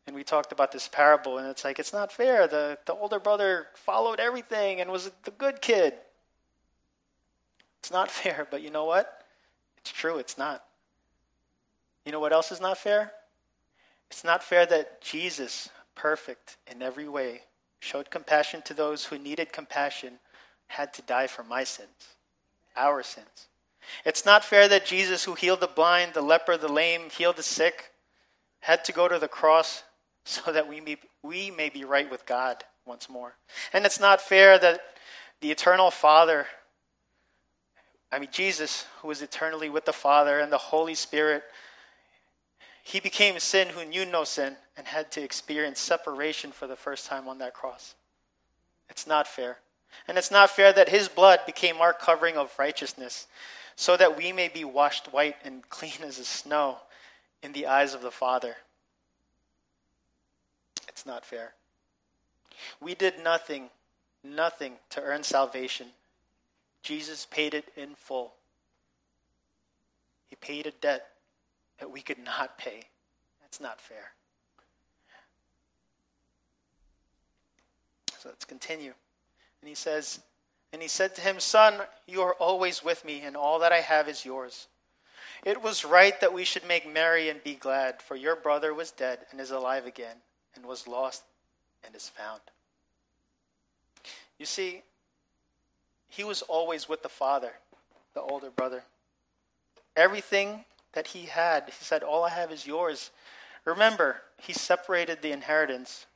And 0.08 0.16
we 0.16 0.24
talked 0.24 0.52
about 0.52 0.72
this 0.72 0.88
parable, 0.88 1.38
and 1.38 1.48
it's 1.48 1.64
like, 1.64 1.78
it's 1.78 1.94
not 1.94 2.12
fair. 2.12 2.48
The, 2.48 2.80
the 2.88 2.96
older 2.96 3.20
brother 3.20 3.68
followed 3.76 4.20
everything 4.20 4.82
and 4.82 4.90
was 4.90 5.12
the 5.26 5.32
good 5.32 5.62
kid. 5.62 5.94
It's 7.78 7.92
not 7.92 8.10
fair, 8.22 8.48
but 8.50 8.64
you 8.64 8.72
know 8.72 8.86
what? 8.86 9.24
It's 9.78 9.92
true, 9.92 10.18
it's 10.18 10.38
not. 10.38 10.64
You 12.06 12.12
know 12.12 12.20
what 12.20 12.34
else 12.34 12.52
is 12.52 12.60
not 12.60 12.80
fair? 12.80 13.12
It's 14.10 14.24
not 14.24 14.44
fair 14.44 14.66
that 14.66 15.00
Jesus, 15.00 15.70
perfect 16.00 16.56
in 16.72 16.82
every 16.82 17.10
way, 17.10 17.42
showed 17.82 18.10
compassion 18.10 18.62
to 18.62 18.74
those 18.74 19.06
who 19.06 19.18
needed 19.18 19.52
compassion, 19.52 20.14
had 20.68 20.94
to 20.94 21.02
die 21.02 21.28
for 21.28 21.44
my 21.44 21.66
sins, 21.66 22.16
our 22.78 23.04
sins. 23.04 23.48
It's 24.06 24.26
not 24.26 24.46
fair 24.46 24.70
that 24.70 24.86
Jesus, 24.86 25.26
who 25.26 25.34
healed 25.34 25.60
the 25.60 25.68
blind, 25.68 26.14
the 26.14 26.22
leper, 26.22 26.56
the 26.56 26.72
lame, 26.72 27.10
healed 27.10 27.36
the 27.36 27.44
sick, 27.44 27.92
had 28.62 28.86
to 28.86 28.94
go 28.94 29.10
to 29.10 29.20
the 29.20 29.28
cross 29.28 29.84
so 30.24 30.52
that 30.54 30.70
we 30.70 30.80
may, 30.80 30.98
we 31.22 31.52
may 31.52 31.70
be 31.70 31.84
right 31.84 32.10
with 32.10 32.26
God 32.26 32.64
once 32.86 33.10
more. 33.10 33.36
And 33.74 33.86
it's 33.86 34.00
not 34.00 34.22
fair 34.22 34.58
that 34.58 34.80
the 35.42 35.52
eternal 35.52 35.92
Father, 35.92 36.46
I 38.10 38.20
mean, 38.20 38.30
Jesus, 38.32 38.86
who 39.02 39.12
is 39.12 39.22
eternally 39.22 39.70
with 39.70 39.86
the 39.86 39.94
Father 39.94 40.40
and 40.40 40.52
the 40.52 40.58
Holy 40.58 40.96
Spirit, 40.96 41.44
he 42.90 43.00
became 43.00 43.38
sin 43.38 43.68
who 43.68 43.86
knew 43.86 44.04
no 44.04 44.24
sin 44.24 44.56
and 44.76 44.88
had 44.88 45.12
to 45.12 45.22
experience 45.22 45.80
separation 45.80 46.52
for 46.52 46.66
the 46.66 46.76
first 46.76 47.06
time 47.06 47.28
on 47.28 47.38
that 47.38 47.54
cross. 47.54 47.94
It's 48.90 49.06
not 49.06 49.28
fair. 49.28 49.60
And 50.08 50.18
it's 50.18 50.32
not 50.32 50.50
fair 50.50 50.74
that 50.74 50.90
his 50.90 51.08
blood 51.08 51.42
became 51.46 51.78
our 51.78 51.94
covering 51.94 52.36
of 52.36 52.52
righteousness, 52.58 53.28
so 53.76 53.96
that 53.96 54.18
we 54.18 54.32
may 54.32 54.48
be 54.48 54.64
washed 54.64 55.14
white 55.14 55.36
and 55.46 55.62
clean 55.70 56.02
as 56.04 56.16
snow 56.16 56.78
in 57.44 57.54
the 57.54 57.68
eyes 57.68 57.94
of 57.94 58.02
the 58.02 58.10
Father. 58.10 58.56
It's 60.88 61.06
not 61.06 61.24
fair. 61.24 61.54
We 62.82 62.96
did 62.96 63.24
nothing, 63.24 63.70
nothing 64.24 64.74
to 64.90 65.02
earn 65.02 65.22
salvation. 65.22 65.90
Jesus 66.82 67.28
paid 67.30 67.54
it 67.54 67.66
in 67.78 67.94
full. 67.94 68.34
He 70.28 70.36
paid 70.36 70.66
a 70.66 70.72
debt 70.72 71.06
that 71.80 71.92
we 71.92 72.02
could 72.02 72.20
not 72.20 72.58
pay. 72.58 72.84
That's 73.42 73.60
not 73.60 73.82
fair. 73.82 74.12
So 78.20 78.30
let's 78.30 78.46
continue. 78.46 78.94
And 79.62 79.70
he 79.70 79.76
says, 79.76 80.20
And 80.74 80.82
he 80.82 80.88
said 80.88 81.16
to 81.16 81.22
him, 81.22 81.40
Son, 81.40 81.76
you 82.06 82.22
are 82.22 82.34
always 82.36 82.84
with 82.84 83.04
me, 83.06 83.22
and 83.22 83.36
all 83.36 83.60
that 83.60 83.72
I 83.72 83.80
have 83.80 84.08
is 84.08 84.26
yours. 84.26 84.68
It 85.46 85.62
was 85.62 85.86
right 85.86 86.20
that 86.20 86.34
we 86.34 86.44
should 86.44 86.68
make 86.68 86.92
merry 86.92 87.30
and 87.30 87.42
be 87.44 87.56
glad, 87.56 88.02
for 88.02 88.16
your 88.16 88.36
brother 88.36 88.74
was 88.74 88.92
dead 88.92 89.20
and 89.32 89.40
is 89.40 89.52
alive 89.52 89.86
again, 89.86 90.18
and 90.56 90.66
was 90.66 90.88
lost 90.88 91.24
and 91.86 91.96
is 91.96 92.10
found. 92.10 92.42
You 94.38 94.46
see, 94.46 94.84
he 96.10 96.24
was 96.24 96.42
always 96.42 96.90
with 96.90 97.04
the 97.04 97.10
father, 97.10 97.52
the 98.14 98.22
older 98.22 98.50
brother. 98.50 98.84
Everything 99.96 100.66
that 100.94 101.08
he 101.08 101.26
had, 101.26 101.66
he 101.66 101.84
said, 101.84 102.04
All 102.04 102.24
I 102.24 102.30
have 102.30 102.52
is 102.52 102.68
yours. 102.68 103.12
Remember, 103.66 104.22
he 104.38 104.54
separated 104.54 105.22
the 105.22 105.32
inheritance 105.32 106.08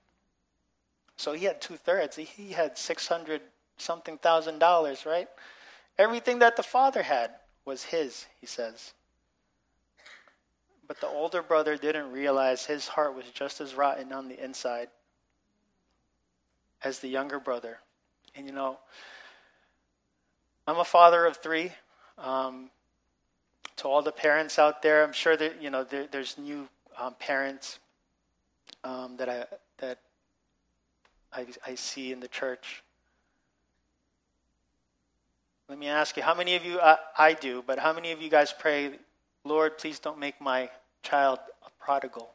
so 1.16 1.34
he 1.34 1.46
had 1.46 1.62
two 1.62 1.78
thirds. 1.78 2.16
He 2.16 2.52
had 2.52 2.78
600 2.78 3.42
something 3.78 4.18
thousand 4.18 4.60
dollars, 4.60 5.06
right? 5.06 5.28
Everything 5.98 6.40
that 6.40 6.56
the 6.56 6.64
father 6.64 7.04
had 7.04 7.32
was 7.66 7.84
his, 7.84 8.26
he 8.42 8.48
says. 8.48 8.94
But 10.88 11.00
the 11.00 11.08
older 11.08 11.42
brother 11.42 11.78
didn't 11.78 12.12
realize 12.12 12.66
his 12.66 12.88
heart 12.88 13.16
was 13.16 13.26
just 13.34 13.62
as 13.62 13.74
rotten 13.74 14.12
on 14.12 14.28
the 14.28 14.44
inside 14.44 14.90
as 16.84 17.00
the 17.00 17.08
younger 17.08 17.40
brother. 17.40 17.80
And 18.36 18.46
you 18.46 18.52
know, 18.52 18.80
I'm 20.68 20.78
a 20.78 20.84
father 20.84 21.26
of 21.26 21.38
three. 21.38 21.72
Um, 22.18 22.70
to 23.78 23.88
all 23.88 24.02
the 24.02 24.12
parents 24.12 24.60
out 24.60 24.82
there, 24.82 25.04
I'm 25.04 25.14
sure 25.14 25.36
that 25.38 25.62
you 25.62 25.70
know 25.70 25.84
there, 25.84 26.08
there's 26.12 26.38
new 26.38 26.68
um, 26.98 27.16
parents 27.20 27.80
um, 28.84 29.18
that 29.18 29.30
I 29.30 29.46
that 29.80 30.00
I, 31.32 31.46
I 31.66 31.76
see 31.76 32.12
in 32.12 32.20
the 32.20 32.28
church. 32.28 32.84
Let 35.70 35.80
me 35.80 35.88
ask 35.88 36.18
you, 36.18 36.24
how 36.24 36.36
many 36.36 36.56
of 36.56 36.66
you, 36.66 36.80
I, 36.80 36.98
I 37.18 37.34
do, 37.34 37.64
but 37.66 37.80
how 37.80 37.94
many 37.94 38.12
of 38.12 38.22
you 38.22 38.30
guys 38.30 38.54
pray, 38.58 38.92
Lord, 39.44 39.78
please 39.78 39.98
don't 39.98 40.20
make 40.20 40.40
my 40.42 40.70
child 41.02 41.40
a 41.66 41.70
prodigal? 41.84 42.30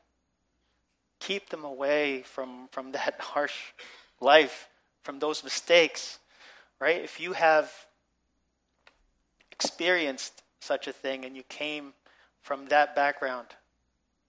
Keep 1.20 1.50
them 1.50 1.64
away 1.64 2.22
from, 2.22 2.68
from 2.72 2.92
that 2.98 3.16
harsh 3.20 3.72
life, 4.20 4.68
from 5.02 5.18
those 5.18 5.44
mistakes, 5.44 6.18
right? 6.80 7.02
If 7.02 7.20
you 7.20 7.34
have 7.34 7.70
experienced 9.52 10.42
such 10.60 10.86
a 10.86 10.92
thing 10.92 11.24
and 11.24 11.36
you 11.36 11.42
came 11.44 11.92
from 12.40 12.66
that 12.66 12.94
background, 12.94 13.48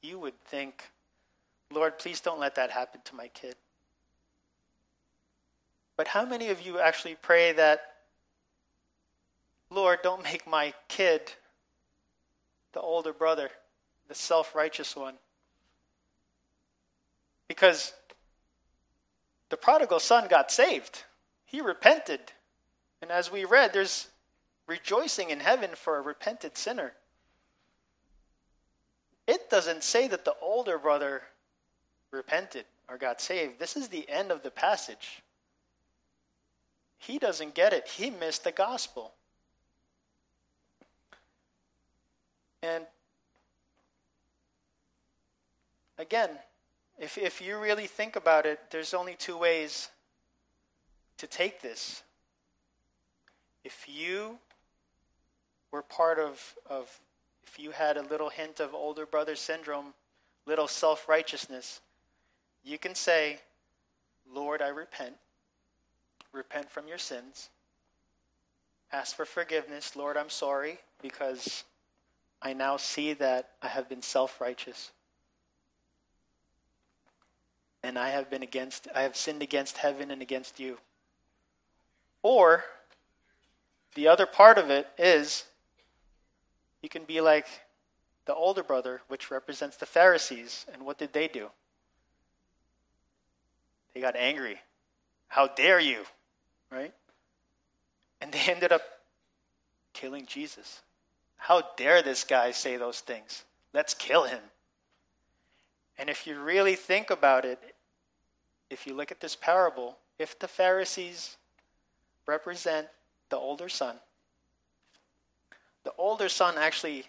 you 0.02 0.20
would 0.20 0.40
think, 0.46 0.92
Lord, 1.72 2.00
please 2.00 2.22
don't 2.22 2.40
let 2.40 2.56
that 2.56 2.72
happen 2.72 3.02
to 3.06 3.16
my 3.16 3.28
kid. 3.30 3.56
But 5.98 6.08
how 6.08 6.26
many 6.26 6.50
of 6.50 6.62
you 6.66 6.80
actually 6.80 7.16
pray 7.22 7.52
that, 7.54 7.82
Lord, 9.70 10.00
don't 10.02 10.24
make 10.24 10.48
my 10.48 10.74
kid 10.88 11.22
the 12.74 12.80
older 12.80 13.14
brother, 13.14 13.50
the 14.08 14.16
self 14.16 14.56
righteous 14.56 14.96
one? 14.96 15.16
Because 17.48 17.94
the 19.50 19.58
prodigal 19.58 20.00
son 20.00 20.28
got 20.30 20.52
saved, 20.52 21.04
he 21.46 21.60
repented. 21.62 22.20
And 23.02 23.12
as 23.12 23.32
we 23.32 23.44
read, 23.44 23.74
there's 23.74 24.08
rejoicing 24.70 25.32
in 25.32 25.40
heaven 25.40 25.72
for 25.74 25.98
a 25.98 26.02
repented 26.02 26.56
sinner. 26.56 26.94
It 29.28 29.50
doesn't 29.50 29.84
say 29.84 30.08
that 30.08 30.26
the 30.26 30.36
older 30.42 30.78
brother 30.78 31.24
repented 32.12 32.66
or 32.88 32.98
got 32.98 33.20
saved. 33.20 33.60
This 33.60 33.76
is 33.76 33.88
the 33.88 34.08
end 34.08 34.32
of 34.32 34.44
the 34.44 34.52
passage. 34.52 35.24
He 37.00 37.18
doesn't 37.18 37.56
get 37.56 37.74
it. 37.74 37.88
He 37.88 38.12
missed 38.12 38.44
the 38.44 38.52
gospel. 38.52 39.14
And 42.62 42.86
again, 45.98 46.30
if, 47.00 47.18
if 47.18 47.42
you 47.42 47.58
really 47.58 47.88
think 47.88 48.16
about 48.16 48.46
it, 48.46 48.60
there's 48.70 48.94
only 48.94 49.16
two 49.16 49.38
ways 49.38 49.90
to 51.18 51.26
take 51.26 51.62
this. 51.62 52.04
If 53.64 53.86
you 53.88 54.38
were 55.72 55.82
part 55.82 56.20
of, 56.20 56.56
of 56.70 57.00
if 57.44 57.60
you 57.60 57.72
had 57.72 57.98
a 57.98 58.02
little 58.04 58.30
hint 58.30 58.60
of 58.60 58.74
older 58.74 59.06
brother 59.06 59.36
syndrome, 59.36 59.94
little 60.46 60.68
self 60.68 61.08
righteousness, 61.08 61.82
you 62.64 62.78
can 62.78 62.96
say, 62.96 63.40
Lord, 64.32 64.62
I 64.62 64.70
repent 64.70 65.16
repent 66.32 66.70
from 66.70 66.88
your 66.88 66.98
sins, 66.98 67.50
ask 68.92 69.16
for 69.16 69.26
forgiveness. 69.26 69.96
Lord, 69.96 70.18
I'm 70.18 70.30
sorry 70.30 70.80
because 71.02 71.64
I 72.42 72.54
now 72.54 72.78
see 72.78 73.14
that 73.14 73.52
I 73.62 73.68
have 73.68 73.90
been 73.90 74.02
self 74.02 74.40
righteous. 74.40 74.92
And 77.82 77.98
I 77.98 78.10
have 78.10 78.30
been 78.30 78.44
against, 78.44 78.90
I 78.94 79.04
have 79.04 79.16
sinned 79.16 79.42
against 79.42 79.78
heaven 79.78 80.12
and 80.12 80.22
against 80.22 80.60
you. 80.60 80.78
Or, 82.22 82.66
the 83.96 84.10
other 84.10 84.26
part 84.26 84.58
of 84.58 84.70
it 84.70 84.88
is, 84.98 85.46
you 86.82 86.90
can 86.90 87.04
be 87.04 87.22
like 87.22 87.48
the 88.26 88.36
older 88.36 88.64
brother, 88.64 89.02
which 89.08 89.32
represents 89.32 89.78
the 89.78 89.86
Pharisees. 89.86 90.66
And 90.74 90.86
what 90.86 90.98
did 90.98 91.14
they 91.14 91.28
do? 91.28 91.50
They 93.94 94.02
got 94.02 94.16
angry. 94.16 94.60
How 95.28 95.48
dare 95.48 95.80
you? 95.80 96.06
right? 96.72 96.94
And 98.22 98.32
they 98.32 98.40
ended 98.48 98.72
up 98.72 98.82
killing 99.94 100.26
Jesus. 100.26 100.82
How 101.38 101.64
dare 101.78 102.02
this 102.02 102.24
guy 102.24 102.52
say 102.52 102.78
those 102.78 103.00
things? 103.00 103.44
Let's 103.74 103.94
kill 103.94 104.26
him. 104.26 104.42
And 105.98 106.10
if 106.10 106.26
you 106.26 106.40
really 106.40 106.76
think 106.76 107.10
about 107.10 107.46
it, 107.46 107.60
if 108.70 108.86
you 108.86 108.94
look 108.94 109.12
at 109.12 109.20
this 109.20 109.36
parable, 109.36 109.98
if 110.18 110.38
the 110.40 110.48
Pharisees 110.48 111.38
represent 112.26 112.88
the 113.30 113.38
older 113.38 113.70
son, 113.70 113.96
the 115.84 115.94
older 115.98 116.30
son 116.30 116.56
actually, 116.58 117.06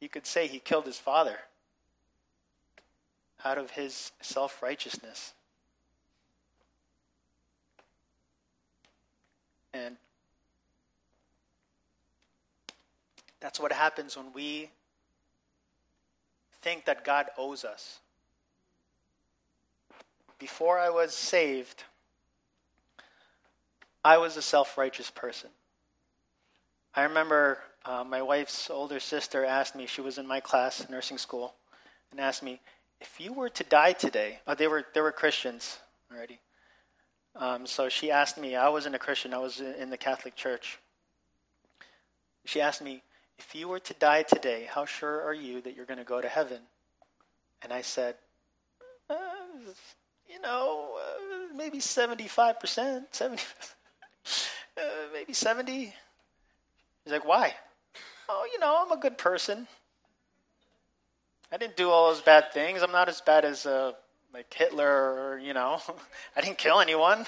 you 0.00 0.08
could 0.08 0.26
say 0.26 0.46
he 0.46 0.58
killed 0.58 0.86
his 0.86 0.98
father 0.98 1.38
out 3.44 3.58
of 3.58 3.72
his 3.72 4.12
self 4.20 4.62
righteousness. 4.62 5.34
And 9.74 9.96
that's 13.40 13.58
what 13.58 13.72
happens 13.72 14.16
when 14.16 14.32
we 14.32 14.70
think 16.60 16.84
that 16.84 17.04
God 17.04 17.26
owes 17.36 17.64
us. 17.64 17.98
before 20.38 20.78
I 20.78 20.90
was 20.90 21.14
saved, 21.14 21.84
I 24.04 24.18
was 24.18 24.36
a 24.36 24.42
self 24.42 24.76
righteous 24.76 25.10
person. 25.10 25.50
I 26.94 27.02
remember 27.04 27.58
uh, 27.84 28.04
my 28.04 28.22
wife's 28.22 28.70
older 28.70 29.00
sister 29.00 29.44
asked 29.44 29.74
me, 29.74 29.86
she 29.86 30.00
was 30.00 30.18
in 30.18 30.26
my 30.26 30.40
class, 30.40 30.88
nursing 30.88 31.18
school, 31.18 31.54
and 32.10 32.20
asked 32.20 32.42
me, 32.42 32.60
if 33.00 33.20
you 33.20 33.32
were 33.32 33.48
to 33.48 33.64
die 33.64 33.92
today, 33.92 34.38
oh, 34.46 34.54
they, 34.54 34.68
were, 34.68 34.84
they 34.94 35.00
were 35.00 35.10
Christians 35.10 35.78
already. 36.12 36.38
Um, 37.34 37.66
so 37.66 37.88
she 37.88 38.10
asked 38.10 38.38
me, 38.38 38.54
I 38.54 38.68
wasn't 38.68 38.94
a 38.94 38.98
Christian, 38.98 39.34
I 39.34 39.38
was 39.38 39.60
in 39.60 39.90
the 39.90 39.96
Catholic 39.96 40.36
Church. 40.36 40.78
She 42.44 42.60
asked 42.60 42.82
me, 42.82 43.02
if 43.38 43.54
you 43.54 43.66
were 43.66 43.80
to 43.80 43.94
die 43.94 44.22
today, 44.22 44.68
how 44.68 44.84
sure 44.84 45.22
are 45.22 45.34
you 45.34 45.60
that 45.62 45.74
you're 45.74 45.86
going 45.86 45.98
to 45.98 46.04
go 46.04 46.20
to 46.20 46.28
heaven? 46.28 46.60
And 47.62 47.72
I 47.72 47.82
said, 47.82 48.14
uh, 49.10 49.14
you 50.28 50.40
know, 50.40 50.96
uh, 50.96 51.56
maybe 51.56 51.78
75%, 51.78 53.04
70, 53.10 53.42
uh, 54.76 54.80
maybe 55.12 55.32
70. 55.32 55.92
He's 57.04 57.12
like, 57.12 57.26
why? 57.26 57.54
Oh, 58.28 58.46
you 58.52 58.58
know, 58.58 58.82
I'm 58.84 58.92
a 58.92 59.00
good 59.00 59.18
person. 59.18 59.66
I 61.50 61.56
didn't 61.56 61.76
do 61.76 61.90
all 61.90 62.08
those 62.08 62.22
bad 62.22 62.52
things. 62.52 62.82
I'm 62.82 62.92
not 62.92 63.08
as 63.08 63.20
bad 63.20 63.44
as 63.44 63.66
uh, 63.66 63.92
like 64.32 64.52
Hitler 64.52 64.86
or, 64.88 65.38
you 65.38 65.52
know, 65.52 65.80
I 66.36 66.40
didn't 66.40 66.58
kill 66.58 66.80
anyone. 66.80 67.26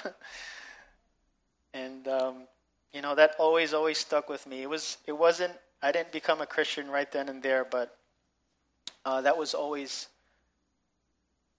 and, 1.73 2.07
um, 2.07 2.47
you 2.93 3.01
know, 3.01 3.13
that 3.15 3.35
always, 3.37 3.73
always 3.73 3.97
stuck 3.97 4.29
with 4.29 4.47
me. 4.47 4.63
It, 4.63 4.69
was, 4.69 4.97
it 5.05 5.11
wasn't, 5.11 5.53
I 5.81 5.91
didn't 5.91 6.11
become 6.11 6.41
a 6.41 6.45
Christian 6.45 6.89
right 6.89 7.11
then 7.11 7.29
and 7.29 7.43
there, 7.43 7.65
but 7.65 7.95
uh, 9.05 9.21
that 9.21 9.37
was 9.37 9.53
always 9.53 10.07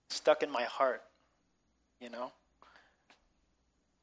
stuck 0.09 0.43
in 0.43 0.51
my 0.51 0.65
heart, 0.65 1.03
you 2.01 2.11
know? 2.11 2.33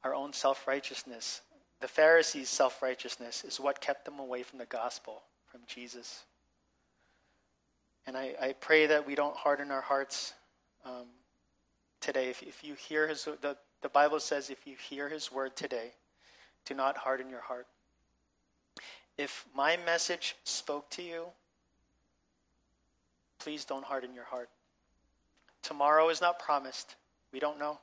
Our 0.04 0.14
own 0.14 0.32
self 0.32 0.66
righteousness. 0.66 1.40
The 1.84 1.88
Pharisees' 1.88 2.48
self 2.48 2.80
righteousness 2.80 3.44
is 3.44 3.60
what 3.60 3.78
kept 3.78 4.06
them 4.06 4.18
away 4.18 4.42
from 4.42 4.58
the 4.58 4.64
gospel, 4.64 5.20
from 5.44 5.60
Jesus. 5.66 6.24
And 8.06 8.16
I, 8.16 8.34
I 8.40 8.54
pray 8.54 8.86
that 8.86 9.06
we 9.06 9.14
don't 9.14 9.36
harden 9.36 9.70
our 9.70 9.82
hearts 9.82 10.32
um, 10.86 11.08
today. 12.00 12.30
If, 12.30 12.42
if 12.42 12.64
you 12.64 12.72
hear 12.72 13.06
his, 13.06 13.24
the, 13.42 13.58
the 13.82 13.90
Bible 13.90 14.18
says, 14.18 14.48
if 14.48 14.66
you 14.66 14.76
hear 14.76 15.10
his 15.10 15.30
word 15.30 15.56
today, 15.56 15.92
do 16.64 16.72
not 16.72 16.96
harden 16.96 17.28
your 17.28 17.42
heart. 17.42 17.66
If 19.18 19.44
my 19.54 19.76
message 19.84 20.36
spoke 20.42 20.88
to 20.92 21.02
you, 21.02 21.26
please 23.38 23.66
don't 23.66 23.84
harden 23.84 24.14
your 24.14 24.24
heart. 24.24 24.48
Tomorrow 25.60 26.08
is 26.08 26.22
not 26.22 26.38
promised. 26.38 26.96
We 27.30 27.40
don't 27.40 27.58
know. 27.58 27.78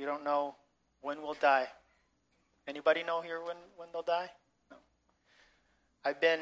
We 0.00 0.04
don't 0.04 0.24
know 0.24 0.56
when 1.00 1.22
we'll 1.22 1.34
die. 1.34 1.68
Anybody 2.66 3.02
know 3.02 3.20
here 3.20 3.42
when, 3.42 3.56
when 3.76 3.88
they'll 3.92 4.02
die? 4.02 4.30
No. 4.70 4.76
I've 6.04 6.20
been, 6.20 6.40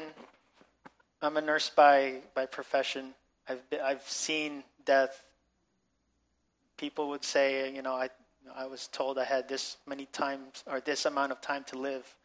I'm 1.21 1.37
a 1.37 1.41
nurse 1.41 1.69
by, 1.69 2.21
by 2.33 2.45
profession. 2.45 3.13
I've, 3.47 3.69
been, 3.69 3.81
I've 3.81 4.03
seen 4.03 4.63
death. 4.85 5.23
People 6.77 7.09
would 7.09 7.23
say, 7.23 7.73
you 7.73 7.81
know, 7.81 7.93
I, 7.93 8.09
I 8.55 8.65
was 8.65 8.87
told 8.87 9.17
I 9.17 9.25
had 9.25 9.47
this 9.47 9.77
many 9.87 10.05
times 10.07 10.63
or 10.65 10.79
this 10.79 11.05
amount 11.05 11.31
of 11.31 11.41
time 11.41 11.63
to 11.65 11.77
live, 11.77 12.15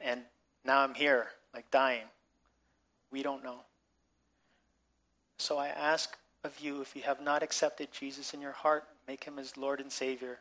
and 0.00 0.20
now 0.64 0.80
I'm 0.80 0.94
here, 0.94 1.28
like 1.54 1.70
dying. 1.70 2.04
We 3.10 3.22
don't 3.22 3.44
know. 3.44 3.60
So 5.38 5.58
I 5.58 5.68
ask 5.68 6.16
of 6.44 6.58
you, 6.60 6.80
if 6.80 6.96
you 6.96 7.02
have 7.02 7.20
not 7.20 7.42
accepted 7.42 7.88
Jesus 7.92 8.34
in 8.34 8.40
your 8.40 8.52
heart, 8.52 8.84
make 9.06 9.24
him 9.24 9.38
as 9.38 9.56
Lord 9.56 9.80
and 9.80 9.90
Savior. 9.90 10.38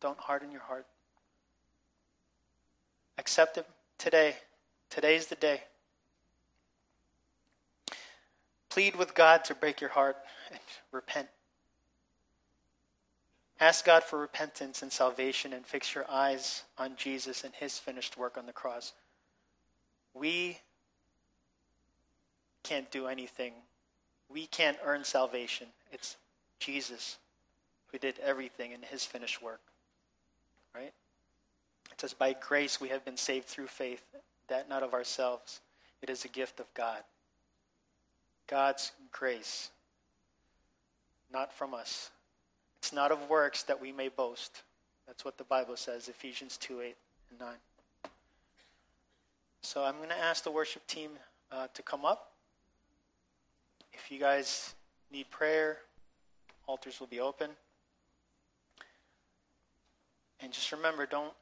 Don't 0.00 0.18
harden 0.18 0.50
your 0.50 0.60
heart. 0.60 0.86
Accept 3.18 3.56
him 3.56 3.64
today. 3.98 4.36
Today's 4.90 5.26
the 5.26 5.36
day. 5.36 5.62
Plead 8.68 8.96
with 8.96 9.14
God 9.14 9.44
to 9.46 9.54
break 9.54 9.80
your 9.80 9.90
heart 9.90 10.16
and 10.50 10.60
repent. 10.92 11.28
Ask 13.58 13.86
God 13.86 14.04
for 14.04 14.18
repentance 14.18 14.82
and 14.82 14.92
salvation 14.92 15.54
and 15.54 15.64
fix 15.66 15.94
your 15.94 16.04
eyes 16.10 16.64
on 16.76 16.92
Jesus 16.96 17.42
and 17.42 17.54
his 17.54 17.78
finished 17.78 18.18
work 18.18 18.36
on 18.36 18.44
the 18.44 18.52
cross. 18.52 18.92
We 20.12 20.58
can't 22.62 22.90
do 22.90 23.06
anything 23.06 23.52
we 24.28 24.46
can't 24.46 24.78
earn 24.84 25.04
salvation. 25.04 25.68
It's 25.92 26.16
Jesus 26.58 27.18
who 27.92 27.98
did 27.98 28.18
everything 28.18 28.72
in 28.72 28.82
his 28.82 29.04
finished 29.04 29.42
work. 29.42 29.60
Right? 30.74 30.92
It 31.96 32.02
says, 32.02 32.12
By 32.12 32.34
grace 32.34 32.78
we 32.78 32.88
have 32.90 33.04
been 33.06 33.16
saved 33.16 33.46
through 33.46 33.68
faith, 33.68 34.02
that 34.48 34.68
not 34.68 34.82
of 34.82 34.92
ourselves. 34.92 35.60
It 36.02 36.10
is 36.10 36.26
a 36.26 36.28
gift 36.28 36.60
of 36.60 36.66
God. 36.74 37.02
God's 38.48 38.92
grace, 39.12 39.70
not 41.32 41.52
from 41.52 41.72
us. 41.72 42.10
It's 42.76 42.92
not 42.92 43.10
of 43.10 43.30
works 43.30 43.62
that 43.64 43.80
we 43.80 43.92
may 43.92 44.08
boast. 44.08 44.62
That's 45.06 45.24
what 45.24 45.38
the 45.38 45.44
Bible 45.44 45.76
says, 45.76 46.08
Ephesians 46.08 46.58
2 46.58 46.82
8 46.82 46.96
and 47.30 47.40
9. 47.40 47.48
So 49.62 49.82
I'm 49.82 49.96
going 49.96 50.10
to 50.10 50.18
ask 50.18 50.44
the 50.44 50.50
worship 50.50 50.86
team 50.86 51.12
uh, 51.50 51.68
to 51.72 51.82
come 51.82 52.04
up. 52.04 52.32
If 53.92 54.10
you 54.10 54.20
guys 54.20 54.74
need 55.10 55.30
prayer, 55.30 55.78
altars 56.66 57.00
will 57.00 57.06
be 57.06 57.20
open. 57.20 57.50
And 60.40 60.52
just 60.52 60.70
remember, 60.70 61.06
don't 61.06 61.32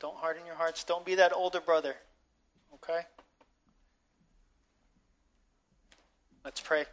don't 0.00 0.16
harden 0.16 0.44
your 0.46 0.56
hearts. 0.56 0.84
Don't 0.84 1.04
be 1.04 1.14
that 1.16 1.32
older 1.32 1.60
brother. 1.60 1.96
Okay? 2.74 3.00
Let's 6.44 6.60
pray. 6.60 6.84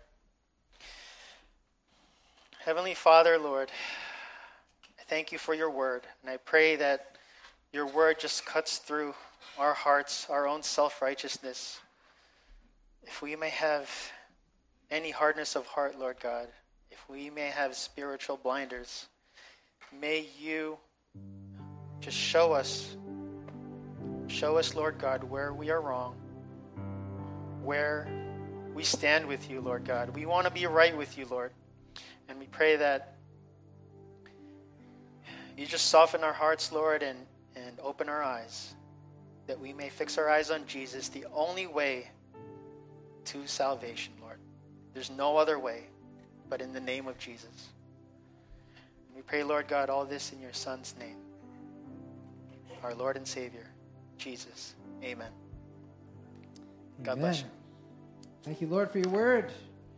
Heavenly 2.64 2.94
Father, 2.94 3.38
Lord, 3.38 3.70
I 5.00 5.04
thank 5.04 5.32
you 5.32 5.38
for 5.38 5.54
your 5.54 5.70
word. 5.70 6.04
And 6.22 6.32
I 6.32 6.38
pray 6.38 6.78
that 6.78 7.18
your 7.74 7.86
word 7.86 8.20
just 8.20 8.46
cuts 8.46 8.78
through 8.78 9.14
our 9.60 9.74
hearts, 9.74 10.28
our 10.30 10.48
own 10.48 10.64
self 10.64 11.02
righteousness. 11.02 11.80
If 13.04 13.22
we 13.22 13.36
may 13.36 13.50
have 13.50 13.90
any 14.90 15.12
hardness 15.12 15.56
of 15.56 15.66
heart, 15.68 16.00
Lord 16.00 16.18
God, 16.22 16.48
if 16.90 17.04
we 17.10 17.30
may 17.30 17.48
have 17.48 17.76
spiritual 17.76 18.38
blinders, 18.38 19.08
may 20.00 20.26
you 20.40 20.78
just 22.04 22.18
show 22.18 22.52
us, 22.52 22.98
show 24.28 24.58
us, 24.58 24.76
Lord 24.76 24.98
God, 25.00 25.24
where 25.24 25.54
we 25.54 25.70
are 25.70 25.80
wrong, 25.80 26.16
where 27.64 28.10
we 28.74 28.84
stand 28.84 29.26
with 29.26 29.50
you, 29.50 29.62
Lord 29.62 29.86
God. 29.86 30.10
We 30.10 30.26
want 30.26 30.46
to 30.46 30.52
be 30.52 30.66
right 30.66 30.96
with 30.98 31.18
you, 31.18 31.26
Lord. 31.30 31.52
And 32.28 32.38
we 32.40 32.46
pray 32.48 32.76
that 32.76 33.16
you 35.58 35.66
just 35.66 35.86
soften 35.86 36.26
our 36.26 36.34
hearts, 36.34 36.74
Lord, 36.74 37.04
and, 37.04 37.20
and 37.56 37.80
open 37.82 38.10
our 38.10 38.22
eyes, 38.22 38.74
that 39.48 39.58
we 39.58 39.72
may 39.72 39.88
fix 39.88 40.18
our 40.18 40.30
eyes 40.30 40.52
on 40.52 40.68
Jesus, 40.68 41.08
the 41.08 41.26
only 41.34 41.68
way 41.68 42.10
to 43.26 43.48
salvation, 43.48 44.12
Lord. 44.22 44.40
There's 44.94 45.10
no 45.10 45.38
other 45.38 45.58
way 45.58 45.84
but 46.50 46.60
in 46.60 46.74
the 46.74 46.82
name 46.82 47.08
of 47.08 47.18
Jesus. 47.18 47.70
And 49.08 49.16
we 49.16 49.22
pray, 49.22 49.44
Lord 49.44 49.70
God, 49.70 49.90
all 49.90 50.04
this 50.04 50.34
in 50.34 50.42
your 50.42 50.54
Son's 50.54 50.96
name, 51.00 51.18
our 52.84 52.94
Lord 52.94 53.18
and 53.18 53.28
Savior, 53.28 53.70
Jesus. 54.18 54.76
Amen. 55.04 55.32
God 57.02 57.20
bless 57.20 57.42
you. 57.42 57.48
Thank 58.44 58.62
you, 58.62 58.68
Lord, 58.68 58.92
for 58.92 59.00
your 59.00 59.10
word. 59.10 59.52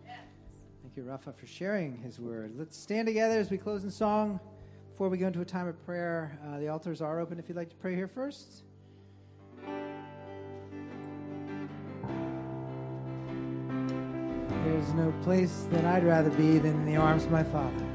Thank 0.05 0.95
you, 0.97 1.03
Rafa, 1.03 1.33
for 1.33 1.47
sharing 1.47 1.97
his 1.97 2.19
word. 2.19 2.53
Let's 2.57 2.77
stand 2.77 3.07
together 3.07 3.39
as 3.39 3.49
we 3.49 3.57
close 3.57 3.83
in 3.83 3.91
song. 3.91 4.39
Before 4.91 5.09
we 5.09 5.17
go 5.17 5.27
into 5.27 5.41
a 5.41 5.45
time 5.45 5.67
of 5.67 5.83
prayer, 5.85 6.39
uh, 6.47 6.59
the 6.59 6.69
altars 6.69 7.01
are 7.01 7.19
open 7.19 7.37
if 7.37 7.49
you'd 7.49 7.57
like 7.57 7.69
to 7.69 7.75
pray 7.75 7.95
here 7.95 8.07
first. 8.07 8.63
There's 14.63 14.93
no 14.93 15.13
place 15.23 15.67
that 15.71 15.85
I'd 15.85 16.03
rather 16.03 16.29
be 16.29 16.59
than 16.59 16.75
in 16.75 16.85
the 16.85 16.95
arms 16.95 17.25
of 17.25 17.31
my 17.31 17.43
Father. 17.43 17.94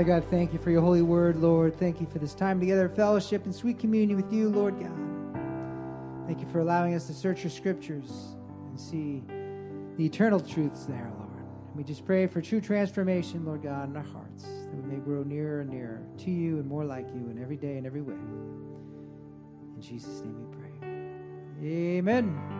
Father 0.00 0.20
God, 0.20 0.30
thank 0.30 0.54
you 0.54 0.58
for 0.58 0.70
your 0.70 0.80
holy 0.80 1.02
word, 1.02 1.36
Lord. 1.36 1.78
Thank 1.78 2.00
you 2.00 2.06
for 2.06 2.18
this 2.18 2.32
time 2.32 2.58
together, 2.58 2.88
fellowship, 2.88 3.44
and 3.44 3.54
sweet 3.54 3.78
communion 3.78 4.16
with 4.16 4.32
you, 4.32 4.48
Lord 4.48 4.80
God. 4.80 6.26
Thank 6.26 6.40
you 6.40 6.48
for 6.48 6.60
allowing 6.60 6.94
us 6.94 7.06
to 7.08 7.12
search 7.12 7.44
your 7.44 7.50
scriptures 7.50 8.10
and 8.70 8.80
see 8.80 9.22
the 9.98 10.06
eternal 10.06 10.40
truths 10.40 10.86
there, 10.86 11.12
Lord. 11.18 11.44
And 11.68 11.76
we 11.76 11.84
just 11.84 12.06
pray 12.06 12.26
for 12.26 12.40
true 12.40 12.62
transformation, 12.62 13.44
Lord 13.44 13.62
God, 13.62 13.90
in 13.90 13.96
our 13.98 14.02
hearts, 14.02 14.44
that 14.44 14.74
we 14.74 14.90
may 14.90 15.00
grow 15.00 15.22
nearer 15.22 15.60
and 15.60 15.68
nearer 15.68 16.00
to 16.20 16.30
you 16.30 16.60
and 16.60 16.66
more 16.66 16.86
like 16.86 17.06
you 17.08 17.28
in 17.28 17.38
every 17.38 17.58
day 17.58 17.76
and 17.76 17.86
every 17.86 18.00
way. 18.00 18.14
In 18.14 19.82
Jesus' 19.82 20.22
name 20.22 20.34
we 20.48 20.56
pray. 20.56 21.98
Amen. 21.98 22.59